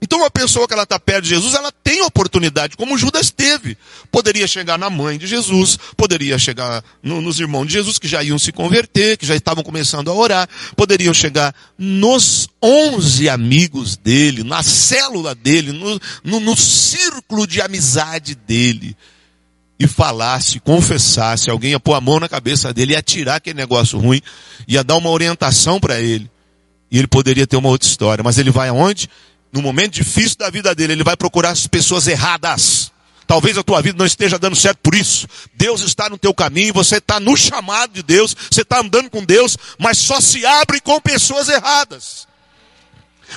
Então, 0.00 0.20
uma 0.20 0.30
pessoa 0.30 0.68
que 0.68 0.72
ela 0.72 0.84
está 0.84 0.96
perto 0.96 1.24
de 1.24 1.30
Jesus, 1.30 1.54
ela 1.54 1.72
tem 1.72 2.02
oportunidade, 2.02 2.76
como 2.76 2.96
Judas 2.96 3.32
teve. 3.32 3.76
Poderia 4.12 4.46
chegar 4.46 4.78
na 4.78 4.88
mãe 4.88 5.18
de 5.18 5.26
Jesus, 5.26 5.76
poderia 5.96 6.38
chegar 6.38 6.84
no, 7.02 7.20
nos 7.20 7.40
irmãos 7.40 7.66
de 7.66 7.72
Jesus 7.72 7.98
que 7.98 8.06
já 8.06 8.22
iam 8.22 8.38
se 8.38 8.52
converter, 8.52 9.16
que 9.16 9.26
já 9.26 9.34
estavam 9.34 9.64
começando 9.64 10.08
a 10.08 10.14
orar, 10.14 10.48
poderiam 10.76 11.12
chegar 11.12 11.52
nos 11.76 12.48
onze 12.62 13.28
amigos 13.28 13.96
dele, 13.96 14.44
na 14.44 14.62
célula 14.62 15.34
dele, 15.34 15.72
no, 15.72 16.00
no, 16.22 16.38
no 16.38 16.56
círculo 16.56 17.44
de 17.44 17.60
amizade 17.60 18.36
dele 18.36 18.96
e 19.78 19.86
falasse, 19.86 20.58
confessasse, 20.58 21.50
alguém 21.50 21.70
ia 21.70 21.80
pôr 21.80 21.94
a 21.94 22.00
mão 22.00 22.18
na 22.18 22.28
cabeça 22.28 22.72
dele, 22.72 22.94
ia 22.94 23.02
tirar 23.02 23.36
aquele 23.36 23.56
negócio 23.56 23.98
ruim, 23.98 24.20
ia 24.66 24.82
dar 24.82 24.96
uma 24.96 25.10
orientação 25.10 25.78
para 25.78 26.00
ele, 26.00 26.28
e 26.90 26.98
ele 26.98 27.06
poderia 27.06 27.46
ter 27.46 27.56
uma 27.56 27.68
outra 27.68 27.86
história. 27.86 28.24
Mas 28.24 28.38
ele 28.38 28.50
vai 28.50 28.68
aonde? 28.68 29.08
No 29.52 29.62
momento 29.62 29.94
difícil 29.94 30.36
da 30.38 30.50
vida 30.50 30.74
dele, 30.74 30.94
ele 30.94 31.04
vai 31.04 31.16
procurar 31.16 31.50
as 31.50 31.66
pessoas 31.66 32.06
erradas. 32.08 32.90
Talvez 33.26 33.58
a 33.58 33.62
tua 33.62 33.82
vida 33.82 33.96
não 33.98 34.06
esteja 34.06 34.38
dando 34.38 34.56
certo 34.56 34.78
por 34.78 34.94
isso. 34.94 35.28
Deus 35.54 35.82
está 35.82 36.08
no 36.08 36.16
teu 36.16 36.32
caminho, 36.32 36.72
você 36.72 36.96
está 36.96 37.20
no 37.20 37.36
chamado 37.36 37.92
de 37.92 38.02
Deus, 38.02 38.34
você 38.50 38.62
está 38.62 38.80
andando 38.80 39.10
com 39.10 39.22
Deus, 39.22 39.56
mas 39.78 39.98
só 39.98 40.20
se 40.20 40.44
abre 40.46 40.80
com 40.80 40.98
pessoas 41.00 41.48
erradas. 41.48 42.26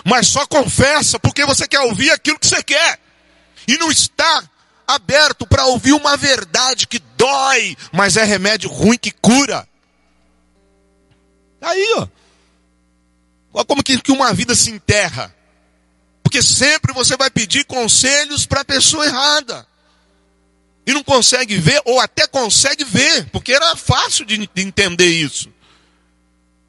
Mas 0.06 0.28
só 0.28 0.48
confessa 0.48 1.20
porque 1.20 1.46
você 1.46 1.68
quer 1.68 1.82
ouvir 1.82 2.10
aquilo 2.12 2.40
que 2.40 2.48
você 2.48 2.64
quer. 2.64 3.00
E 3.68 3.78
não 3.78 3.92
está 3.92 4.44
aberto 4.96 5.46
para 5.46 5.66
ouvir 5.66 5.94
uma 5.94 6.16
verdade 6.18 6.88
que 6.88 7.00
dói, 7.18 7.76
mas 7.92 8.18
é 8.18 8.24
remédio 8.24 8.70
ruim 8.70 8.98
que 8.98 9.12
cura. 9.12 9.68
Tá 11.60 11.70
aí, 11.70 11.94
ó. 11.98 12.08
Olha 13.54 13.66
como 13.66 13.84
que, 13.84 14.02
que 14.02 14.12
uma 14.12 14.34
vida 14.34 14.56
se 14.56 14.72
enterra. 14.72 15.34
Porque 16.24 16.42
sempre 16.42 16.94
você 16.94 17.18
vai 17.18 17.30
pedir 17.30 17.66
conselhos 17.66 18.46
para 18.46 18.62
a 18.62 18.66
pessoa 18.66 19.06
errada. 19.06 19.68
E 20.86 20.94
não 20.94 21.04
consegue 21.04 21.58
ver, 21.58 21.82
ou 21.86 22.00
até 22.00 22.26
consegue 22.26 22.84
ver, 22.84 23.26
porque 23.32 23.54
era 23.54 23.76
fácil 23.76 24.26
de, 24.26 24.38
de 24.38 24.62
entender 24.62 25.10
isso. 25.10 25.50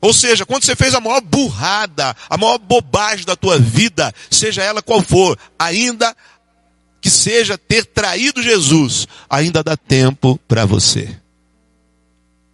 Ou 0.03 0.13
seja, 0.13 0.45
quando 0.45 0.65
você 0.65 0.75
fez 0.75 0.95
a 0.95 1.01
maior 1.01 1.21
burrada, 1.21 2.15
a 2.29 2.37
maior 2.37 2.59
bobagem 2.59 3.25
da 3.25 3.37
tua 3.37 3.57
vida, 3.59 4.13
seja 4.29 4.63
ela 4.63 4.83
qual 4.83 5.01
for, 5.01 5.39
ainda 5.57 6.15
que 7.03 7.11
seja 7.11 7.59
ter 7.59 7.85
traído 7.85 8.41
Jesus, 8.41 9.09
ainda 9.29 9.63
dá 9.63 9.77
tempo 9.77 10.39
para 10.47 10.65
você. 10.65 11.22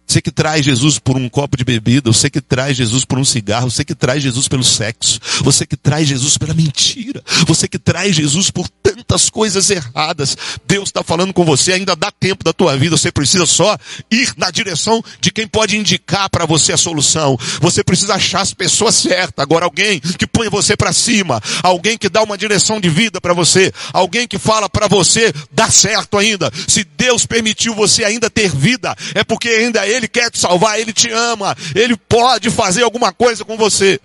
Você 0.09 0.23
que 0.23 0.31
traz 0.31 0.65
Jesus 0.65 0.97
por 0.97 1.15
um 1.15 1.29
copo 1.29 1.55
de 1.55 1.63
bebida, 1.63 2.11
você 2.11 2.31
que 2.31 2.41
traz 2.41 2.75
Jesus 2.75 3.05
por 3.05 3.19
um 3.19 3.23
cigarro, 3.23 3.69
você 3.69 3.85
que 3.85 3.93
traz 3.93 4.23
Jesus 4.23 4.47
pelo 4.47 4.63
sexo, 4.63 5.19
você 5.43 5.67
que 5.67 5.77
traz 5.77 6.07
Jesus 6.07 6.35
pela 6.35 6.55
mentira, 6.55 7.23
você 7.45 7.67
que 7.67 7.77
traz 7.77 8.15
Jesus 8.15 8.49
por 8.49 8.67
tanta 8.67 8.89
tantas 9.09 9.29
coisas 9.29 9.69
erradas. 9.69 10.37
Deus 10.67 10.89
está 10.89 11.03
falando 11.03 11.33
com 11.33 11.43
você, 11.43 11.73
ainda 11.73 11.95
dá 11.95 12.11
tempo 12.11 12.43
da 12.43 12.53
tua 12.53 12.77
vida, 12.77 12.95
você 12.95 13.11
precisa 13.11 13.45
só 13.45 13.77
ir 14.11 14.33
na 14.37 14.51
direção 14.51 15.03
de 15.19 15.31
quem 15.31 15.47
pode 15.47 15.75
indicar 15.77 16.29
para 16.29 16.45
você 16.45 16.73
a 16.73 16.77
solução. 16.77 17.37
Você 17.59 17.83
precisa 17.83 18.15
achar 18.15 18.41
as 18.41 18.53
pessoas 18.53 18.95
certas. 18.95 19.41
Agora, 19.43 19.65
alguém 19.65 19.99
que 19.99 20.27
põe 20.27 20.49
você 20.49 20.75
para 20.75 20.93
cima, 20.93 21.41
alguém 21.63 21.97
que 21.97 22.07
dá 22.07 22.21
uma 22.21 22.37
direção 22.37 22.79
de 22.79 22.89
vida 22.89 23.19
para 23.19 23.33
você, 23.33 23.71
alguém 23.93 24.27
que 24.27 24.37
fala 24.37 24.69
para 24.69 24.87
você 24.87 25.33
dar 25.51 25.71
certo 25.71 26.17
ainda. 26.17 26.51
Se 26.67 26.83
Deus 26.83 27.25
permitiu 27.25 27.73
você 27.73 28.03
ainda 28.03 28.29
ter 28.29 28.55
vida, 28.55 28.95
é 29.15 29.23
porque 29.23 29.49
ainda 29.49 29.87
Ele 29.99 30.07
quer 30.07 30.31
te 30.31 30.39
salvar, 30.39 30.79
Ele 30.79 30.91
te 30.91 31.09
ama, 31.11 31.55
Ele 31.75 31.95
pode 31.95 32.49
fazer 32.49 32.83
alguma 32.83 33.11
coisa 33.11 33.45
com 33.45 33.55
você. 33.55 33.99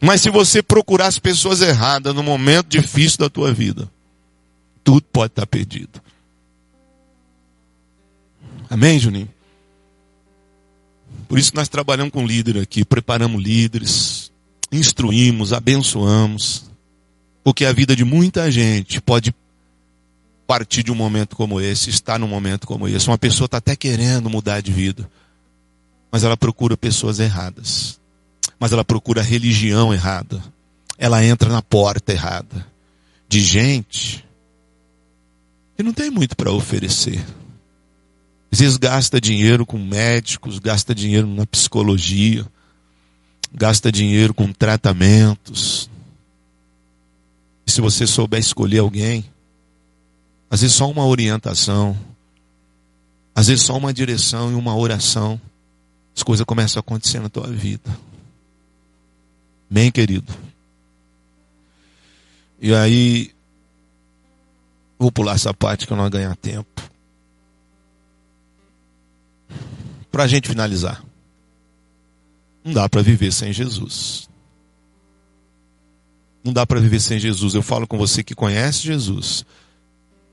Mas 0.00 0.20
se 0.20 0.30
você 0.30 0.62
procurar 0.62 1.06
as 1.06 1.18
pessoas 1.18 1.62
erradas 1.62 2.14
no 2.14 2.22
momento 2.22 2.68
difícil 2.68 3.18
da 3.18 3.30
tua 3.30 3.52
vida, 3.52 3.90
tudo 4.84 5.02
pode 5.12 5.32
estar 5.32 5.46
perdido. 5.46 6.00
Amém, 8.68 8.98
Juninho? 8.98 9.28
Por 11.28 11.38
isso 11.38 11.52
nós 11.54 11.68
trabalhamos 11.68 12.12
com 12.12 12.26
líder 12.26 12.58
aqui, 12.58 12.84
preparamos 12.84 13.42
líderes, 13.42 14.30
instruímos, 14.70 15.52
abençoamos, 15.52 16.64
porque 17.42 17.64
a 17.64 17.72
vida 17.72 17.96
de 17.96 18.04
muita 18.04 18.50
gente 18.50 19.00
pode 19.00 19.34
partir 20.46 20.82
de 20.82 20.92
um 20.92 20.94
momento 20.94 21.34
como 21.34 21.60
esse, 21.60 21.90
estar 21.90 22.18
num 22.18 22.28
momento 22.28 22.66
como 22.66 22.86
esse. 22.86 23.08
Uma 23.08 23.18
pessoa 23.18 23.46
está 23.46 23.58
até 23.58 23.74
querendo 23.74 24.30
mudar 24.30 24.60
de 24.60 24.72
vida, 24.72 25.10
mas 26.10 26.24
ela 26.24 26.36
procura 26.36 26.76
pessoas 26.76 27.18
erradas 27.18 27.98
mas 28.58 28.72
ela 28.72 28.84
procura 28.84 29.22
religião 29.22 29.92
errada. 29.92 30.42
Ela 30.98 31.24
entra 31.24 31.50
na 31.50 31.62
porta 31.62 32.12
errada. 32.12 32.66
De 33.28 33.40
gente 33.40 34.24
que 35.76 35.82
não 35.82 35.92
tem 35.92 36.10
muito 36.10 36.36
para 36.36 36.52
oferecer. 36.52 37.24
Às 38.50 38.60
vezes 38.60 38.76
gasta 38.76 39.20
dinheiro 39.20 39.66
com 39.66 39.78
médicos, 39.78 40.58
gasta 40.58 40.94
dinheiro 40.94 41.26
na 41.26 41.44
psicologia, 41.44 42.46
gasta 43.52 43.92
dinheiro 43.92 44.32
com 44.32 44.50
tratamentos. 44.52 45.90
E 47.66 47.70
se 47.70 47.80
você 47.80 48.06
souber 48.06 48.40
escolher 48.40 48.78
alguém, 48.78 49.24
às 50.48 50.62
vezes 50.62 50.76
só 50.76 50.88
uma 50.88 51.04
orientação, 51.04 51.98
às 53.34 53.48
vezes 53.48 53.64
só 53.64 53.76
uma 53.76 53.92
direção 53.92 54.52
e 54.52 54.54
uma 54.54 54.74
oração, 54.74 55.38
as 56.16 56.22
coisas 56.22 56.46
começam 56.46 56.80
a 56.80 56.80
acontecer 56.80 57.20
na 57.20 57.28
tua 57.28 57.46
vida. 57.46 57.94
Bem, 59.68 59.92
querido. 59.92 60.32
E 62.58 62.74
aí, 62.74 63.32
vou 64.98 65.12
pular 65.12 65.34
essa 65.34 65.52
parte 65.52 65.86
que 65.86 65.92
eu 65.92 65.96
não 65.96 66.04
vou 66.04 66.10
ganhar 66.10 66.34
tempo. 66.36 66.82
Para 70.10 70.24
a 70.24 70.26
gente 70.26 70.48
finalizar. 70.48 71.04
Não 72.64 72.72
dá 72.72 72.88
para 72.88 73.02
viver 73.02 73.30
sem 73.30 73.52
Jesus. 73.52 74.26
Não 76.42 76.52
dá 76.52 76.64
para 76.64 76.80
viver 76.80 77.00
sem 77.00 77.18
Jesus. 77.18 77.54
Eu 77.54 77.62
falo 77.62 77.86
com 77.86 77.98
você 77.98 78.24
que 78.24 78.34
conhece 78.34 78.78
Jesus. 78.80 79.44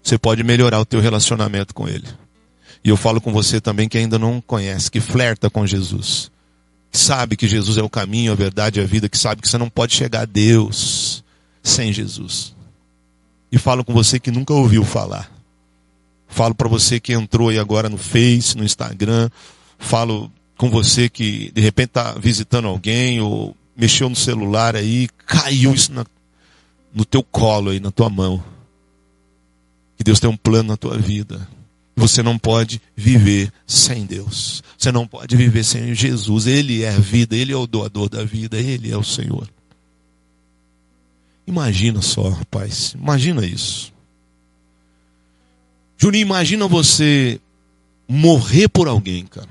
Você 0.02 0.18
pode 0.18 0.44
melhorar 0.44 0.80
o 0.80 0.86
teu 0.86 1.02
relacionamento 1.02 1.74
com 1.74 1.90
Ele. 1.90 2.08
E 2.84 2.90
eu 2.90 2.98
falo 2.98 3.22
com 3.22 3.32
você 3.32 3.62
também 3.62 3.88
que 3.88 3.98
ainda 3.98 4.20
não 4.20 4.42
conhece, 4.42 4.92
que 4.92 5.00
flerta 5.00 5.50
com 5.50 5.66
Jesus 5.66 6.32
que 6.94 7.00
sabe 7.00 7.36
que 7.36 7.48
Jesus 7.48 7.76
é 7.76 7.82
o 7.82 7.90
caminho, 7.90 8.32
a 8.32 8.36
verdade 8.36 8.80
e 8.80 8.84
a 8.84 8.86
vida, 8.86 9.10
que 9.10 9.18
sabe 9.18 9.42
que 9.42 9.50
você 9.50 9.58
não 9.58 9.68
pode 9.68 9.96
chegar 9.96 10.22
a 10.22 10.26
Deus 10.26 11.24
sem 11.64 11.92
Jesus. 11.92 12.56
E 13.52 13.58
falo 13.58 13.84
com 13.84 13.92
você 13.92 14.20
que 14.20 14.30
nunca 14.30 14.54
ouviu 14.54 14.86
falar. 14.86 15.30
Falo 16.28 16.54
para 16.54 16.68
você 16.68 17.00
que 17.00 17.12
entrou 17.12 17.50
aí 17.50 17.58
agora 17.58 17.90
no 17.90 17.98
Face, 17.98 18.56
no 18.56 18.64
Instagram. 18.64 19.28
Falo 19.80 20.32
com 20.56 20.70
você 20.70 21.10
que 21.10 21.52
de 21.52 21.62
repente 21.62 21.90
está 21.90 22.12
visitando 22.14 22.68
alguém 22.68 23.20
ou 23.20 23.58
mexeu 23.76 24.08
no 24.08 24.16
celular 24.16 24.76
aí, 24.76 25.10
caiu 25.26 25.74
isso 25.74 25.92
na, 25.92 26.06
no 26.94 27.04
teu 27.04 27.24
colo 27.24 27.72
aí, 27.72 27.80
na 27.80 27.90
tua 27.90 28.10
mão. 28.10 28.44
Que 29.98 30.04
Deus 30.04 30.20
tem 30.20 30.30
um 30.30 30.38
plano 30.38 30.70
na 30.70 30.78
tua 30.78 30.96
vida. 30.96 31.48
Você 31.96 32.24
não 32.24 32.38
pode 32.38 32.82
viver 32.96 33.52
sem 33.68 34.06
Deus. 34.06 34.64
Você 34.78 34.92
não 34.92 35.06
pode 35.06 35.36
viver 35.36 35.64
sem 35.64 35.94
Jesus. 35.94 36.48
Ele 36.48 36.84
é 36.84 36.90
a 36.90 37.00
vida, 37.00 37.36
Ele 37.36 37.54
é 37.54 37.56
o 37.56 37.68
doador 37.68 38.10
da 38.10 38.24
vida, 38.24 38.58
Ele 38.58 38.92
é 38.92 38.98
o 38.98 39.04
Senhor. 39.04 39.48
Imagina 41.46 42.02
só, 42.02 42.30
rapaz. 42.30 42.94
Imagina 42.94 43.46
isso. 43.46 43.94
Juninho, 45.98 46.24
imagina 46.24 46.68
você 46.68 47.40
morrer 48.08 48.68
por 48.68 48.88
alguém, 48.88 49.26
cara. 49.26 49.50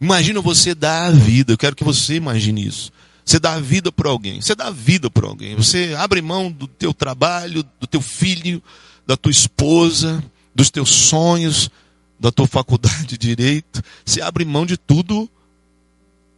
Imagina 0.00 0.40
você 0.40 0.74
dar 0.74 1.06
a 1.06 1.10
vida. 1.10 1.52
Eu 1.52 1.58
quero 1.58 1.76
que 1.76 1.84
você 1.84 2.14
imagine 2.16 2.66
isso. 2.66 2.90
Você 3.24 3.38
dá 3.38 3.54
a 3.54 3.60
vida 3.60 3.92
por 3.92 4.06
alguém. 4.06 4.40
Você 4.40 4.54
dá 4.54 4.66
a 4.66 4.72
vida 4.72 5.08
por 5.08 5.24
alguém. 5.24 5.54
Você 5.54 5.94
abre 5.96 6.20
mão 6.20 6.50
do 6.50 6.66
teu 6.66 6.92
trabalho, 6.92 7.64
do 7.78 7.86
teu 7.86 8.00
filho, 8.00 8.62
da 9.06 9.16
tua 9.16 9.30
esposa 9.30 10.22
dos 10.58 10.70
teus 10.70 10.90
sonhos, 10.90 11.70
da 12.18 12.32
tua 12.32 12.48
faculdade 12.48 13.06
de 13.06 13.16
direito. 13.16 13.80
Você 14.04 14.20
abre 14.20 14.44
mão 14.44 14.66
de 14.66 14.76
tudo 14.76 15.30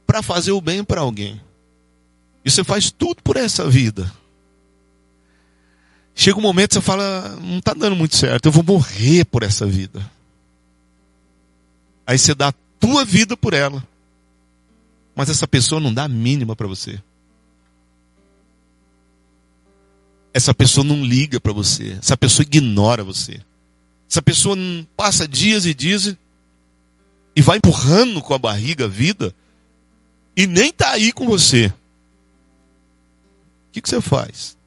para 0.07 0.23
fazer 0.23 0.53
o 0.53 0.61
bem 0.61 0.85
para 0.85 1.01
alguém. 1.01 1.41
E 2.45 2.51
você 2.51 2.63
faz 2.63 2.91
tudo 2.91 3.23
por 3.23 3.39
essa 3.39 3.67
vida. 3.67 4.13
Chega 6.15 6.39
um 6.39 6.43
momento 6.43 6.69
que 6.69 6.75
você 6.75 6.81
fala, 6.83 7.35
não 7.41 7.61
está 7.61 7.73
dando 7.73 7.97
muito 7.97 8.15
certo, 8.15 8.45
eu 8.45 8.53
vou 8.53 8.63
morrer 8.63 9.25
por 9.25 9.43
essa 9.43 9.65
vida. 9.65 10.11
Aí 12.07 12.19
você 12.19 12.35
dá 12.35 12.49
a 12.49 12.55
tua 12.79 13.07
vida 13.07 13.39
por 13.39 13.55
ela. 13.55 13.83
Mas 15.17 15.31
essa 15.31 15.49
pessoa 15.49 15.81
não 15.81 15.95
dá 15.95 16.05
a 16.05 16.09
mínima 16.09 16.55
para 16.55 16.67
você. 16.67 17.03
Essa 20.35 20.53
pessoa 20.53 20.85
não 20.85 21.03
liga 21.03 21.41
para 21.41 21.55
você. 21.55 21.97
Essa 22.03 22.19
pessoa 22.19 22.45
ignora 22.45 23.03
você. 23.03 23.41
Essa 24.11 24.21
pessoa 24.21 24.57
passa 24.97 25.29
dias 25.29 25.65
e 25.65 25.73
dias 25.73 26.17
e 27.37 27.41
vai 27.41 27.59
empurrando 27.59 28.21
com 28.21 28.35
a 28.35 28.39
barriga 28.39 28.87
a 28.87 28.89
vida 28.89 29.33
e 30.37 30.49
nem 30.49 30.71
está 30.71 30.91
aí 30.91 31.13
com 31.13 31.27
você. 31.27 31.67
O 31.67 31.73
que, 33.73 33.81
que 33.81 33.89
você 33.89 34.01
faz? 34.01 34.59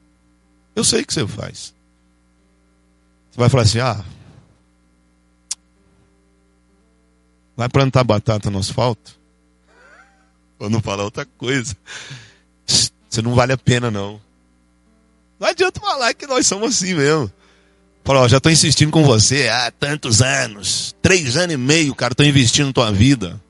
Eu 0.74 0.82
sei 0.82 1.02
o 1.02 1.06
que 1.06 1.12
você 1.12 1.26
faz. 1.26 1.74
Você 3.30 3.38
vai 3.38 3.50
falar 3.50 3.64
assim: 3.64 3.80
ah, 3.80 4.02
vai 7.54 7.68
plantar 7.68 8.02
batata 8.02 8.50
no 8.50 8.60
asfalto? 8.60 9.14
Ou 10.58 10.70
não 10.70 10.80
falar 10.80 11.04
outra 11.04 11.26
coisa? 11.26 11.76
Você 12.66 13.20
não 13.20 13.34
vale 13.34 13.52
a 13.52 13.58
pena, 13.58 13.90
não. 13.90 14.18
Não 15.38 15.48
adianta 15.48 15.80
falar 15.80 16.14
que 16.14 16.26
nós 16.26 16.46
somos 16.46 16.76
assim 16.76 16.94
mesmo. 16.94 17.30
Falou, 18.04 18.28
já 18.28 18.36
estou 18.36 18.52
insistindo 18.52 18.90
com 18.92 19.02
você 19.02 19.48
há 19.48 19.70
tantos 19.70 20.20
anos. 20.20 20.94
Três 21.00 21.38
anos 21.38 21.54
e 21.54 21.56
meio, 21.56 21.94
cara, 21.94 22.12
estou 22.12 22.26
investindo 22.26 22.66
na 22.66 22.72
tua 22.72 22.92
vida. 22.92 23.40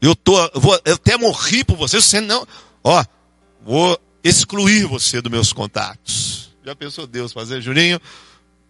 Eu, 0.00 0.14
tô, 0.14 0.32
vou, 0.54 0.80
eu 0.84 0.94
até 0.94 1.16
morri 1.16 1.64
por 1.64 1.76
você, 1.76 2.00
você 2.00 2.20
não. 2.20 2.46
Ó, 2.84 3.04
vou 3.64 4.00
excluir 4.22 4.86
você 4.86 5.20
dos 5.20 5.30
meus 5.30 5.52
contatos. 5.52 6.52
Já 6.64 6.76
pensou 6.76 7.06
Deus 7.06 7.32
fazer, 7.32 7.60
Juninho? 7.60 8.00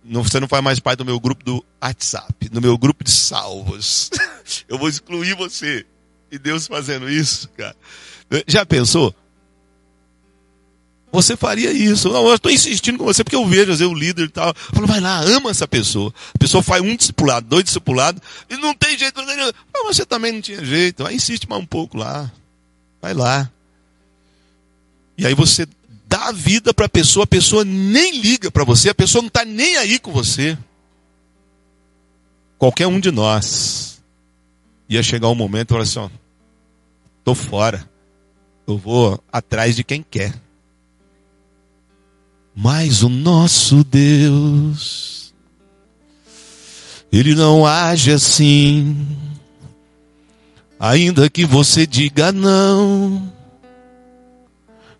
Não, 0.03 0.23
você 0.23 0.41
não 0.41 0.49
faz 0.49 0.65
mais 0.65 0.81
parte 0.81 0.99
do 0.99 1.05
meu 1.05 1.21
grupo 1.21 1.45
do 1.45 1.65
WhatsApp, 1.83 2.49
do 2.49 2.61
meu 2.61 2.77
grupo 2.79 3.05
de 3.05 3.11
salvos. 3.11 4.11
eu 4.69 4.79
vou 4.79 4.89
excluir 4.89 5.35
você. 5.35 5.85
E 6.31 6.39
Deus 6.39 6.67
fazendo 6.67 7.11
isso, 7.11 7.49
cara. 7.51 7.77
Já 8.49 8.65
pensou? 8.65 9.15
Você 11.13 11.37
faria 11.37 11.71
isso. 11.71 12.09
Não, 12.09 12.27
eu 12.27 12.35
estou 12.35 12.51
insistindo 12.51 12.97
com 12.97 13.05
você 13.05 13.23
porque 13.23 13.37
eu 13.37 13.47
vejo, 13.47 13.71
às 13.71 13.79
vezes, 13.81 13.93
o 13.93 13.95
líder 13.95 14.25
e 14.25 14.29
tal. 14.31 14.49
Eu 14.49 14.55
falo, 14.75 14.87
vai 14.87 14.99
lá, 14.99 15.21
ama 15.21 15.51
essa 15.51 15.69
pessoa. 15.69 16.13
A 16.35 16.39
pessoa 16.39 16.63
faz 16.63 16.83
um 16.83 16.97
discipulado, 16.97 17.47
dois 17.47 17.65
discipulados, 17.65 18.23
e 18.49 18.57
não 18.57 18.75
tem 18.75 18.97
jeito. 18.97 19.21
Não, 19.21 19.37
não, 19.37 19.85
você 19.85 20.07
também 20.07 20.33
não 20.33 20.41
tinha 20.41 20.65
jeito. 20.65 21.07
Aí 21.07 21.17
insiste 21.17 21.47
mais 21.47 21.63
um 21.63 21.67
pouco 21.67 21.99
lá. 21.99 22.33
Vai 23.01 23.13
lá. 23.13 23.51
E 25.19 25.27
aí 25.27 25.35
você 25.35 25.67
dá 26.09 26.29
a 26.29 26.33
vida 26.33 26.73
para 26.73 26.87
a 26.87 26.89
pessoa, 26.89 27.25
a 27.25 27.27
pessoa 27.27 27.63
nem 27.63 28.19
liga 28.19 28.51
para 28.51 28.65
você, 28.65 28.89
a 28.89 28.95
pessoa 28.95 29.21
não 29.21 29.29
está 29.29 29.45
nem 29.45 29.77
aí 29.77 29.99
com 29.99 30.11
você. 30.11 30.57
Qualquer 32.57 32.87
um 32.87 32.99
de 32.99 33.11
nós 33.11 34.03
ia 34.89 35.03
chegar 35.03 35.29
um 35.29 35.35
momento 35.35 35.69
e 35.69 35.73
falar 35.73 35.83
assim: 35.83 35.99
ó, 35.99 36.09
tô 37.23 37.35
fora. 37.35 37.87
Eu 38.67 38.79
vou 38.79 39.23
atrás 39.31 39.77
de 39.77 39.85
quem 39.85 40.03
quer. 40.03 40.33
Mas 42.55 43.03
o 43.03 43.09
nosso 43.09 43.83
Deus, 43.83 45.33
Ele 47.11 47.35
não 47.35 47.67
age 47.67 48.13
assim. 48.13 48.97
Ainda 50.79 51.31
que 51.31 51.47
você 51.47 51.87
diga 51.87 52.31
não, 52.31 53.33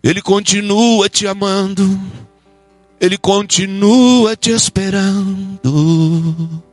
Ele 0.01 0.21
continua 0.21 1.07
te 1.09 1.27
amando, 1.27 1.99
Ele 2.99 3.17
continua 3.17 4.35
te 4.35 4.49
esperando. 4.49 6.63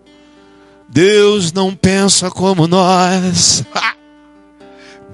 Deus 0.88 1.52
não 1.52 1.74
pensa 1.74 2.30
como 2.30 2.66
nós. 2.66 3.64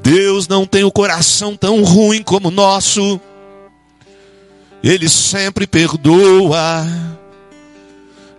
Deus 0.02 0.46
não 0.46 0.64
tem 0.64 0.84
o 0.84 0.92
coração 0.92 1.56
tão 1.56 1.82
ruim 1.82 2.22
como 2.22 2.48
o 2.48 2.52
nosso. 2.52 3.20
Ele 4.86 5.08
sempre 5.08 5.66
perdoa. 5.66 6.86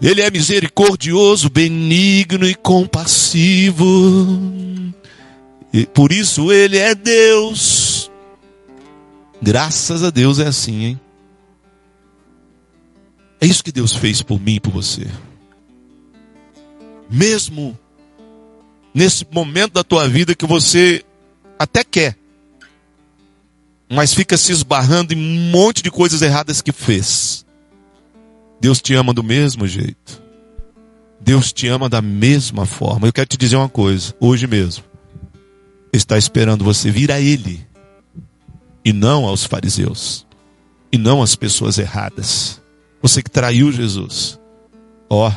Ele 0.02 0.22
é 0.22 0.32
misericordioso, 0.32 1.50
benigno 1.50 2.48
e 2.48 2.56
compassivo. 2.56 3.86
E 5.74 5.86
por 5.88 6.14
isso 6.14 6.50
ele 6.50 6.78
é 6.78 6.96
Deus. 6.96 8.10
Graças 9.42 10.06
a 10.06 10.10
Deus 10.10 10.40
é 10.40 10.48
assim, 10.48 10.86
hein? 10.86 11.00
É 13.42 13.46
isso 13.46 13.62
que 13.62 13.72
Deus 13.72 13.94
fez 13.94 14.22
por 14.22 14.40
mim 14.40 14.56
e 14.56 14.60
por 14.62 14.72
você. 14.72 15.06
Mesmo 17.10 17.78
nesse 18.94 19.28
momento 19.30 19.74
da 19.74 19.84
tua 19.84 20.08
vida 20.08 20.34
que 20.34 20.46
você 20.46 21.04
até 21.60 21.84
quer, 21.84 22.18
mas 23.90 24.14
fica 24.14 24.38
se 24.38 24.52
esbarrando 24.52 25.14
em 25.14 25.18
um 25.18 25.52
monte 25.52 25.82
de 25.82 25.90
coisas 25.90 26.22
erradas 26.22 26.62
que 26.62 26.72
fez. 26.72 27.46
Deus 28.60 28.82
te 28.82 28.94
ama 28.94 29.14
do 29.14 29.24
mesmo 29.24 29.68
jeito. 29.68 30.22
Deus 31.20 31.54
te 31.54 31.68
ama 31.68 31.90
da 31.90 32.02
mesma 32.02 32.66
forma. 32.66 33.08
Eu 33.08 33.14
quero 33.14 33.28
te 33.28 33.38
dizer 33.38 33.56
uma 33.56 33.70
coisa, 33.70 34.14
hoje 34.20 34.48
mesmo. 34.48 34.84
Está 35.92 36.18
esperando 36.18 36.64
você 36.64 36.92
vir 36.92 37.12
a 37.12 37.20
Ele 37.20 37.66
e 38.84 38.92
não 38.94 39.26
aos 39.26 39.46
fariseus 39.46 40.26
e 40.92 40.98
não 40.98 41.22
às 41.22 41.36
pessoas 41.36 41.78
erradas. 41.78 42.62
Você 43.02 43.22
que 43.22 43.30
traiu 43.30 43.72
Jesus, 43.72 44.40
ó, 45.10 45.32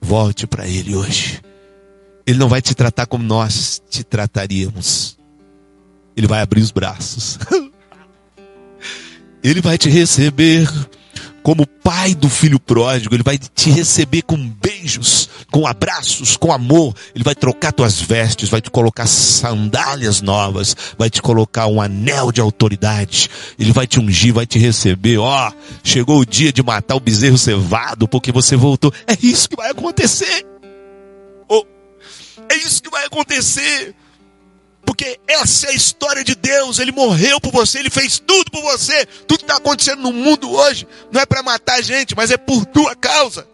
volte 0.00 0.46
para 0.46 0.66
Ele 0.66 0.94
hoje. 0.94 1.40
Ele 2.26 2.38
não 2.38 2.48
vai 2.48 2.62
te 2.62 2.74
tratar 2.74 3.06
como 3.06 3.24
nós 3.24 3.82
te 3.90 4.04
trataríamos. 4.04 5.18
Ele 6.16 6.26
vai 6.26 6.40
abrir 6.40 6.60
os 6.60 6.70
braços. 6.70 7.38
Ele 9.42 9.60
vai 9.60 9.76
te 9.76 9.88
receber 9.88 10.68
como 11.42 11.66
pai 11.66 12.14
do 12.14 12.28
filho 12.28 12.60
pródigo, 12.60 13.14
ele 13.14 13.22
vai 13.22 13.36
te 13.36 13.70
receber 13.70 14.22
com 14.22 14.36
beijos, 14.36 15.28
com 15.50 15.66
abraços, 15.66 16.36
com 16.36 16.52
amor. 16.52 16.94
Ele 17.14 17.24
vai 17.24 17.34
trocar 17.34 17.72
tuas 17.72 18.00
vestes, 18.00 18.48
vai 18.48 18.60
te 18.60 18.70
colocar 18.70 19.06
sandálias 19.06 20.22
novas, 20.22 20.76
vai 20.96 21.10
te 21.10 21.20
colocar 21.20 21.66
um 21.66 21.80
anel 21.80 22.30
de 22.30 22.40
autoridade. 22.40 23.28
Ele 23.58 23.72
vai 23.72 23.86
te 23.86 23.98
ungir, 23.98 24.32
vai 24.32 24.46
te 24.46 24.58
receber. 24.58 25.18
Ó, 25.18 25.48
oh, 25.48 25.52
chegou 25.82 26.20
o 26.20 26.26
dia 26.26 26.52
de 26.52 26.62
matar 26.62 26.94
o 26.94 27.00
bezerro 27.00 27.36
cevado 27.36 28.06
porque 28.06 28.30
você 28.30 28.54
voltou. 28.56 28.92
É 29.06 29.16
isso 29.20 29.48
que 29.48 29.56
vai 29.56 29.70
acontecer. 29.70 30.46
Oh, 31.48 31.64
é 32.48 32.54
isso 32.56 32.82
que 32.82 32.90
vai 32.90 33.04
acontecer. 33.04 33.94
Porque 34.84 35.18
essa 35.26 35.66
é 35.66 35.70
a 35.70 35.74
história 35.74 36.24
de 36.24 36.34
Deus. 36.34 36.78
Ele 36.78 36.92
morreu 36.92 37.40
por 37.40 37.52
você, 37.52 37.78
ele 37.78 37.90
fez 37.90 38.18
tudo 38.18 38.50
por 38.50 38.62
você. 38.62 39.06
Tudo 39.06 39.38
que 39.38 39.44
está 39.44 39.56
acontecendo 39.56 40.02
no 40.02 40.12
mundo 40.12 40.50
hoje 40.50 40.86
não 41.10 41.20
é 41.20 41.26
para 41.26 41.42
matar 41.42 41.78
a 41.78 41.82
gente, 41.82 42.14
mas 42.16 42.30
é 42.30 42.36
por 42.36 42.66
tua 42.66 42.94
causa. 42.96 43.46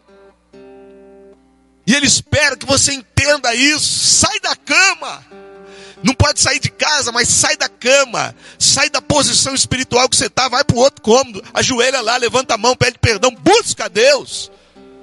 E 1.87 1.95
ele 1.95 2.07
espera 2.07 2.55
que 2.55 2.66
você 2.66 2.93
entenda 2.93 3.55
isso. 3.55 3.87
Sai 3.87 4.39
da 4.41 4.55
cama. 4.55 5.24
Não 6.03 6.14
pode 6.14 6.39
sair 6.39 6.61
de 6.61 6.68
casa, 6.68 7.11
mas 7.11 7.29
sai 7.29 7.57
da 7.57 7.68
cama. 7.68 8.35
Sai 8.59 8.91
da 8.91 9.01
posição 9.01 9.55
espiritual 9.55 10.09
que 10.09 10.16
você 10.16 10.26
está. 10.26 10.49
Vai 10.49 10.62
para 10.64 10.76
o 10.76 10.81
outro 10.81 11.03
cômodo. 11.03 11.43
Ajoelha 11.55 12.03
lá, 12.03 12.18
levanta 12.18 12.55
a 12.55 12.59
mão, 12.59 12.76
pede 12.76 12.99
perdão. 12.99 13.35
Busca 13.35 13.87
a 13.87 13.89
Deus. 13.89 14.51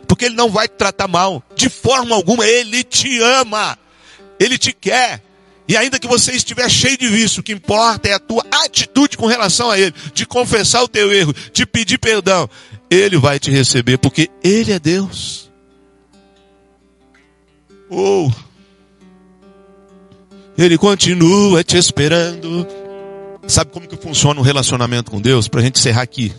Porque 0.08 0.26
Ele 0.26 0.36
não 0.36 0.52
vai 0.52 0.68
te 0.68 0.76
tratar 0.76 1.08
mal. 1.08 1.44
De 1.56 1.70
forma 1.70 2.16
alguma. 2.16 2.46
Ele 2.46 2.84
te 2.84 3.20
ama. 3.20 3.78
Ele 4.40 4.58
te 4.58 4.72
quer. 4.72 5.24
E 5.68 5.76
ainda 5.76 6.00
que 6.00 6.08
você 6.08 6.32
estiver 6.32 6.70
cheio 6.70 6.98
de 6.98 7.08
vício, 7.08 7.40
o 7.40 7.44
que 7.44 7.52
importa 7.52 8.08
é 8.08 8.14
a 8.14 8.20
tua 8.20 8.46
atitude 8.64 9.18
com 9.18 9.26
relação 9.26 9.72
a 9.72 9.80
Ele, 9.80 9.94
de 10.14 10.26
confessar 10.26 10.84
o 10.84 10.88
teu 10.88 11.12
erro, 11.12 11.34
de 11.52 11.66
pedir 11.66 11.98
perdão. 11.98 12.48
Ele 12.90 13.18
vai 13.18 13.40
te 13.40 13.50
receber, 13.50 13.98
porque 13.98 14.30
Ele 14.44 14.72
é 14.72 14.80
Deus. 14.80 15.52
Ou 17.90 18.28
oh. 18.28 18.46
Ele 20.58 20.78
continua 20.78 21.64
te 21.64 21.78
esperando. 21.78 22.66
Sabe 23.48 23.72
como 23.72 23.88
que 23.88 23.98
funciona 23.98 24.40
o 24.40 24.44
relacionamento 24.44 25.12
com 25.12 25.20
Deus? 25.20 25.48
Para 25.48 25.62
a 25.62 25.64
gente 25.64 25.80
encerrar 25.80 26.02
aqui. 26.02 26.34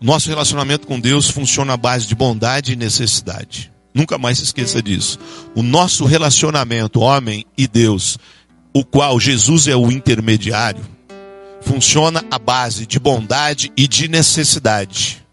Nosso 0.00 0.28
relacionamento 0.28 0.86
com 0.86 1.00
Deus 1.00 1.28
funciona 1.28 1.72
à 1.72 1.76
base 1.76 2.06
de 2.06 2.14
bondade 2.14 2.72
e 2.72 2.76
necessidade. 2.76 3.72
Nunca 3.98 4.16
mais 4.16 4.38
se 4.38 4.44
esqueça 4.44 4.80
disso. 4.80 5.18
O 5.56 5.62
nosso 5.62 6.04
relacionamento, 6.04 7.00
homem 7.00 7.44
e 7.58 7.66
Deus, 7.66 8.16
o 8.72 8.84
qual 8.84 9.18
Jesus 9.18 9.66
é 9.66 9.74
o 9.74 9.90
intermediário, 9.90 10.86
funciona 11.60 12.24
à 12.30 12.38
base 12.38 12.86
de 12.86 13.00
bondade 13.00 13.72
e 13.76 13.88
de 13.88 14.06
necessidade. 14.06 15.26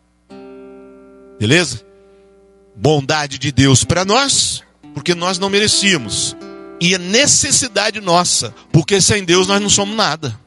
Beleza? 1.39 1.85
Bondade 2.75 3.37
de 3.37 3.51
Deus 3.51 3.83
para 3.83 4.03
nós, 4.03 4.63
porque 4.95 5.13
nós 5.13 5.37
não 5.37 5.47
merecíamos. 5.47 6.35
E 6.81 6.95
a 6.95 6.97
necessidade 6.97 8.01
nossa, 8.01 8.51
porque 8.71 8.99
sem 8.99 9.23
Deus 9.23 9.45
nós 9.45 9.61
não 9.61 9.69
somos 9.69 9.95
nada. 9.95 10.39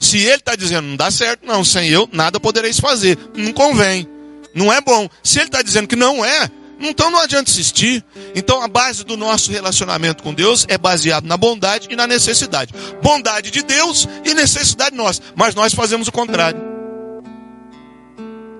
Se 0.00 0.18
Ele 0.18 0.34
está 0.34 0.56
dizendo 0.56 0.88
não 0.88 0.96
dá 0.96 1.12
certo, 1.12 1.46
não, 1.46 1.64
sem 1.64 1.88
eu 1.90 2.08
nada 2.12 2.40
podereis 2.40 2.80
fazer. 2.80 3.16
Não 3.36 3.52
convém. 3.52 4.04
Não 4.52 4.72
é 4.72 4.80
bom. 4.80 5.08
Se 5.22 5.38
Ele 5.38 5.46
está 5.46 5.62
dizendo 5.62 5.86
que 5.86 5.94
não 5.94 6.24
é, 6.24 6.50
então 6.80 7.10
não 7.10 7.20
adianta 7.20 7.50
insistir. 7.50 8.04
Então 8.34 8.62
a 8.62 8.68
base 8.68 9.04
do 9.04 9.16
nosso 9.16 9.50
relacionamento 9.50 10.22
com 10.22 10.34
Deus 10.34 10.66
é 10.68 10.76
baseado 10.76 11.24
na 11.24 11.36
bondade 11.36 11.88
e 11.90 11.96
na 11.96 12.06
necessidade. 12.06 12.74
Bondade 13.02 13.50
de 13.50 13.62
Deus 13.62 14.06
e 14.24 14.34
necessidade 14.34 14.94
nossa. 14.94 15.22
Mas 15.34 15.54
nós 15.54 15.74
fazemos 15.74 16.08
o 16.08 16.12
contrário. 16.12 16.60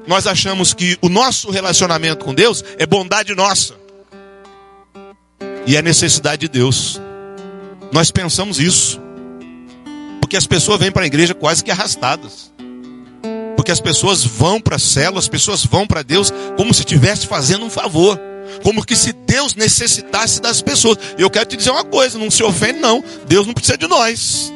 Nós 0.06 0.26
achamos 0.26 0.72
que 0.72 0.96
o 1.02 1.08
nosso 1.08 1.50
relacionamento 1.50 2.24
com 2.24 2.32
Deus 2.32 2.64
é 2.78 2.86
bondade 2.86 3.34
nossa. 3.34 3.74
E 5.66 5.76
é 5.76 5.82
necessidade 5.82 6.42
de 6.42 6.48
Deus. 6.48 7.00
Nós 7.92 8.10
pensamos 8.10 8.60
isso. 8.60 9.00
Porque 10.20 10.36
as 10.36 10.46
pessoas 10.46 10.78
vêm 10.78 10.92
para 10.92 11.02
a 11.02 11.06
igreja 11.06 11.34
quase 11.34 11.62
que 11.62 11.70
arrastadas. 11.70 12.52
Porque 13.66 13.72
as 13.72 13.80
pessoas 13.80 14.22
vão 14.22 14.60
para 14.60 14.76
a 14.76 14.78
célula, 14.78 15.18
as 15.18 15.26
pessoas 15.26 15.66
vão 15.66 15.88
para 15.88 16.00
Deus 16.00 16.32
como 16.56 16.72
se 16.72 16.82
estivesse 16.82 17.26
fazendo 17.26 17.64
um 17.64 17.68
favor. 17.68 18.16
Como 18.62 18.86
que 18.86 18.94
se 18.94 19.12
Deus 19.12 19.56
necessitasse 19.56 20.40
das 20.40 20.62
pessoas. 20.62 20.98
Eu 21.18 21.28
quero 21.28 21.46
te 21.46 21.56
dizer 21.56 21.70
uma 21.70 21.82
coisa, 21.82 22.16
não 22.16 22.30
se 22.30 22.44
ofende 22.44 22.78
não. 22.78 23.02
Deus 23.26 23.44
não 23.44 23.52
precisa 23.52 23.76
de 23.76 23.88
nós. 23.88 24.52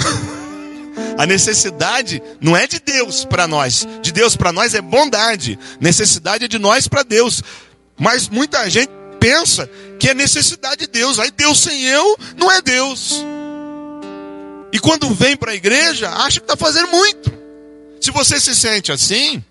A 1.18 1.26
necessidade 1.26 2.22
não 2.40 2.56
é 2.56 2.66
de 2.66 2.80
Deus 2.80 3.26
para 3.26 3.46
nós. 3.46 3.86
De 4.00 4.12
Deus 4.12 4.34
para 4.34 4.50
nós 4.50 4.72
é 4.72 4.80
bondade. 4.80 5.58
Necessidade 5.78 6.46
é 6.46 6.48
de 6.48 6.58
nós 6.58 6.88
para 6.88 7.02
Deus. 7.02 7.42
Mas 7.98 8.30
muita 8.30 8.70
gente 8.70 8.90
pensa 9.20 9.68
que 10.00 10.08
é 10.08 10.14
necessidade 10.14 10.86
de 10.86 10.86
Deus. 10.86 11.18
Aí 11.18 11.30
Deus 11.30 11.60
sem 11.60 11.84
eu 11.84 12.16
não 12.34 12.50
é 12.50 12.62
Deus. 12.62 13.22
E 14.72 14.78
quando 14.78 15.12
vem 15.12 15.36
para 15.36 15.52
a 15.52 15.54
igreja, 15.54 16.08
acha 16.08 16.40
que 16.40 16.44
está 16.50 16.56
fazendo 16.56 16.88
muito. 16.88 17.36
Se 18.00 18.10
você 18.10 18.40
se 18.40 18.54
sente 18.54 18.92
assim, 18.92 19.42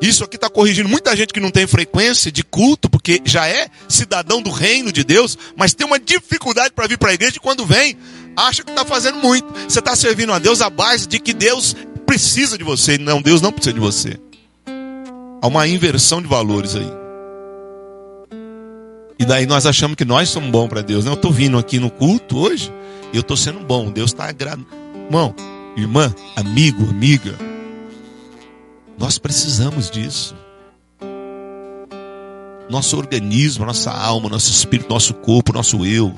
isso 0.00 0.24
aqui 0.24 0.36
está 0.36 0.48
corrigindo 0.48 0.88
muita 0.88 1.16
gente 1.16 1.32
que 1.32 1.40
não 1.40 1.50
tem 1.50 1.66
frequência 1.66 2.30
de 2.30 2.42
culto, 2.42 2.88
porque 2.88 3.20
já 3.24 3.46
é 3.48 3.68
cidadão 3.88 4.40
do 4.42 4.50
reino 4.50 4.92
de 4.92 5.04
Deus, 5.04 5.38
mas 5.56 5.74
tem 5.74 5.86
uma 5.86 5.98
dificuldade 5.98 6.72
para 6.72 6.86
vir 6.86 6.98
para 6.98 7.10
a 7.10 7.14
igreja 7.14 7.36
e 7.36 7.40
quando 7.40 7.64
vem, 7.66 7.96
acha 8.36 8.62
que 8.62 8.70
está 8.70 8.84
fazendo 8.84 9.18
muito. 9.18 9.46
Você 9.68 9.78
está 9.78 9.94
servindo 9.96 10.32
a 10.32 10.38
Deus 10.38 10.60
à 10.60 10.70
base 10.70 11.06
de 11.06 11.18
que 11.18 11.32
Deus 11.32 11.74
precisa 12.06 12.56
de 12.56 12.64
você. 12.64 12.98
Não, 12.98 13.20
Deus 13.20 13.40
não 13.40 13.52
precisa 13.52 13.74
de 13.74 13.80
você. 13.80 14.18
Há 15.40 15.46
uma 15.46 15.66
inversão 15.66 16.20
de 16.20 16.28
valores 16.28 16.74
aí. 16.74 16.90
E 19.18 19.24
daí 19.24 19.46
nós 19.46 19.66
achamos 19.66 19.96
que 19.96 20.04
nós 20.04 20.28
somos 20.28 20.50
bons 20.50 20.68
para 20.68 20.80
Deus. 20.80 21.04
Eu 21.04 21.14
estou 21.14 21.32
vindo 21.32 21.58
aqui 21.58 21.78
no 21.78 21.90
culto 21.90 22.38
hoje 22.38 22.72
eu 23.12 23.20
estou 23.20 23.36
sendo 23.36 23.60
bom. 23.60 23.90
Deus 23.90 24.10
está 24.10 24.28
agradando. 24.28 24.66
Irmão, 25.06 25.34
irmã, 25.78 26.14
amigo, 26.36 26.88
amiga, 26.88 27.34
nós 28.98 29.18
precisamos 29.18 29.90
disso. 29.90 30.36
Nosso 32.68 32.96
organismo, 32.96 33.64
nossa 33.64 33.90
alma, 33.90 34.28
nosso 34.28 34.50
espírito, 34.50 34.90
nosso 34.90 35.14
corpo, 35.14 35.52
nosso 35.52 35.86
eu 35.86 36.14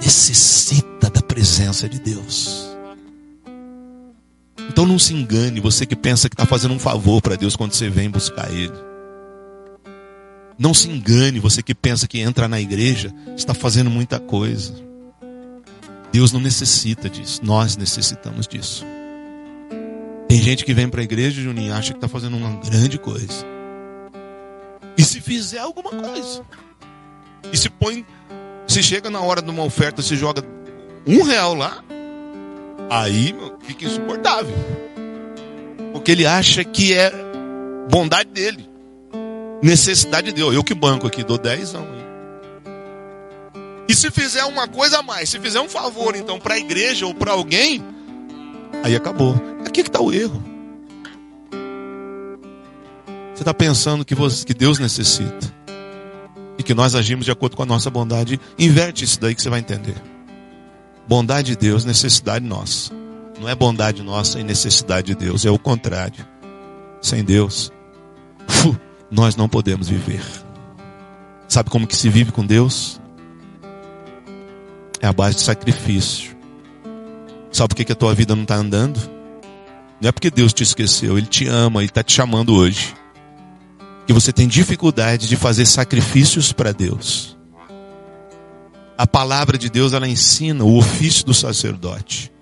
necessita 0.00 1.08
da 1.08 1.22
presença 1.22 1.88
de 1.88 1.98
Deus. 1.98 2.68
Então 4.68 4.86
não 4.86 4.98
se 4.98 5.14
engane, 5.14 5.60
você 5.60 5.86
que 5.86 5.96
pensa 5.96 6.28
que 6.28 6.34
está 6.34 6.44
fazendo 6.44 6.74
um 6.74 6.78
favor 6.78 7.22
para 7.22 7.36
Deus 7.36 7.54
quando 7.56 7.72
você 7.72 7.88
vem 7.88 8.10
buscar 8.10 8.52
Ele. 8.52 8.72
Não 10.58 10.74
se 10.74 10.88
engane, 10.88 11.40
você 11.40 11.62
que 11.62 11.74
pensa 11.74 12.06
que 12.06 12.20
entra 12.20 12.48
na 12.48 12.60
igreja 12.60 13.12
está 13.36 13.54
fazendo 13.54 13.90
muita 13.90 14.18
coisa. 14.20 14.83
Deus 16.14 16.30
não 16.30 16.38
necessita 16.38 17.10
disso, 17.10 17.40
nós 17.42 17.76
necessitamos 17.76 18.46
disso. 18.46 18.86
Tem 20.28 20.40
gente 20.40 20.64
que 20.64 20.72
vem 20.72 20.88
para 20.88 21.00
a 21.00 21.02
igreja, 21.02 21.42
Juninho, 21.42 21.74
acha 21.74 21.90
que 21.90 21.96
está 21.96 22.06
fazendo 22.06 22.36
uma 22.36 22.50
grande 22.60 23.00
coisa. 23.00 23.44
E 24.96 25.02
se 25.02 25.20
fizer 25.20 25.58
alguma 25.58 25.90
coisa, 25.90 26.44
e 27.52 27.56
se 27.56 27.68
põe, 27.68 28.06
se 28.64 28.80
chega 28.80 29.10
na 29.10 29.18
hora 29.22 29.42
de 29.42 29.50
uma 29.50 29.64
oferta, 29.64 30.02
se 30.02 30.14
joga 30.14 30.44
um 31.04 31.24
real 31.24 31.52
lá, 31.52 31.82
aí 32.88 33.34
fica 33.62 33.84
insuportável. 33.84 34.54
Porque 35.92 36.12
ele 36.12 36.26
acha 36.26 36.62
que 36.62 36.94
é 36.94 37.10
bondade 37.90 38.30
dele, 38.30 38.70
necessidade 39.60 40.28
de 40.28 40.32
Deus. 40.32 40.54
Eu 40.54 40.62
que 40.62 40.74
banco 40.74 41.08
aqui, 41.08 41.24
dou 41.24 41.38
10 41.38 41.72
não. 41.72 42.03
E 43.88 43.94
se 43.94 44.10
fizer 44.10 44.44
uma 44.44 44.66
coisa 44.66 44.98
a 44.98 45.02
mais, 45.02 45.28
se 45.28 45.38
fizer 45.38 45.60
um 45.60 45.68
favor 45.68 46.16
então 46.16 46.38
para 46.38 46.54
a 46.54 46.58
igreja 46.58 47.06
ou 47.06 47.14
para 47.14 47.32
alguém, 47.32 47.82
aí 48.82 48.96
acabou. 48.96 49.34
Aqui 49.66 49.82
que 49.82 49.88
está 49.88 50.00
o 50.00 50.12
erro. 50.12 50.42
Você 53.34 53.42
está 53.42 53.52
pensando 53.52 54.04
que, 54.04 54.14
você, 54.14 54.44
que 54.44 54.54
Deus 54.54 54.78
necessita 54.78 55.52
e 56.56 56.62
que 56.62 56.72
nós 56.72 56.94
agimos 56.94 57.24
de 57.24 57.32
acordo 57.32 57.56
com 57.56 57.62
a 57.62 57.66
nossa 57.66 57.90
bondade. 57.90 58.40
Inverte 58.58 59.04
isso 59.04 59.20
daí 59.20 59.34
que 59.34 59.42
você 59.42 59.50
vai 59.50 59.60
entender. 59.60 59.96
Bondade 61.08 61.48
de 61.48 61.56
Deus, 61.56 61.84
necessidade 61.84 62.44
nossa. 62.44 62.92
Não 63.40 63.48
é 63.48 63.54
bondade 63.54 64.02
nossa 64.02 64.38
e 64.38 64.44
necessidade 64.44 65.08
de 65.08 65.14
Deus, 65.14 65.44
é 65.44 65.50
o 65.50 65.58
contrário. 65.58 66.24
Sem 67.02 67.24
Deus, 67.24 67.72
nós 69.10 69.36
não 69.36 69.48
podemos 69.48 69.88
viver. 69.88 70.24
Sabe 71.48 71.68
como 71.68 71.86
que 71.86 71.96
se 71.96 72.08
vive 72.08 72.32
com 72.32 72.46
Deus? 72.46 73.00
É 75.04 75.06
a 75.06 75.12
base 75.12 75.36
de 75.36 75.42
sacrifício. 75.42 76.34
Sabe 77.52 77.68
por 77.68 77.74
que, 77.74 77.84
que 77.84 77.92
a 77.92 77.94
tua 77.94 78.14
vida 78.14 78.34
não 78.34 78.44
está 78.44 78.54
andando? 78.54 78.98
Não 80.00 80.08
é 80.08 80.10
porque 80.12 80.30
Deus 80.30 80.54
te 80.54 80.62
esqueceu, 80.62 81.18
Ele 81.18 81.26
te 81.26 81.46
ama, 81.46 81.80
Ele 81.80 81.90
está 81.90 82.02
te 82.02 82.14
chamando 82.14 82.54
hoje. 82.54 82.94
Que 84.06 84.14
você 84.14 84.32
tem 84.32 84.48
dificuldade 84.48 85.28
de 85.28 85.36
fazer 85.36 85.66
sacrifícios 85.66 86.54
para 86.54 86.72
Deus. 86.72 87.36
A 88.96 89.06
palavra 89.06 89.58
de 89.58 89.68
Deus, 89.68 89.92
ela 89.92 90.08
ensina 90.08 90.64
o 90.64 90.78
ofício 90.78 91.26
do 91.26 91.34
sacerdote. 91.34 92.32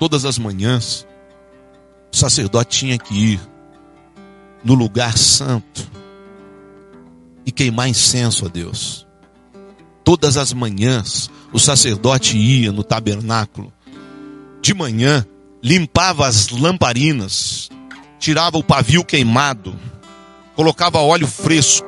Todas 0.00 0.24
as 0.24 0.36
manhãs, 0.36 1.06
o 2.12 2.16
sacerdote 2.16 2.76
tinha 2.76 2.98
que 2.98 3.14
ir 3.14 3.40
no 4.64 4.74
lugar 4.74 5.16
santo 5.16 5.88
e 7.46 7.52
queimar 7.52 7.88
incenso 7.88 8.46
a 8.46 8.48
Deus. 8.48 9.03
Todas 10.04 10.36
as 10.36 10.52
manhãs, 10.52 11.30
o 11.52 11.58
sacerdote 11.58 12.36
ia 12.36 12.70
no 12.70 12.84
tabernáculo. 12.84 13.72
De 14.60 14.74
manhã, 14.74 15.26
limpava 15.62 16.26
as 16.26 16.50
lamparinas, 16.50 17.70
tirava 18.18 18.58
o 18.58 18.62
pavio 18.62 19.02
queimado, 19.02 19.74
colocava 20.54 21.00
óleo 21.00 21.26
fresco. 21.26 21.86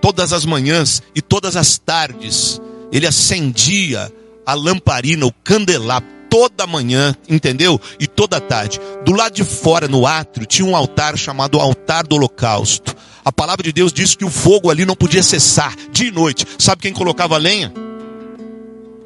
Todas 0.00 0.32
as 0.32 0.46
manhãs 0.46 1.02
e 1.14 1.20
todas 1.20 1.56
as 1.56 1.76
tardes, 1.78 2.60
ele 2.92 3.06
acendia 3.06 4.10
a 4.46 4.54
lamparina, 4.54 5.26
o 5.26 5.32
candelabro 5.44 6.20
toda 6.30 6.66
manhã, 6.66 7.14
entendeu? 7.28 7.78
E 7.98 8.06
toda 8.06 8.40
tarde. 8.40 8.80
Do 9.04 9.12
lado 9.12 9.34
de 9.34 9.44
fora, 9.44 9.88
no 9.88 10.06
átrio, 10.06 10.46
tinha 10.46 10.66
um 10.66 10.76
altar 10.76 11.18
chamado 11.18 11.58
altar 11.58 12.06
do 12.06 12.14
holocausto. 12.14 12.94
A 13.24 13.30
palavra 13.30 13.62
de 13.62 13.72
Deus 13.72 13.92
diz 13.92 14.14
que 14.14 14.24
o 14.24 14.30
fogo 14.30 14.70
ali 14.70 14.84
não 14.84 14.96
podia 14.96 15.22
cessar, 15.22 15.74
dia 15.90 16.08
e 16.08 16.10
noite. 16.10 16.46
Sabe 16.58 16.82
quem 16.82 16.92
colocava 16.92 17.36
lenha? 17.36 17.72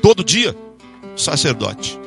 Todo 0.00 0.22
dia? 0.22 0.56
Sacerdote. 1.16 1.98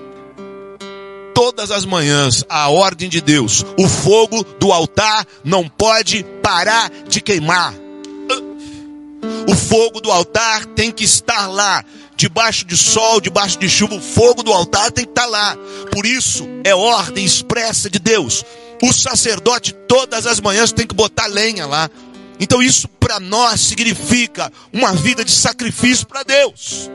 Todas 1.34 1.70
as 1.70 1.86
manhãs, 1.86 2.44
a 2.50 2.70
ordem 2.70 3.10
de 3.10 3.22
Deus, 3.22 3.66
o 3.78 3.88
fogo 3.88 4.44
do 4.60 4.72
altar 4.72 5.26
não 5.44 5.68
pode 5.68 6.26
parar 6.42 6.90
de 7.08 7.22
queimar. 7.22 7.74
O 9.48 9.56
fogo 9.56 10.02
do 10.02 10.12
altar 10.12 10.66
tem 10.66 10.92
que 10.92 11.04
estar 11.04 11.48
lá 11.48 11.84
debaixo 12.16 12.66
de 12.66 12.76
sol, 12.76 13.22
debaixo 13.22 13.60
de 13.60 13.70
chuva, 13.70 13.96
o 13.96 14.02
fogo 14.02 14.42
do 14.42 14.52
altar 14.52 14.92
tem 14.92 15.06
que 15.06 15.12
estar 15.12 15.28
lá. 15.28 15.56
Por 15.92 16.06
isso, 16.06 16.48
é 16.64 16.74
ordem 16.74 17.24
expressa 17.24 17.90
de 17.90 18.00
Deus. 18.00 18.44
O 18.82 18.94
sacerdote, 18.94 19.74
todas 19.88 20.28
as 20.28 20.40
manhãs, 20.40 20.72
tem 20.72 20.86
que 20.86 20.96
botar 20.96 21.28
lenha 21.28 21.66
lá. 21.66 21.90
Então, 22.40 22.62
isso 22.62 22.88
para 22.88 23.20
nós 23.20 23.62
significa 23.62 24.52
uma 24.72 24.94
vida 24.94 25.26
de 25.26 25.32
sacrifício 25.32 26.06
para 26.06 26.24
Deus. 26.24 26.90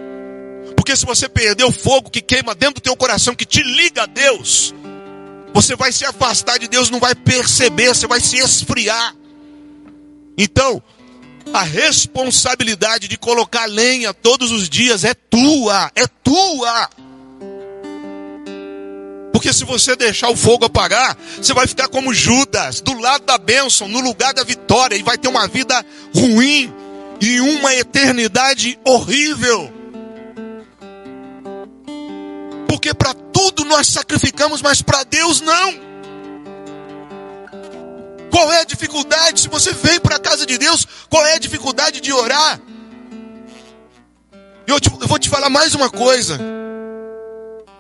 Porque 0.77 0.97
se 0.97 1.05
você 1.05 1.29
perder 1.29 1.65
o 1.65 1.73
fogo 1.73 2.11
que 2.11 2.21
queima 2.21 2.55
dentro 2.55 2.77
do 2.77 2.81
teu 2.81 2.97
coração, 2.97 3.35
que 3.35 3.45
te 3.45 3.63
liga 3.63 4.05
a 4.05 4.07
Deus, 4.07 4.75
você 5.53 5.77
vai 5.77 5.93
se 5.93 6.05
afastar 6.05 6.59
de 6.59 6.69
Deus, 6.69 6.91
não 6.91 7.01
vai 7.01 7.15
perceber, 7.15 7.89
você 7.89 8.07
vai 8.07 8.21
se 8.21 8.39
esfriar. 8.39 9.15
Então, 10.37 10.83
a 11.53 11.63
responsabilidade 11.63 13.09
de 13.09 13.17
colocar 13.19 13.67
lenha 13.67 14.15
todos 14.15 14.51
os 14.51 14.69
dias 14.69 15.05
é 15.05 15.15
tua, 15.15 15.91
é 15.95 16.07
tua. 16.07 16.89
Porque 19.43 19.53
se 19.53 19.65
você 19.65 19.97
deixar 19.97 20.29
o 20.29 20.37
fogo 20.37 20.67
apagar, 20.67 21.19
você 21.37 21.53
vai 21.53 21.67
ficar 21.67 21.89
como 21.89 22.15
Judas, 22.15 22.81
do 22.81 22.97
lado 22.97 23.25
da 23.25 23.37
bênção, 23.37 23.89
no 23.89 23.99
lugar 23.99 24.33
da 24.33 24.45
vitória, 24.45 24.95
e 24.95 25.03
vai 25.03 25.19
ter 25.19 25.27
uma 25.27 25.49
vida 25.49 25.85
ruim 26.15 26.73
e 27.21 27.41
uma 27.41 27.75
eternidade 27.75 28.79
horrível. 28.85 29.73
Porque 32.69 32.95
para 32.95 33.15
tudo 33.15 33.65
nós 33.65 33.89
sacrificamos, 33.89 34.63
mas 34.63 34.81
para 34.81 35.03
Deus 35.03 35.41
não. 35.41 35.75
Qual 38.31 38.53
é 38.53 38.61
a 38.61 38.65
dificuldade? 38.65 39.41
Se 39.41 39.49
você 39.49 39.73
vem 39.73 39.99
para 39.99 40.15
a 40.15 40.21
casa 40.21 40.47
de 40.47 40.57
Deus, 40.57 40.87
qual 41.11 41.27
é 41.27 41.35
a 41.35 41.39
dificuldade 41.39 42.01
de 42.01 42.13
orar? 42.13 42.61
Eu, 44.69 44.79
te, 44.79 44.89
eu 44.89 45.09
vou 45.09 45.19
te 45.19 45.29
falar 45.29 45.51
mais 45.51 45.75
uma 45.75 45.91
coisa. 45.91 46.62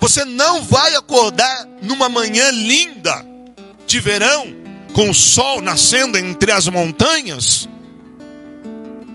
Você 0.03 0.25
não 0.25 0.61
vai 0.65 0.97
acordar 0.97 1.65
numa 1.81 2.09
manhã 2.09 2.51
linda 2.51 3.25
de 3.87 4.01
verão, 4.01 4.53
com 4.93 5.09
o 5.09 5.15
sol 5.15 5.61
nascendo 5.63 6.19
entre 6.19 6.51
as 6.51 6.67
montanhas, 6.67 7.69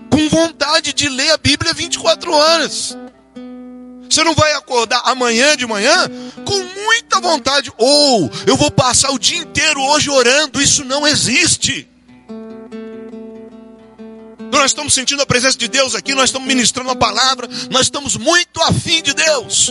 com 0.08 0.30
vontade 0.30 0.94
de 0.94 1.10
ler 1.10 1.30
a 1.32 1.36
Bíblia 1.36 1.74
24 1.74 2.32
horas. 2.32 2.96
Você 4.08 4.24
não 4.24 4.34
vai 4.34 4.54
acordar 4.54 5.02
amanhã 5.04 5.58
de 5.58 5.66
manhã 5.66 6.08
com 6.46 6.58
muita 6.82 7.20
vontade, 7.20 7.70
ou 7.76 8.24
oh, 8.24 8.30
eu 8.46 8.56
vou 8.56 8.70
passar 8.70 9.10
o 9.10 9.18
dia 9.18 9.36
inteiro 9.36 9.82
hoje 9.82 10.08
orando. 10.08 10.58
Isso 10.58 10.86
não 10.86 11.06
existe. 11.06 11.86
Nós 14.50 14.70
estamos 14.70 14.94
sentindo 14.94 15.20
a 15.20 15.26
presença 15.26 15.58
de 15.58 15.68
Deus 15.68 15.94
aqui, 15.94 16.14
nós 16.14 16.30
estamos 16.30 16.48
ministrando 16.48 16.88
a 16.88 16.96
palavra, 16.96 17.46
nós 17.70 17.82
estamos 17.82 18.16
muito 18.16 18.62
afim 18.62 19.02
de 19.02 19.12
Deus. 19.12 19.70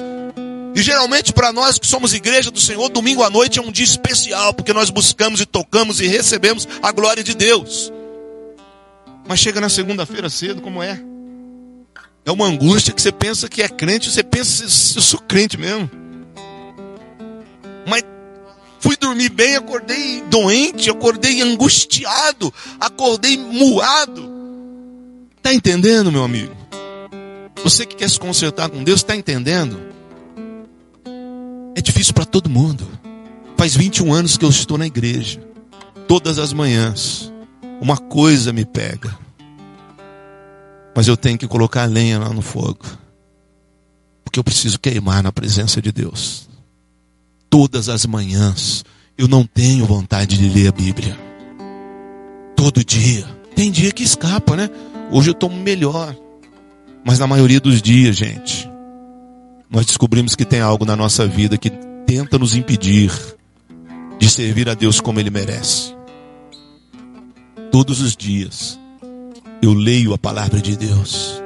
E 0.78 0.84
geralmente 0.84 1.34
para 1.34 1.52
nós 1.52 1.80
que 1.80 1.88
somos 1.88 2.14
igreja 2.14 2.52
do 2.52 2.60
Senhor, 2.60 2.88
domingo 2.90 3.24
à 3.24 3.32
noite 3.32 3.58
é 3.58 3.62
um 3.64 3.72
dia 3.72 3.84
especial, 3.84 4.54
porque 4.54 4.72
nós 4.72 4.92
buscamos 4.92 5.42
e 5.42 5.46
tocamos 5.48 6.00
e 6.00 6.06
recebemos 6.06 6.68
a 6.84 6.92
glória 6.92 7.24
de 7.24 7.34
Deus. 7.34 7.92
Mas 9.28 9.40
chega 9.40 9.60
na 9.60 9.70
segunda-feira 9.70 10.30
cedo, 10.30 10.62
como 10.62 10.84
é? 10.84 11.02
É 12.24 12.32
uma 12.32 12.46
angústia 12.46 12.94
que 12.94 13.02
você 13.02 13.12
pensa 13.12 13.50
que 13.50 13.64
é 13.64 13.68
crente, 13.68 14.12
você 14.12 14.22
pensa, 14.22 14.66
eu 14.66 15.02
sou 15.02 15.20
crente 15.22 15.58
mesmo. 15.58 15.90
Mas 17.88 18.04
fui 18.80 18.96
dormir 18.98 19.30
bem, 19.30 19.56
acordei 19.56 20.22
doente, 20.30 20.92
acordei 20.92 21.42
angustiado, 21.42 22.54
acordei 22.80 23.36
moado. 23.36 24.32
Está 25.38 25.52
entendendo, 25.52 26.12
meu 26.12 26.24
amigo? 26.24 26.56
Você 27.64 27.84
que 27.84 27.96
quer 27.96 28.12
se 28.12 28.20
consertar 28.20 28.70
com 28.70 28.84
Deus, 28.84 29.00
está 29.00 29.16
entendendo? 29.16 29.97
É 31.78 31.82
difícil 31.82 32.14
para 32.14 32.26
todo 32.26 32.50
mundo. 32.50 32.86
Faz 33.56 33.76
21 33.76 34.14
anos 34.14 34.36
que 34.36 34.44
eu 34.44 34.50
estou 34.50 34.78
na 34.78 34.88
igreja. 34.88 35.40
Todas 36.08 36.40
as 36.40 36.52
manhãs, 36.52 37.32
uma 37.80 37.98
coisa 37.98 38.52
me 38.52 38.66
pega 38.66 39.28
mas 40.98 41.08
eu 41.08 41.16
tenho 41.16 41.38
que 41.38 41.48
colocar 41.48 41.86
lenha 41.86 42.18
lá 42.18 42.34
no 42.34 42.42
fogo. 42.42 42.84
Porque 44.24 44.40
eu 44.40 44.44
preciso 44.44 44.80
queimar 44.80 45.22
na 45.22 45.32
presença 45.32 45.80
de 45.80 45.92
Deus. 45.92 46.50
Todas 47.52 47.88
as 47.88 48.04
manhãs 48.08 48.84
eu 49.16 49.28
não 49.28 49.46
tenho 49.46 49.86
vontade 49.86 50.40
de 50.40 50.50
ler 50.50 50.70
a 50.70 50.72
Bíblia. 50.72 51.16
Todo 52.56 52.84
dia. 52.84 53.28
Tem 53.56 53.70
dia 53.70 53.92
que 53.92 54.02
escapa, 54.02 54.56
né? 54.56 54.72
Hoje 55.12 55.30
eu 55.30 55.34
estou 55.34 55.52
melhor. 55.52 56.16
Mas 57.06 57.20
na 57.20 57.28
maioria 57.28 57.60
dos 57.60 57.80
dias, 57.80 58.18
gente, 58.18 58.68
nós 59.70 59.86
descobrimos 59.86 60.36
que 60.36 60.46
tem 60.46 60.62
algo 60.62 60.86
na 60.86 60.96
nossa 60.96 61.28
vida 61.28 61.58
que 61.58 61.70
tenta 62.06 62.38
nos 62.40 62.56
impedir 62.56 63.12
de 64.18 64.30
servir 64.30 64.70
a 64.70 64.74
Deus 64.74 65.00
como 65.00 65.20
Ele 65.20 65.30
merece. 65.30 65.96
Todos 67.72 68.02
os 68.02 68.16
dias 68.16 68.80
eu 69.62 69.74
leio 69.74 70.14
a 70.14 70.18
palavra 70.18 70.62
de 70.62 70.76
Deus. 70.78 71.42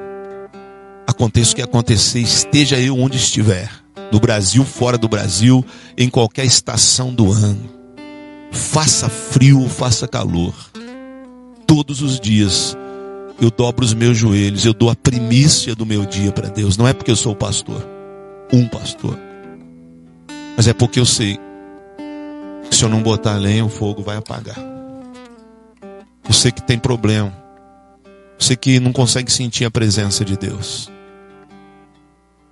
Aconteça 1.07 1.53
o 1.53 1.55
que 1.55 1.61
acontecer, 1.61 2.19
esteja 2.19 2.79
eu 2.79 2.97
onde 2.97 3.17
estiver. 3.17 3.69
no 4.11 4.19
Brasil, 4.19 4.65
fora 4.65 4.97
do 4.97 5.07
Brasil, 5.07 5.63
em 5.97 6.09
qualquer 6.09 6.45
estação 6.45 7.13
do 7.13 7.31
ano. 7.31 7.69
Faça 8.51 9.07
frio, 9.07 9.67
faça 9.69 10.05
calor. 10.07 10.53
Todos 11.65 12.01
os 12.01 12.19
dias 12.19 12.77
eu 13.39 13.49
dobro 13.49 13.83
os 13.83 13.93
meus 13.93 14.17
joelhos, 14.17 14.65
eu 14.65 14.73
dou 14.73 14.89
a 14.89 14.95
primícia 14.95 15.73
do 15.73 15.85
meu 15.85 16.05
dia 16.05 16.31
para 16.31 16.49
Deus. 16.49 16.77
Não 16.77 16.87
é 16.87 16.93
porque 16.93 17.09
eu 17.09 17.15
sou 17.15 17.35
pastor, 17.35 17.81
um 18.53 18.67
pastor, 18.67 19.17
mas 20.55 20.67
é 20.67 20.73
porque 20.73 20.99
eu 20.99 21.05
sei 21.05 21.39
que 22.69 22.75
se 22.75 22.83
eu 22.83 22.89
não 22.89 23.01
botar 23.01 23.35
lenha, 23.37 23.65
o 23.65 23.69
fogo 23.69 24.03
vai 24.03 24.17
apagar. 24.17 24.57
Eu 26.27 26.33
sei 26.33 26.51
que 26.51 26.61
tem 26.61 26.77
problema. 26.77 27.33
Eu 28.05 28.39
sei 28.39 28.55
que 28.55 28.79
não 28.79 28.93
consegue 28.93 29.31
sentir 29.31 29.65
a 29.65 29.71
presença 29.71 30.23
de 30.23 30.37
Deus. 30.37 30.91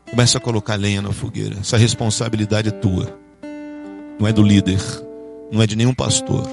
Comece 0.09 0.35
a 0.37 0.39
colocar 0.39 0.75
lenha 0.75 1.01
na 1.01 1.11
fogueira. 1.11 1.57
Essa 1.59 1.77
responsabilidade 1.77 2.69
é 2.69 2.71
tua. 2.71 3.17
Não 4.19 4.27
é 4.27 4.33
do 4.33 4.41
líder. 4.41 4.81
Não 5.51 5.61
é 5.61 5.67
de 5.67 5.75
nenhum 5.75 5.93
pastor. 5.93 6.47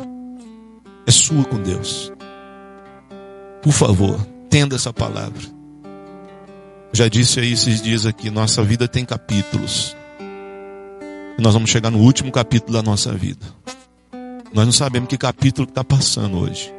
É 1.07 1.11
sua 1.11 1.45
com 1.45 1.61
Deus. 1.63 2.13
Por 3.63 3.73
favor, 3.73 4.21
tenda 4.51 4.77
essa 4.77 4.93
palavra. 4.93 5.56
Já 6.97 7.09
disse 7.09 7.39
aí 7.41 7.53
esses 7.53 7.83
dias 7.83 8.07
aqui, 8.07 8.31
nossa 8.31 8.63
vida 8.63 8.89
tem 8.89 9.05
capítulos. 9.05 9.95
E 11.39 11.43
nós 11.43 11.53
vamos 11.53 11.69
chegar 11.69 11.91
no 11.91 11.99
último 11.99 12.33
capítulo 12.33 12.73
da 12.73 12.83
nossa 12.83 13.13
vida. 13.13 13.45
Nós 14.51 14.65
não 14.65 14.73
sabemos 14.73 15.07
que 15.07 15.19
capítulo 15.19 15.69
está 15.69 15.85
passando 15.85 16.39
hoje. 16.39 16.73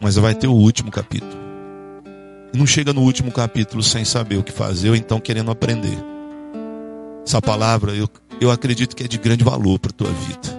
Mas 0.00 0.16
vai 0.16 0.34
ter 0.34 0.48
o 0.48 0.52
último 0.52 0.90
capítulo. 0.90 1.38
E 2.52 2.58
não 2.58 2.66
chega 2.66 2.92
no 2.92 3.00
último 3.02 3.30
capítulo 3.30 3.80
sem 3.80 4.04
saber 4.04 4.38
o 4.38 4.42
que 4.42 4.50
fazer 4.50 4.90
ou 4.90 4.96
então 4.96 5.20
querendo 5.20 5.52
aprender. 5.52 5.98
Essa 7.24 7.40
palavra 7.40 7.92
eu, 7.92 8.08
eu 8.40 8.50
acredito 8.50 8.96
que 8.96 9.04
é 9.04 9.06
de 9.06 9.18
grande 9.18 9.44
valor 9.44 9.78
para 9.78 9.92
a 9.92 9.94
tua 9.94 10.10
vida. 10.10 10.58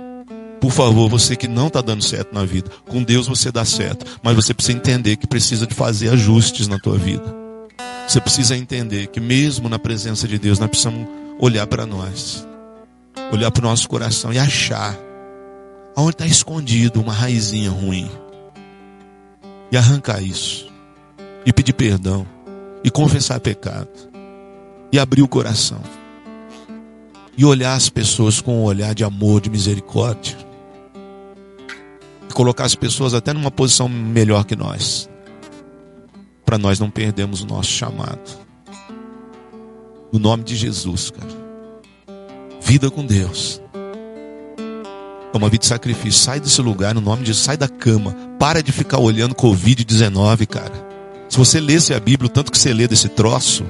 Por 0.62 0.72
favor, 0.72 1.10
você 1.10 1.36
que 1.36 1.50
não 1.50 1.68
está 1.68 1.82
dando 1.82 2.02
certo 2.02 2.34
na 2.34 2.46
vida, 2.46 2.72
com 2.88 3.04
Deus 3.04 3.28
você 3.28 3.52
dá 3.52 3.66
certo, 3.66 4.06
mas 4.24 4.38
você 4.38 4.54
precisa 4.54 4.78
entender 4.78 5.18
que 5.18 5.28
precisa 5.28 5.68
de 5.68 5.76
fazer 5.76 6.14
ajustes 6.14 6.70
na 6.70 6.80
tua 6.80 6.98
vida. 6.98 7.39
Você 8.10 8.20
precisa 8.20 8.58
entender 8.58 9.06
que 9.06 9.20
mesmo 9.20 9.70
na 9.70 9.78
presença 9.78 10.28
de 10.28 10.40
Deus, 10.40 10.58
nós 10.58 10.68
precisamos 10.68 11.08
olhar 11.40 11.68
para 11.68 11.86
nós, 11.86 12.44
olhar 13.32 13.52
para 13.52 13.64
o 13.64 13.70
nosso 13.70 13.88
coração 13.88 14.34
e 14.34 14.40
achar 14.40 14.98
aonde 15.96 16.16
está 16.16 16.26
escondido 16.26 17.00
uma 17.00 17.14
raizinha 17.14 17.70
ruim. 17.70 18.10
E 19.72 19.78
arrancar 19.78 20.24
isso. 20.24 20.74
E 21.46 21.54
pedir 21.54 21.74
perdão. 21.74 22.26
E 22.84 22.90
confessar 22.90 23.40
pecado. 23.40 23.90
E 24.92 24.98
abrir 24.98 25.22
o 25.22 25.28
coração. 25.28 25.80
E 27.38 27.46
olhar 27.46 27.76
as 27.76 27.90
pessoas 27.90 28.42
com 28.42 28.62
um 28.62 28.64
olhar 28.64 28.96
de 28.96 29.04
amor, 29.04 29.40
de 29.40 29.52
misericórdia. 29.52 30.36
Colocar 32.34 32.66
as 32.66 32.74
pessoas 32.74 33.14
até 33.14 33.34
numa 33.34 33.52
posição 33.52 33.88
melhor 33.88 34.46
que 34.46 34.56
nós, 34.56 35.08
para 36.50 36.58
nós 36.58 36.80
não 36.80 36.90
perdermos 36.90 37.44
o 37.44 37.46
nosso 37.46 37.70
chamado. 37.70 38.20
No 40.12 40.18
nome 40.18 40.44
de 40.44 40.56
Jesus, 40.56 41.12
cara. 41.12 41.30
Vida 42.60 42.90
com 42.90 43.06
Deus. 43.06 43.62
É 45.32 45.38
uma 45.38 45.48
vida 45.48 45.62
de 45.62 45.68
sacrifício. 45.68 46.20
Sai 46.20 46.40
desse 46.40 46.60
lugar 46.60 46.96
no 46.96 47.02
nome 47.02 47.22
de 47.22 47.28
Jesus. 47.28 47.46
Sai 47.46 47.56
da 47.56 47.68
cama. 47.68 48.16
Para 48.40 48.64
de 48.64 48.72
ficar 48.72 48.98
olhando 48.98 49.36
Covid-19, 49.36 50.48
cara. 50.48 50.74
Se 51.30 51.38
você 51.38 51.60
lesse 51.60 51.94
a 51.94 52.00
Bíblia, 52.00 52.26
o 52.26 52.34
tanto 52.34 52.52
que 52.52 52.58
você 52.58 52.74
lê 52.74 52.88
desse 52.88 53.10
troço, 53.10 53.64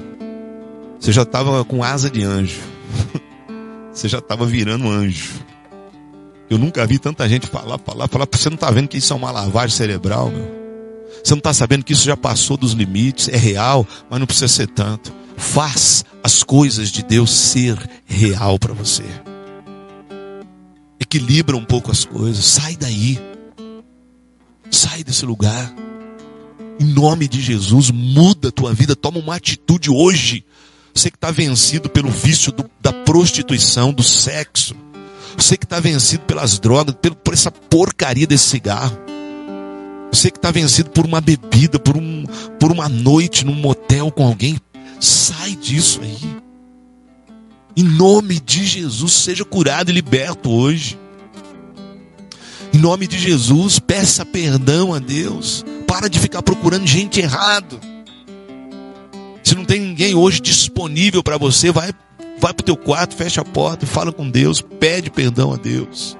você 0.98 1.12
já 1.12 1.20
estava 1.20 1.62
com 1.66 1.84
asa 1.84 2.08
de 2.08 2.24
anjo. 2.24 2.62
você 3.92 4.08
já 4.08 4.20
estava 4.20 4.46
virando 4.46 4.88
anjo. 4.88 5.34
Eu 6.48 6.56
nunca 6.56 6.86
vi 6.86 6.98
tanta 6.98 7.28
gente 7.28 7.46
falar, 7.46 7.76
falar, 7.76 8.08
falar. 8.08 8.26
Você 8.32 8.48
não 8.48 8.54
está 8.54 8.70
vendo 8.70 8.88
que 8.88 8.96
isso 8.96 9.12
é 9.12 9.16
uma 9.16 9.30
lavagem 9.30 9.76
cerebral, 9.76 10.30
meu? 10.30 10.59
Você 11.22 11.32
não 11.32 11.38
está 11.38 11.52
sabendo 11.52 11.84
que 11.84 11.92
isso 11.92 12.04
já 12.04 12.16
passou 12.16 12.56
dos 12.56 12.72
limites, 12.72 13.28
é 13.28 13.36
real, 13.36 13.86
mas 14.08 14.18
não 14.18 14.26
precisa 14.26 14.48
ser 14.48 14.68
tanto. 14.68 15.12
Faz 15.36 16.04
as 16.22 16.42
coisas 16.42 16.90
de 16.90 17.02
Deus 17.02 17.30
ser 17.30 17.78
real 18.06 18.58
para 18.58 18.72
você. 18.72 19.04
Equilibra 20.98 21.56
um 21.56 21.64
pouco 21.64 21.90
as 21.90 22.04
coisas. 22.04 22.44
Sai 22.44 22.76
daí. 22.76 23.18
Sai 24.70 25.02
desse 25.02 25.24
lugar. 25.24 25.74
Em 26.78 26.84
nome 26.84 27.26
de 27.28 27.40
Jesus, 27.40 27.90
muda 27.90 28.48
a 28.48 28.52
tua 28.52 28.72
vida. 28.72 28.94
Toma 28.94 29.18
uma 29.18 29.36
atitude 29.36 29.90
hoje. 29.90 30.44
Você 30.94 31.10
que 31.10 31.16
está 31.16 31.30
vencido 31.30 31.88
pelo 31.88 32.10
vício 32.10 32.52
do, 32.52 32.68
da 32.80 32.92
prostituição, 32.92 33.92
do 33.92 34.02
sexo 34.02 34.74
você 35.36 35.56
que 35.56 35.64
está 35.64 35.80
vencido 35.80 36.24
pelas 36.24 36.58
drogas, 36.58 36.94
por 37.24 37.34
essa 37.34 37.50
porcaria 37.50 38.26
desse 38.26 38.44
cigarro. 38.44 38.96
Você 40.12 40.30
que 40.30 40.38
está 40.38 40.50
vencido 40.50 40.90
por 40.90 41.06
uma 41.06 41.20
bebida, 41.20 41.78
por, 41.78 41.96
um, 41.96 42.24
por 42.58 42.72
uma 42.72 42.88
noite 42.88 43.44
num 43.44 43.54
motel 43.54 44.10
com 44.10 44.26
alguém. 44.26 44.58
Sai 44.98 45.54
disso 45.54 46.00
aí. 46.02 46.18
Em 47.76 47.84
nome 47.84 48.40
de 48.40 48.64
Jesus, 48.64 49.12
seja 49.12 49.44
curado 49.44 49.90
e 49.90 49.94
liberto 49.94 50.50
hoje. 50.50 50.98
Em 52.72 52.78
nome 52.78 53.06
de 53.06 53.18
Jesus, 53.18 53.78
peça 53.78 54.24
perdão 54.26 54.92
a 54.92 54.98
Deus. 54.98 55.64
Para 55.86 56.08
de 56.08 56.18
ficar 56.18 56.42
procurando 56.42 56.86
gente 56.86 57.20
errado. 57.20 57.80
Se 59.42 59.54
não 59.54 59.64
tem 59.64 59.80
ninguém 59.80 60.14
hoje 60.14 60.40
disponível 60.40 61.22
para 61.22 61.38
você, 61.38 61.72
vai 61.72 61.92
Vai 62.40 62.54
para 62.54 62.62
o 62.62 62.64
teu 62.64 62.76
quarto, 62.76 63.14
fecha 63.14 63.42
a 63.42 63.44
porta, 63.44 63.86
fala 63.86 64.10
com 64.10 64.28
Deus, 64.28 64.62
pede 64.62 65.10
perdão 65.10 65.52
a 65.52 65.56
Deus. 65.56 66.16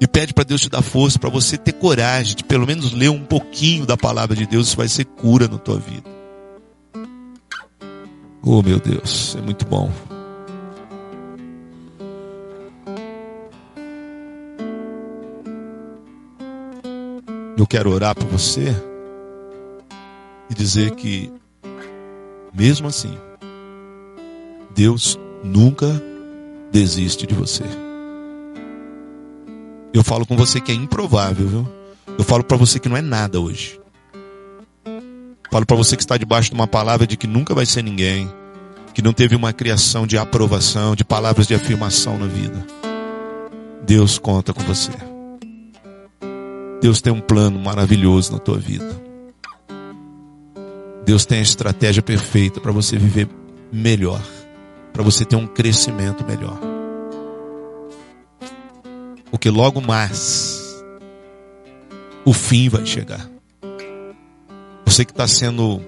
E 0.00 0.06
pede 0.06 0.32
para 0.32 0.44
Deus 0.44 0.60
te 0.60 0.68
dar 0.68 0.82
força, 0.82 1.18
para 1.18 1.28
você 1.28 1.56
ter 1.56 1.72
coragem 1.72 2.36
de 2.36 2.44
pelo 2.44 2.66
menos 2.66 2.92
ler 2.92 3.08
um 3.08 3.24
pouquinho 3.24 3.84
da 3.84 3.96
palavra 3.96 4.36
de 4.36 4.46
Deus, 4.46 4.68
isso 4.68 4.76
vai 4.76 4.88
ser 4.88 5.04
cura 5.04 5.48
na 5.48 5.58
tua 5.58 5.78
vida. 5.78 6.08
Oh 8.42 8.62
meu 8.62 8.78
Deus, 8.78 9.36
é 9.36 9.42
muito 9.42 9.66
bom. 9.66 9.90
Eu 17.56 17.66
quero 17.66 17.90
orar 17.90 18.14
por 18.14 18.28
você 18.28 18.72
e 20.48 20.54
dizer 20.54 20.92
que, 20.92 21.32
mesmo 22.54 22.86
assim, 22.86 23.18
Deus 24.74 25.18
nunca 25.42 26.00
desiste 26.70 27.26
de 27.26 27.34
você. 27.34 27.64
Eu 29.92 30.04
falo 30.04 30.26
com 30.26 30.36
você 30.36 30.60
que 30.60 30.72
é 30.72 30.74
improvável, 30.74 31.46
viu? 31.46 31.68
Eu 32.16 32.24
falo 32.24 32.44
para 32.44 32.56
você 32.56 32.78
que 32.78 32.88
não 32.88 32.96
é 32.96 33.00
nada 33.00 33.40
hoje. 33.40 33.80
Falo 35.50 35.64
para 35.64 35.76
você 35.76 35.96
que 35.96 36.02
está 36.02 36.16
debaixo 36.16 36.50
de 36.50 36.54
uma 36.54 36.66
palavra 36.66 37.06
de 37.06 37.16
que 37.16 37.26
nunca 37.26 37.54
vai 37.54 37.64
ser 37.64 37.82
ninguém, 37.82 38.30
que 38.92 39.00
não 39.00 39.12
teve 39.12 39.34
uma 39.34 39.52
criação 39.52 40.06
de 40.06 40.18
aprovação, 40.18 40.94
de 40.94 41.04
palavras 41.04 41.46
de 41.46 41.54
afirmação 41.54 42.18
na 42.18 42.26
vida. 42.26 42.66
Deus 43.84 44.18
conta 44.18 44.52
com 44.52 44.62
você. 44.62 44.92
Deus 46.80 47.00
tem 47.00 47.12
um 47.12 47.20
plano 47.20 47.58
maravilhoso 47.58 48.32
na 48.32 48.38
tua 48.38 48.58
vida. 48.58 49.00
Deus 51.04 51.24
tem 51.24 51.38
a 51.38 51.42
estratégia 51.42 52.02
perfeita 52.02 52.60
para 52.60 52.72
você 52.72 52.98
viver 52.98 53.28
melhor 53.72 54.20
para 54.98 55.04
você 55.04 55.24
ter 55.24 55.36
um 55.36 55.46
crescimento 55.46 56.26
melhor. 56.26 56.58
Porque 59.30 59.50
logo 59.50 59.80
mais 59.80 60.82
o 62.24 62.32
fim 62.32 62.68
vai 62.68 62.84
chegar. 62.84 63.28
Você 64.84 65.04
que 65.04 65.12
está 65.12 65.26
sendo 65.26 65.80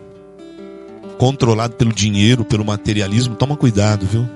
controlado 1.19 1.75
pelo 1.75 1.93
dinheiro, 1.93 2.45
pelo 2.45 2.65
materialismo, 2.65 3.35
toma 3.35 3.57
cuidado, 3.57 4.07
viu? 4.07 4.29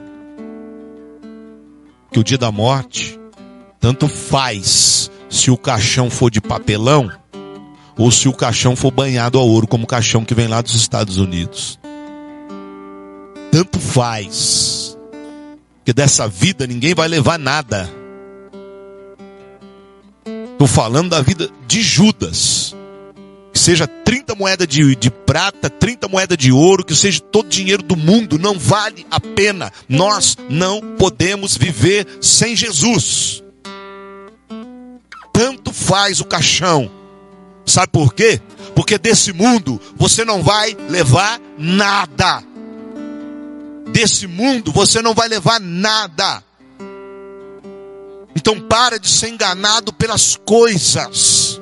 Que 2.11 2.19
o 2.19 2.25
dia 2.25 2.39
da 2.39 2.51
morte, 2.51 3.19
tanto 3.81 4.09
faz 4.09 5.11
se 5.29 5.51
o 5.51 5.57
caixão 5.57 6.11
for 6.11 6.31
de 6.31 6.41
papelão 6.41 7.11
ou 7.97 8.11
se 8.11 8.29
o 8.29 8.33
caixão 8.33 8.75
for 8.75 8.91
banhado 8.91 9.39
a 9.39 9.43
ouro, 9.43 9.67
como 9.67 9.85
o 9.85 9.87
caixão 9.87 10.25
que 10.25 10.35
vem 10.35 10.49
lá 10.49 10.61
dos 10.61 10.75
Estados 10.75 11.17
Unidos 11.17 11.79
tanto 13.55 13.79
faz. 13.79 14.99
Que 15.85 15.93
dessa 15.93 16.27
vida 16.27 16.67
ninguém 16.67 16.93
vai 16.93 17.07
levar 17.07 17.39
nada. 17.39 17.89
Estou 20.65 20.83
falando 20.83 21.11
da 21.11 21.21
vida 21.21 21.51
de 21.67 21.83
Judas. 21.83 22.75
Que 23.53 23.59
seja 23.59 23.87
30 23.87 24.35
moedas 24.35 24.67
de, 24.67 24.97
de 24.97 25.11
prata, 25.11 25.69
30 25.69 26.09
moedas 26.09 26.39
de 26.39 26.51
ouro, 26.51 26.83
que 26.83 26.97
seja 26.97 27.21
todo 27.21 27.51
dinheiro 27.51 27.83
do 27.83 27.95
mundo, 27.95 28.39
não 28.39 28.59
vale 28.59 29.07
a 29.11 29.21
pena. 29.21 29.71
Nós 29.87 30.39
não 30.49 30.81
podemos 30.97 31.55
viver 31.55 32.07
sem 32.19 32.57
Jesus. 32.57 33.43
Tanto 35.35 35.71
faz 35.71 36.23
o 36.23 36.25
caixão. 36.25 36.91
Sabe 37.67 37.89
por 37.89 38.15
quê? 38.15 38.41
Porque 38.75 38.97
desse 38.97 39.35
mundo 39.35 39.79
você 39.97 40.25
não 40.25 40.43
vai 40.43 40.75
levar 40.89 41.39
nada. 41.59 42.43
desse 43.93 44.27
mundo, 44.27 44.73
você 44.73 45.03
não 45.03 45.13
vai 45.13 45.29
levar 45.29 45.61
nada. 45.61 46.43
Então 48.37 48.61
para 48.61 48.99
de 48.99 49.09
ser 49.09 49.29
enganado 49.29 49.93
pelas 49.93 50.37
coisas. 50.37 51.61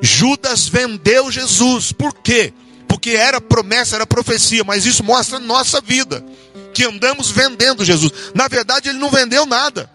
Judas 0.00 0.68
vendeu 0.68 1.30
Jesus. 1.30 1.92
Por 1.92 2.14
quê? 2.14 2.52
Porque 2.86 3.10
era 3.10 3.40
promessa, 3.40 3.96
era 3.96 4.06
profecia, 4.06 4.64
mas 4.64 4.86
isso 4.86 5.04
mostra 5.04 5.36
a 5.36 5.40
nossa 5.40 5.80
vida, 5.80 6.24
que 6.72 6.84
andamos 6.84 7.30
vendendo 7.30 7.84
Jesus. 7.84 8.12
Na 8.34 8.48
verdade, 8.48 8.88
ele 8.88 8.98
não 8.98 9.10
vendeu 9.10 9.44
nada, 9.44 9.90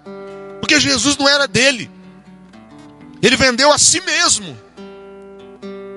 porque 0.62 0.80
Jesus 0.80 1.18
não 1.18 1.28
era 1.28 1.48
dele. 1.48 1.90
Ele 3.22 3.36
vendeu 3.38 3.72
a 3.72 3.78
si 3.78 4.02
mesmo. 4.02 4.58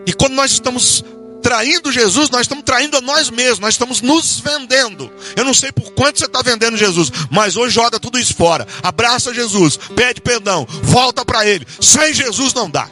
E 0.07 0.13
quando 0.13 0.35
nós 0.35 0.53
estamos 0.53 1.05
traindo 1.47 1.93
Jesus, 1.93 2.29
nós 2.29 2.41
estamos 2.41 2.65
traindo 2.65 2.97
a 2.97 3.01
nós 3.01 3.31
mesmos, 3.31 3.61
nós 3.61 3.75
estamos 3.75 4.01
nos 4.01 4.41
vendendo. 4.41 5.09
Eu 5.37 5.45
não 5.45 5.55
sei 5.55 5.71
por 5.71 5.93
quanto 5.93 6.19
você 6.19 6.25
está 6.25 6.43
vendendo 6.43 6.77
Jesus, 6.77 7.09
mas 7.31 7.57
hoje 7.57 7.73
joga 7.73 8.01
tudo 8.01 8.19
isso 8.19 8.35
fora. 8.35 8.67
Abraça 8.83 9.33
Jesus, 9.33 9.79
pede 9.95 10.21
perdão, 10.21 10.67
volta 10.83 11.25
para 11.25 11.47
Ele. 11.47 11.65
Sem 11.81 12.13
Jesus 12.13 12.53
não 12.53 12.69
dá. 12.69 12.91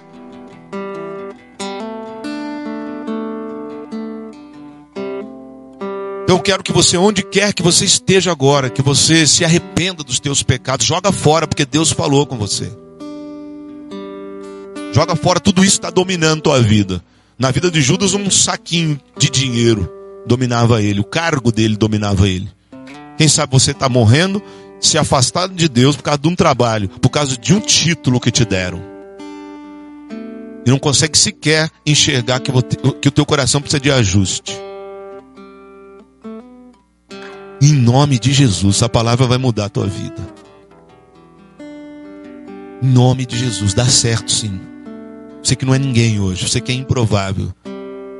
Então 6.22 6.36
eu 6.36 6.40
quero 6.40 6.62
que 6.62 6.70
você, 6.70 6.96
onde 6.96 7.24
quer 7.24 7.52
que 7.52 7.62
você 7.62 7.84
esteja 7.84 8.30
agora, 8.30 8.70
que 8.70 8.82
você 8.82 9.26
se 9.26 9.44
arrependa 9.44 10.05
dos 10.05 10.20
teus 10.20 10.44
pecados, 10.44 10.86
joga 10.86 11.11
fora, 11.11 11.48
porque 11.48 11.66
Deus 11.66 11.90
falou 11.90 12.24
com 12.24 12.38
você. 12.38 12.70
Joga 14.92 15.16
fora, 15.16 15.40
tudo 15.40 15.64
isso 15.64 15.74
está 15.74 15.90
dominando 15.90 16.42
tua 16.42 16.62
vida. 16.62 17.02
Na 17.39 17.51
vida 17.51 17.70
de 17.70 17.82
Judas, 17.82 18.14
um 18.14 18.30
saquinho 18.30 19.01
de 19.18 19.28
dinheiro 19.28 19.91
dominava 20.26 20.80
ele, 20.82 21.01
o 21.01 21.05
cargo 21.05 21.51
dele 21.51 21.76
dominava 21.76 22.28
ele. 22.28 22.49
Quem 23.18 23.28
sabe 23.28 23.53
você 23.53 23.72
está 23.72 23.89
morrendo, 23.89 24.43
se 24.80 24.97
afastado 24.99 25.55
de 25.55 25.68
Deus 25.68 25.97
por 25.97 26.03
causa 26.03 26.18
de 26.18 26.28
um 26.28 26.37
trabalho, 26.37 26.89
por 26.89 27.11
causa 27.11 27.37
de 27.37 27.53
um 27.53 27.61
título 27.61 28.20
que 28.20 28.30
te 28.30 28.45
deram. 28.45 28.80
E 30.66 30.70
não 30.70 30.78
consegue 30.78 31.18
sequer 31.18 31.70
enxergar 31.85 32.41
que, 32.41 32.51
o 32.51 33.11
teu 33.11 33.26
coração 33.26 33.61
precisa 33.61 33.80
de 33.80 33.91
ajuste. 33.91 34.57
Em 37.61 37.72
nome 37.72 38.18
de 38.18 38.32
Jesus, 38.32 38.82
a 38.82 38.89
palavra 38.89 39.26
vai 39.26 39.39
mudar 39.39 39.66
a 39.66 39.68
tua 39.68 39.87
vida. 39.87 40.22
Em 42.82 42.87
nome 42.87 43.26
de 43.26 43.37
Jesus, 43.37 43.74
dá 43.74 43.87
certo 43.87 44.30
sim. 44.30 44.74
Você 45.45 45.55
que 45.55 45.66
não 45.66 45.74
é 45.74 45.78
ninguém 45.78 46.18
hoje, 46.18 46.49
você 46.49 46.59
que 46.61 46.72
é 46.72 46.74
improvável. 46.74 47.53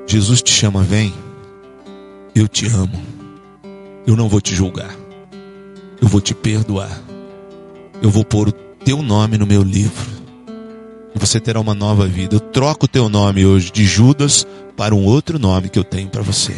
Jesus 0.07 0.43
te 0.43 0.53
chama, 0.53 0.83
vem. 0.83 1.15
Eu 2.35 2.47
te 2.47 2.67
amo. 2.67 3.03
Eu 4.07 4.15
não 4.15 4.29
vou 4.29 4.43
te 4.43 4.55
julgar. 4.55 4.95
Eu 6.01 6.07
vou 6.07 6.21
te 6.21 6.35
perdoar. 6.35 7.01
Eu 8.03 8.11
vou 8.11 8.25
pôr 8.25 8.49
o 8.49 8.53
teu 8.53 9.03
nome 9.03 9.39
no 9.39 9.47
meu 9.47 9.63
livro. 9.63 10.13
E 11.15 11.19
você 11.19 11.41
terá 11.41 11.59
uma 11.59 11.75
nova 11.75 12.07
vida. 12.07 12.37
Eu 12.37 12.41
troco 12.41 12.85
o 12.85 12.89
teu 12.89 13.09
nome 13.09 13.47
hoje 13.47 13.73
de 13.73 13.87
Judas 13.87 14.47
para 14.77 14.95
um 14.95 15.05
outro 15.05 15.39
nome 15.39 15.71
que 15.71 15.79
eu 15.79 15.85
tenho 15.85 16.11
para 16.11 16.21
você. 16.21 16.55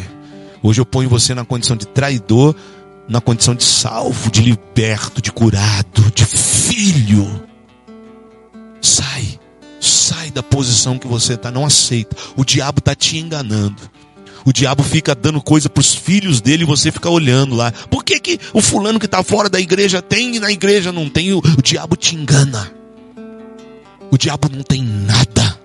Hoje 0.61 0.81
eu 0.81 0.85
ponho 0.85 1.07
você 1.07 1.33
na 1.33 1.45
condição 1.45 1.77
de 1.77 1.87
traidor 1.87 2.53
na 3.07 3.21
condição 3.21 3.55
de 3.55 3.63
salvo, 3.63 4.29
de 4.29 4.41
liberto, 4.41 5.21
de 5.21 5.31
curado, 5.31 6.11
de 6.13 6.25
filho. 6.25 7.47
Sai, 8.81 9.39
sai 9.79 10.31
da 10.31 10.41
posição 10.43 10.97
que 10.97 11.07
você 11.07 11.33
está, 11.33 11.51
não 11.51 11.65
aceita. 11.65 12.15
O 12.35 12.43
diabo 12.43 12.79
está 12.79 12.95
te 12.95 13.17
enganando. 13.17 13.81
O 14.45 14.53
diabo 14.53 14.81
fica 14.81 15.13
dando 15.13 15.41
coisa 15.41 15.69
para 15.69 15.81
os 15.81 15.93
filhos 15.93 16.39
dele 16.39 16.63
e 16.63 16.65
você 16.65 16.89
fica 16.91 17.09
olhando 17.09 17.53
lá. 17.53 17.71
Por 17.71 18.03
que, 18.03 18.19
que 18.19 18.39
o 18.53 18.61
fulano 18.61 18.99
que 18.99 19.05
está 19.05 19.21
fora 19.21 19.49
da 19.49 19.59
igreja 19.59 20.01
tem 20.01 20.37
e 20.37 20.39
na 20.39 20.51
igreja 20.51 20.91
não 20.91 21.09
tem? 21.09 21.33
O, 21.33 21.39
o 21.39 21.61
diabo 21.61 21.97
te 21.97 22.15
engana. 22.15 22.71
O 24.09 24.17
diabo 24.17 24.49
não 24.49 24.63
tem 24.63 24.81
nada. 24.81 25.59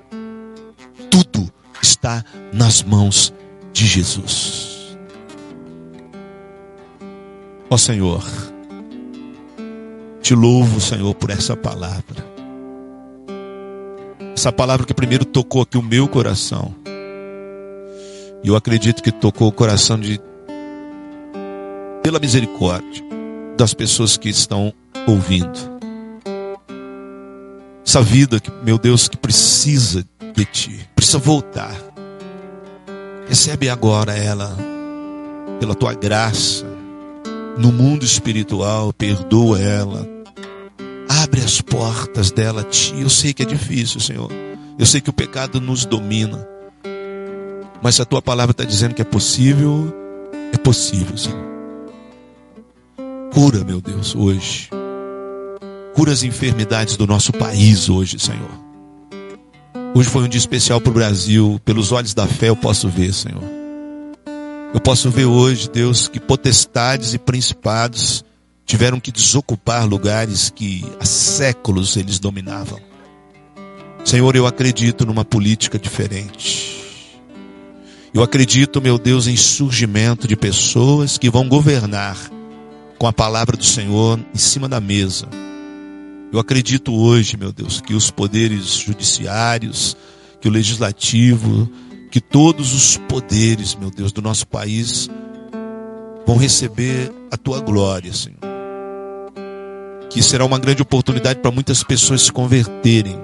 Tudo 1.09 1.49
está 1.81 2.25
nas 2.53 2.83
mãos 2.83 3.33
de 3.73 3.87
Jesus. 3.87 4.97
Ó 7.71 7.77
Senhor, 7.77 8.25
te 10.21 10.35
louvo, 10.35 10.81
Senhor, 10.81 11.15
por 11.15 11.31
essa 11.31 11.57
palavra. 11.57 12.32
Essa 14.35 14.51
palavra 14.53 14.87
que 14.87 14.95
primeiro 14.95 15.25
tocou 15.25 15.63
aqui 15.63 15.77
o 15.77 15.83
meu 15.83 16.09
coração. 16.09 16.75
E 18.43 18.49
eu 18.49 18.57
acredito 18.57 19.03
que 19.03 19.13
tocou 19.13 19.49
o 19.49 19.53
coração 19.53 19.99
de 19.99 20.21
pela 22.03 22.19
misericórdia 22.19 23.05
das 23.57 23.73
pessoas 23.73 24.17
que 24.17 24.29
estão 24.29 24.73
ouvindo. 25.07 25.73
Essa 27.87 28.03
vida 28.03 28.41
que, 28.41 28.51
meu 28.65 28.79
Deus, 28.79 29.07
que 29.07 29.17
precisa 29.17 30.05
de 30.35 30.45
ti, 30.45 30.89
precisa 30.97 31.19
voltar. 31.19 31.77
Recebe 33.29 33.69
agora 33.69 34.17
ela 34.17 34.57
pela 35.61 35.75
tua 35.75 35.95
graça 35.95 36.67
no 37.57 37.71
mundo 37.71 38.05
espiritual, 38.05 38.93
perdoa 38.93 39.61
ela. 39.61 40.09
Abre 41.21 41.43
as 41.43 41.61
portas 41.61 42.31
dela 42.31 42.63
a 42.63 42.65
ti. 42.65 42.95
Eu 42.99 43.11
sei 43.11 43.35
que 43.35 43.43
é 43.43 43.47
difícil, 43.47 44.01
Senhor. 44.01 44.31
Eu 44.79 44.87
sei 44.87 45.01
que 45.01 45.11
o 45.11 45.13
pecado 45.13 45.61
nos 45.61 45.85
domina. 45.85 46.49
Mas 47.83 48.01
a 48.01 48.05
tua 48.05 48.23
palavra 48.23 48.53
está 48.53 48.65
dizendo 48.65 48.95
que 48.95 49.03
é 49.03 49.05
possível, 49.05 49.93
é 50.53 50.57
possível, 50.57 51.17
Senhor. 51.19 51.43
Cura, 53.35 53.63
meu 53.63 53.81
Deus, 53.81 54.15
hoje. 54.15 54.71
Cura 55.95 56.13
as 56.13 56.23
enfermidades 56.23 56.97
do 56.97 57.07
nosso 57.07 57.33
país 57.33 57.91
hoje, 57.91 58.19
Senhor. 58.19 58.51
Hoje 59.95 60.09
foi 60.09 60.23
um 60.23 60.29
dia 60.29 60.39
especial 60.39 60.81
para 60.81 60.91
o 60.91 60.95
Brasil. 60.95 61.61
Pelos 61.65 61.93
olhos 61.93 62.15
da 62.15 62.27
fé 62.27 62.49
eu 62.49 62.57
posso 62.57 62.89
ver, 62.89 63.13
Senhor. 63.13 63.43
Eu 64.73 64.81
posso 64.81 65.11
ver 65.11 65.27
hoje, 65.27 65.69
Deus, 65.69 66.09
que 66.09 66.19
potestades 66.19 67.13
e 67.13 67.19
principados 67.19 68.25
tiveram 68.65 69.01
que 69.01 69.13
desocupar 69.13 69.87
lugares 69.87 70.51
que 70.51 70.85
há 71.01 71.05
séculos 71.05 71.97
eles 71.97 72.19
dominavam. 72.19 72.81
Senhor, 74.05 74.35
eu 74.35 74.47
acredito 74.47 75.07
numa 75.07 75.25
política 75.25 75.79
diferente. 75.79 76.73
Eu 78.13 78.23
acredito, 78.23 78.81
meu 78.81 78.99
Deus, 78.99 79.27
em 79.27 79.37
surgimento 79.37 80.29
de 80.29 80.37
pessoas 80.37 81.17
que 81.17 81.31
vão 81.31 81.49
governar 81.49 82.19
com 82.99 83.07
a 83.07 83.13
palavra 83.13 83.57
do 83.57 83.65
Senhor 83.65 84.21
em 84.35 84.39
cima 84.39 84.69
da 84.69 84.81
mesa. 84.81 85.27
Eu 86.33 86.39
acredito 86.39 86.95
hoje, 86.95 87.37
meu 87.37 87.53
Deus, 87.53 87.81
que 87.81 87.95
os 87.95 88.11
poderes 88.11 88.67
judiciários, 88.75 89.97
que 90.41 90.49
o 90.49 90.51
legislativo, 90.51 91.71
que 92.11 92.21
todos 92.21 92.75
os 92.75 92.97
poderes, 92.97 93.75
meu 93.75 93.91
Deus, 93.91 94.13
do 94.13 94.21
nosso 94.21 94.47
país 94.47 95.09
vão 96.27 96.37
receber 96.37 97.11
a 97.31 97.37
tua 97.37 97.61
glória, 97.61 98.13
Senhor. 98.13 98.52
Que 100.13 100.23
será 100.23 100.45
uma 100.45 100.59
grande 100.59 100.83
oportunidade 100.83 101.41
para 101.41 101.51
muitas 101.51 101.83
pessoas 101.83 102.23
se 102.23 102.33
converterem. 102.33 103.19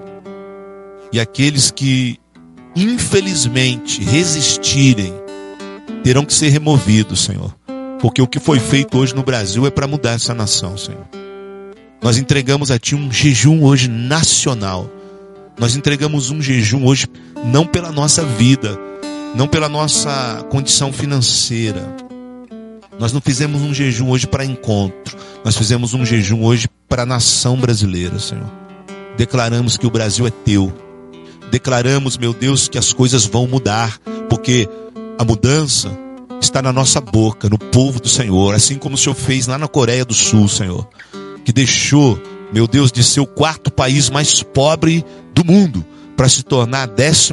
E 1.12 1.20
aqueles 1.20 1.70
que, 1.70 2.18
infelizmente, 2.74 4.03
resistirem, 4.03 5.12
terão 6.03 6.24
que 6.24 6.32
ser 6.32 6.49
removidos, 6.49 7.24
Senhor. 7.24 7.55
Porque 8.01 8.22
o 8.22 8.26
que 8.26 8.39
foi 8.39 8.59
feito 8.59 8.97
hoje 8.97 9.14
no 9.14 9.22
Brasil 9.22 9.66
é 9.66 9.70
para 9.70 9.86
mudar 9.86 10.12
essa 10.12 10.34
nação, 10.34 10.76
Senhor. 10.76 11.07
Nós 12.03 12.16
entregamos 12.16 12.70
a 12.70 12.78
Ti 12.78 12.95
um 12.95 13.12
jejum 13.12 13.62
hoje 13.64 13.89
nacional 13.89 14.91
nós 15.59 15.74
entregamos 15.74 16.30
um 16.30 16.41
jejum 16.41 16.84
hoje 16.84 17.09
não 17.45 17.66
pela 17.66 17.91
nossa 17.91 18.24
vida, 18.24 18.78
não 19.34 19.49
pela 19.49 19.68
nossa 19.68 20.47
condição 20.49 20.93
financeira. 20.93 21.84
Nós 22.99 23.12
não 23.12 23.20
fizemos 23.20 23.62
um 23.62 23.72
jejum 23.72 24.09
hoje 24.11 24.26
para 24.26 24.44
encontro. 24.44 25.16
Nós 25.44 25.57
fizemos 25.57 25.94
um 25.94 26.05
jejum 26.05 26.42
hoje 26.42 26.68
para 26.88 27.03
a 27.03 27.07
nação 27.07 27.57
brasileira, 27.57 28.18
Senhor. 28.18 28.51
Declaramos 29.16 29.76
que 29.76 29.86
o 29.86 29.90
Brasil 29.90 30.26
é 30.26 30.30
teu. 30.30 30.72
Declaramos, 31.51 32.18
meu 32.18 32.34
Deus, 32.34 32.68
que 32.68 32.76
as 32.76 32.92
coisas 32.92 33.24
vão 33.24 33.46
mudar, 33.46 33.99
porque 34.28 34.68
a 35.18 35.24
mudança 35.24 35.96
está 36.40 36.61
na 36.61 36.72
nossa 36.72 37.01
boca, 37.01 37.49
no 37.49 37.59
povo 37.59 38.01
do 38.01 38.09
Senhor, 38.09 38.55
assim 38.55 38.76
como 38.76 38.94
o 38.94 38.99
Senhor 38.99 39.14
fez 39.14 39.46
lá 39.46 39.57
na 39.59 39.68
Coreia 39.68 40.05
do 40.05 40.14
Sul, 40.14 40.49
Senhor, 40.49 40.86
que 41.44 41.53
deixou, 41.53 42.20
meu 42.53 42.66
Deus, 42.66 42.92
de 42.92 43.03
ser 43.03 43.20
o 43.20 43.26
quarto 43.26 43.70
país 43.70 44.11
mais 44.11 44.42
pobre 44.42 45.05
do 45.34 45.44
mundo 45.44 45.84
para 46.19 46.29
se 46.29 46.43
tornar 46.43 46.83
a 46.83 46.87
12 46.87 47.33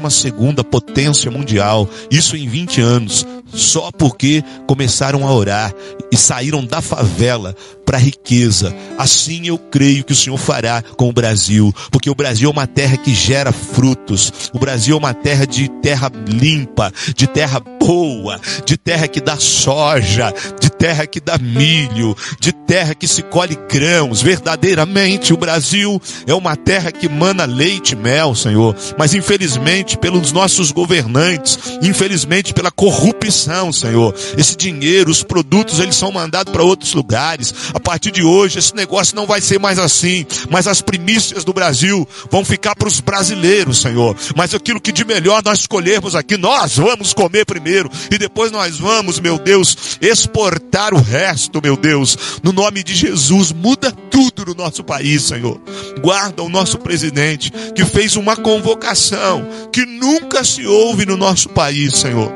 potência 0.70 1.32
mundial, 1.32 1.90
isso 2.12 2.38
em 2.38 2.48
20 2.48 2.82
anos, 2.82 3.26
só 3.52 3.92
porque 3.92 4.44
começaram 4.68 5.28
a 5.28 5.34
orar 5.34 5.74
e 6.12 6.16
saíram 6.16 6.64
da 6.64 6.82
favela 6.82 7.56
para 7.84 7.98
a 7.98 8.00
riqueza. 8.00 8.76
Assim 8.96 9.48
eu 9.48 9.58
creio 9.58 10.04
que 10.04 10.14
o 10.14 10.16
Senhor 10.16 10.38
fará 10.38 10.84
com 10.98 11.10
o 11.10 11.14
Brasil, 11.14 11.74
porque 11.92 12.12
o 12.12 12.16
Brasil 12.16 12.48
é 12.48 12.52
uma 12.52 12.68
terra 12.68 12.96
que 12.96 13.14
gera 13.14 13.52
frutos. 13.52 14.32
O 14.54 14.60
Brasil 14.60 14.96
é 14.96 15.00
uma 15.00 15.14
terra 15.16 15.48
de 15.48 15.68
terra 15.82 16.12
limpa, 16.28 16.94
de 17.16 17.26
terra 17.26 17.60
boa, 17.60 18.40
de 18.66 18.78
terra 18.78 19.08
que 19.08 19.20
dá 19.20 19.38
soja, 19.38 20.32
de 20.60 20.65
terra 20.86 21.08
que 21.08 21.20
dá 21.20 21.40
milho, 21.40 22.16
de 22.40 22.52
terra 22.52 22.94
que 22.94 23.08
se 23.08 23.24
colhe 23.24 23.58
grãos. 23.68 24.22
Verdadeiramente, 24.22 25.34
o 25.34 25.38
Brasil 25.38 26.00
é 26.28 26.34
uma 26.36 26.56
terra 26.56 26.92
que 26.92 27.10
mana 27.10 27.44
leite 27.44 27.94
e 27.94 27.96
mel, 27.96 28.36
Senhor. 28.36 28.76
Mas 28.96 29.16
infelizmente, 29.16 29.98
pelos 29.98 30.32
nossos 30.32 30.72
governantes, 30.72 31.58
infelizmente 31.82 32.54
pela 32.54 32.70
corrupção, 32.70 33.74
Senhor, 33.74 34.14
esse 34.38 34.56
dinheiro, 34.56 35.10
os 35.10 35.24
produtos, 35.24 35.80
eles 35.80 35.96
são 35.96 36.12
mandados 36.12 36.54
para 36.54 36.62
outros 36.62 36.94
lugares. 36.94 37.52
A 37.74 37.80
partir 37.80 38.12
de 38.12 38.22
hoje, 38.22 38.60
esse 38.60 38.76
negócio 38.76 39.16
não 39.16 39.26
vai 39.26 39.42
ser 39.42 39.60
mais 39.60 39.80
assim, 39.80 40.24
mas 40.52 40.68
as 40.68 40.84
primícias 40.84 41.44
do 41.44 41.52
Brasil 41.52 42.08
vão 42.30 42.46
ficar 42.46 42.76
para 42.76 42.88
os 42.88 43.00
brasileiros, 43.00 43.82
Senhor. 43.82 44.16
Mas 44.36 44.54
aquilo 44.54 44.80
que 44.80 44.92
de 44.92 45.04
melhor 45.04 45.42
nós 45.44 45.62
escolhermos 45.62 46.14
aqui, 46.14 46.38
nós 46.38 46.78
vamos 46.78 47.12
comer 47.12 47.44
primeiro 47.44 47.90
e 48.12 48.20
depois 48.20 48.52
nós 48.52 48.78
vamos, 48.78 49.20
meu 49.20 49.40
Deus, 49.40 49.98
exportar 50.00 50.75
o 50.94 51.02
resto, 51.02 51.62
meu 51.64 51.78
Deus. 51.78 52.18
No 52.44 52.52
nome 52.52 52.84
de 52.84 52.94
Jesus, 52.94 53.52
muda 53.52 53.92
tudo 53.92 54.46
no 54.46 54.54
nosso 54.54 54.84
país, 54.84 55.24
Senhor. 55.24 55.60
Guarda 56.02 56.44
o 56.44 56.50
nosso 56.50 56.78
presidente 56.78 57.52
que 57.74 57.86
fez 57.86 58.16
uma 58.16 58.36
convocação 58.36 59.48
que 59.72 59.86
nunca 59.86 60.44
se 60.44 60.66
ouve 60.66 61.06
no 61.06 61.16
nosso 61.16 61.50
país, 61.50 61.98
Senhor. 61.98 62.32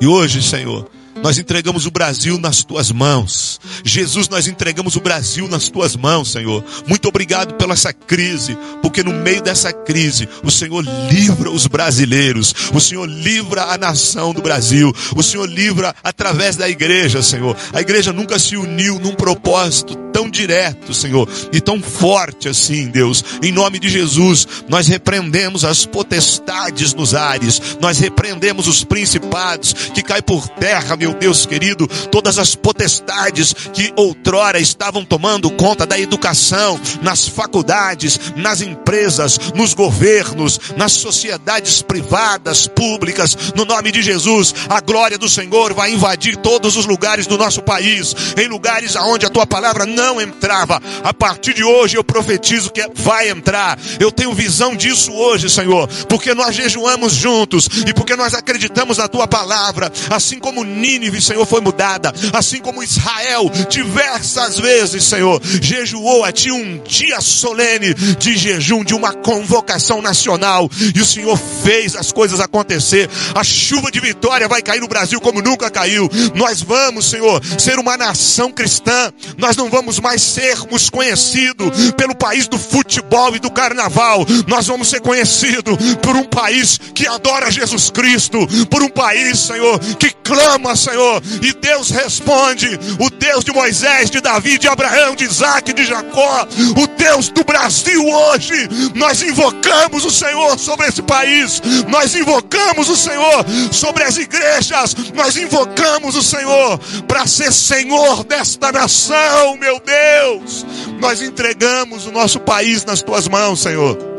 E 0.00 0.06
hoje, 0.06 0.42
Senhor, 0.42 0.88
nós 1.22 1.38
entregamos 1.38 1.86
o 1.86 1.90
Brasil 1.90 2.38
nas 2.38 2.64
tuas 2.64 2.90
mãos. 2.90 3.60
Jesus, 3.84 4.28
nós 4.28 4.46
entregamos 4.46 4.96
o 4.96 5.00
Brasil 5.00 5.48
nas 5.48 5.68
tuas 5.68 5.96
mãos, 5.96 6.32
Senhor. 6.32 6.64
Muito 6.86 7.08
obrigado 7.08 7.54
pela 7.54 7.74
essa 7.82 7.92
crise, 7.92 8.56
porque 8.80 9.02
no 9.02 9.12
meio 9.12 9.42
dessa 9.42 9.72
crise, 9.72 10.28
o 10.44 10.50
Senhor 10.50 10.84
livra 11.10 11.50
os 11.50 11.66
brasileiros, 11.66 12.54
o 12.72 12.80
Senhor 12.80 13.06
livra 13.06 13.64
a 13.64 13.78
nação 13.78 14.32
do 14.32 14.40
Brasil, 14.40 14.92
o 15.16 15.22
Senhor 15.22 15.48
livra 15.48 15.94
através 16.04 16.56
da 16.56 16.68
igreja, 16.68 17.22
Senhor. 17.22 17.56
A 17.72 17.80
igreja 17.80 18.12
nunca 18.12 18.38
se 18.38 18.56
uniu 18.56 19.00
num 19.00 19.14
propósito 19.14 20.11
tão 20.12 20.28
direto, 20.28 20.92
Senhor, 20.92 21.28
e 21.52 21.60
tão 21.60 21.80
forte 21.80 22.48
assim, 22.48 22.88
Deus. 22.88 23.24
Em 23.42 23.50
nome 23.50 23.78
de 23.78 23.88
Jesus, 23.88 24.46
nós 24.68 24.86
repreendemos 24.86 25.64
as 25.64 25.86
potestades 25.86 26.94
nos 26.94 27.14
ares, 27.14 27.60
nós 27.80 27.98
repreendemos 27.98 28.68
os 28.68 28.84
principados 28.84 29.72
que 29.72 30.02
caem 30.02 30.22
por 30.22 30.46
terra, 30.48 30.96
meu 30.96 31.14
Deus 31.14 31.46
querido, 31.46 31.86
todas 32.10 32.38
as 32.38 32.54
potestades 32.54 33.54
que 33.72 33.92
outrora 33.96 34.58
estavam 34.58 35.04
tomando 35.04 35.50
conta 35.50 35.86
da 35.86 35.98
educação, 35.98 36.78
nas 37.00 37.26
faculdades, 37.26 38.20
nas 38.36 38.60
empresas, 38.60 39.38
nos 39.54 39.74
governos, 39.74 40.60
nas 40.76 40.92
sociedades 40.92 41.80
privadas, 41.82 42.66
públicas, 42.66 43.36
no 43.54 43.64
nome 43.64 43.90
de 43.90 44.02
Jesus, 44.02 44.54
a 44.68 44.80
glória 44.80 45.16
do 45.16 45.28
Senhor 45.28 45.72
vai 45.72 45.92
invadir 45.92 46.36
todos 46.36 46.76
os 46.76 46.86
lugares 46.86 47.26
do 47.26 47.38
nosso 47.38 47.62
país, 47.62 48.14
em 48.36 48.48
lugares 48.48 48.96
aonde 48.96 49.26
a 49.26 49.30
tua 49.30 49.46
palavra 49.46 49.86
não 49.86 50.01
entrava. 50.20 50.80
A 51.02 51.12
partir 51.12 51.54
de 51.54 51.64
hoje 51.64 51.96
eu 51.96 52.04
profetizo 52.04 52.70
que 52.70 52.86
vai 52.94 53.28
entrar. 53.30 53.78
Eu 53.98 54.10
tenho 54.10 54.32
visão 54.32 54.74
disso 54.74 55.12
hoje, 55.12 55.48
Senhor, 55.48 55.88
porque 56.08 56.34
nós 56.34 56.54
jejuamos 56.54 57.12
juntos 57.12 57.68
e 57.86 57.92
porque 57.92 58.16
nós 58.16 58.34
acreditamos 58.34 58.98
na 58.98 59.08
tua 59.08 59.26
palavra, 59.26 59.92
assim 60.10 60.38
como 60.38 60.64
Nínive, 60.64 61.20
Senhor, 61.20 61.46
foi 61.46 61.60
mudada. 61.60 62.12
Assim 62.32 62.60
como 62.60 62.82
Israel, 62.82 63.50
diversas 63.68 64.58
vezes, 64.58 65.04
Senhor, 65.04 65.40
jejuou 65.60 66.24
a 66.24 66.32
Ti 66.32 66.50
um 66.50 66.78
dia 66.78 67.20
solene 67.20 67.94
de 67.94 68.36
jejum, 68.36 68.84
de 68.84 68.94
uma 68.94 69.12
convocação 69.12 70.02
nacional. 70.02 70.70
E 70.94 71.00
o 71.00 71.06
Senhor 71.06 71.38
fez 71.62 71.94
as 71.96 72.12
coisas 72.12 72.40
acontecer. 72.40 73.08
A 73.34 73.44
chuva 73.44 73.90
de 73.90 74.00
vitória 74.00 74.48
vai 74.48 74.62
cair 74.62 74.80
no 74.80 74.88
Brasil 74.88 75.20
como 75.20 75.42
nunca 75.42 75.70
caiu. 75.70 76.08
Nós 76.34 76.60
vamos, 76.62 77.08
Senhor, 77.08 77.40
ser 77.58 77.78
uma 77.78 77.96
nação 77.96 78.50
cristã. 78.50 79.12
Nós 79.36 79.56
não 79.56 79.70
vamos 79.70 79.91
mais 79.98 80.22
sermos 80.22 80.90
conhecidos 80.90 81.92
pelo 81.96 82.14
país 82.14 82.48
do 82.48 82.58
futebol 82.58 83.34
e 83.34 83.38
do 83.38 83.50
carnaval. 83.50 84.24
Nós 84.46 84.66
vamos 84.66 84.88
ser 84.88 85.00
conhecidos 85.00 85.76
por 86.02 86.16
um 86.16 86.24
país 86.24 86.78
que 86.94 87.06
adora 87.06 87.50
Jesus 87.50 87.90
Cristo, 87.90 88.38
por 88.66 88.82
um 88.82 88.88
país, 88.88 89.38
Senhor, 89.38 89.78
que 89.96 90.10
clama, 90.22 90.76
Senhor. 90.76 91.22
E 91.42 91.52
Deus 91.52 91.90
responde: 91.90 92.68
o 92.98 93.10
Deus 93.10 93.44
de 93.44 93.52
Moisés, 93.52 94.10
de 94.10 94.20
Davi, 94.20 94.58
de 94.58 94.68
Abraão, 94.68 95.14
de 95.14 95.24
Isaac, 95.24 95.72
de 95.72 95.84
Jacó, 95.84 96.46
o 96.76 96.86
Deus 96.86 97.28
do 97.28 97.44
Brasil 97.44 98.06
hoje. 98.06 98.68
Nós 98.94 99.22
invocamos 99.22 100.04
o 100.04 100.10
Senhor 100.10 100.58
sobre 100.58 100.86
esse 100.86 101.02
país, 101.02 101.60
nós 101.88 102.14
invocamos 102.14 102.88
o 102.88 102.96
Senhor 102.96 103.44
sobre 103.70 104.04
as 104.04 104.16
igrejas, 104.16 104.94
nós 105.14 105.36
invocamos 105.36 106.14
o 106.14 106.22
Senhor 106.22 106.78
para 107.06 107.26
ser 107.26 107.52
Senhor 107.52 108.24
desta 108.24 108.72
nação, 108.72 109.56
meu 109.56 109.80
Deus. 109.84 110.66
Nós 111.00 111.20
entregamos 111.20 112.06
o 112.06 112.12
nosso 112.12 112.40
país 112.40 112.84
nas 112.84 113.02
tuas 113.02 113.28
mãos, 113.28 113.60
Senhor. 113.60 114.11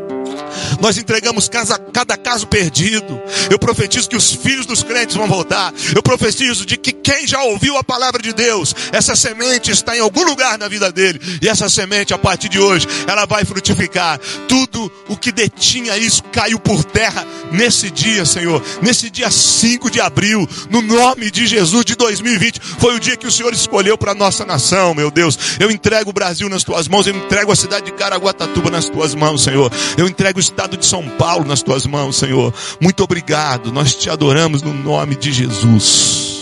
Nós 0.80 0.98
entregamos 0.98 1.48
casa, 1.48 1.78
cada 1.78 2.16
caso 2.16 2.46
perdido. 2.46 3.20
Eu 3.50 3.58
profetizo 3.58 4.08
que 4.08 4.16
os 4.16 4.32
filhos 4.32 4.66
dos 4.66 4.82
crentes 4.82 5.16
vão 5.16 5.26
voltar. 5.26 5.72
Eu 5.94 6.02
profetizo 6.02 6.66
de 6.66 6.76
que 6.76 6.92
quem 6.92 7.26
já 7.26 7.42
ouviu 7.42 7.76
a 7.76 7.84
palavra 7.84 8.22
de 8.22 8.32
Deus, 8.32 8.74
essa 8.92 9.14
semente 9.16 9.70
está 9.70 9.96
em 9.96 10.00
algum 10.00 10.24
lugar 10.24 10.58
na 10.58 10.68
vida 10.68 10.90
dele. 10.90 11.20
E 11.40 11.48
essa 11.48 11.68
semente, 11.68 12.14
a 12.14 12.18
partir 12.18 12.48
de 12.48 12.58
hoje, 12.58 12.86
ela 13.06 13.26
vai 13.26 13.44
frutificar. 13.44 14.18
Tudo 14.48 14.90
o 15.08 15.16
que 15.16 15.32
detinha 15.32 15.96
isso 15.96 16.22
caiu 16.24 16.58
por 16.58 16.84
terra 16.84 17.26
nesse 17.52 17.90
dia, 17.90 18.24
Senhor. 18.24 18.62
Nesse 18.82 19.10
dia 19.10 19.30
5 19.30 19.90
de 19.90 20.00
abril, 20.00 20.48
no 20.70 20.82
nome 20.82 21.30
de 21.30 21.46
Jesus 21.46 21.84
de 21.84 21.94
2020. 21.94 22.60
Foi 22.78 22.94
o 22.94 23.00
dia 23.00 23.16
que 23.16 23.26
o 23.26 23.32
Senhor 23.32 23.52
escolheu 23.52 23.96
para 23.96 24.12
a 24.12 24.14
nossa 24.14 24.44
nação, 24.44 24.94
meu 24.94 25.10
Deus. 25.10 25.38
Eu 25.58 25.70
entrego 25.70 26.10
o 26.10 26.12
Brasil 26.12 26.48
nas 26.48 26.64
tuas 26.64 26.88
mãos. 26.88 27.06
Eu 27.06 27.16
entrego 27.16 27.52
a 27.52 27.56
cidade 27.56 27.86
de 27.86 27.92
Caraguatatuba 27.92 28.70
nas 28.70 28.88
tuas 28.88 29.14
mãos, 29.14 29.42
Senhor. 29.42 29.70
Eu 29.96 30.08
entrego 30.08 30.38
estado 30.44 30.76
de 30.76 30.86
São 30.86 31.08
Paulo 31.10 31.44
nas 31.44 31.62
tuas 31.62 31.86
mãos, 31.86 32.16
Senhor. 32.16 32.52
Muito 32.80 33.02
obrigado. 33.02 33.72
Nós 33.72 33.94
te 33.94 34.08
adoramos 34.08 34.62
no 34.62 34.72
nome 34.72 35.16
de 35.16 35.32
Jesus. 35.32 36.33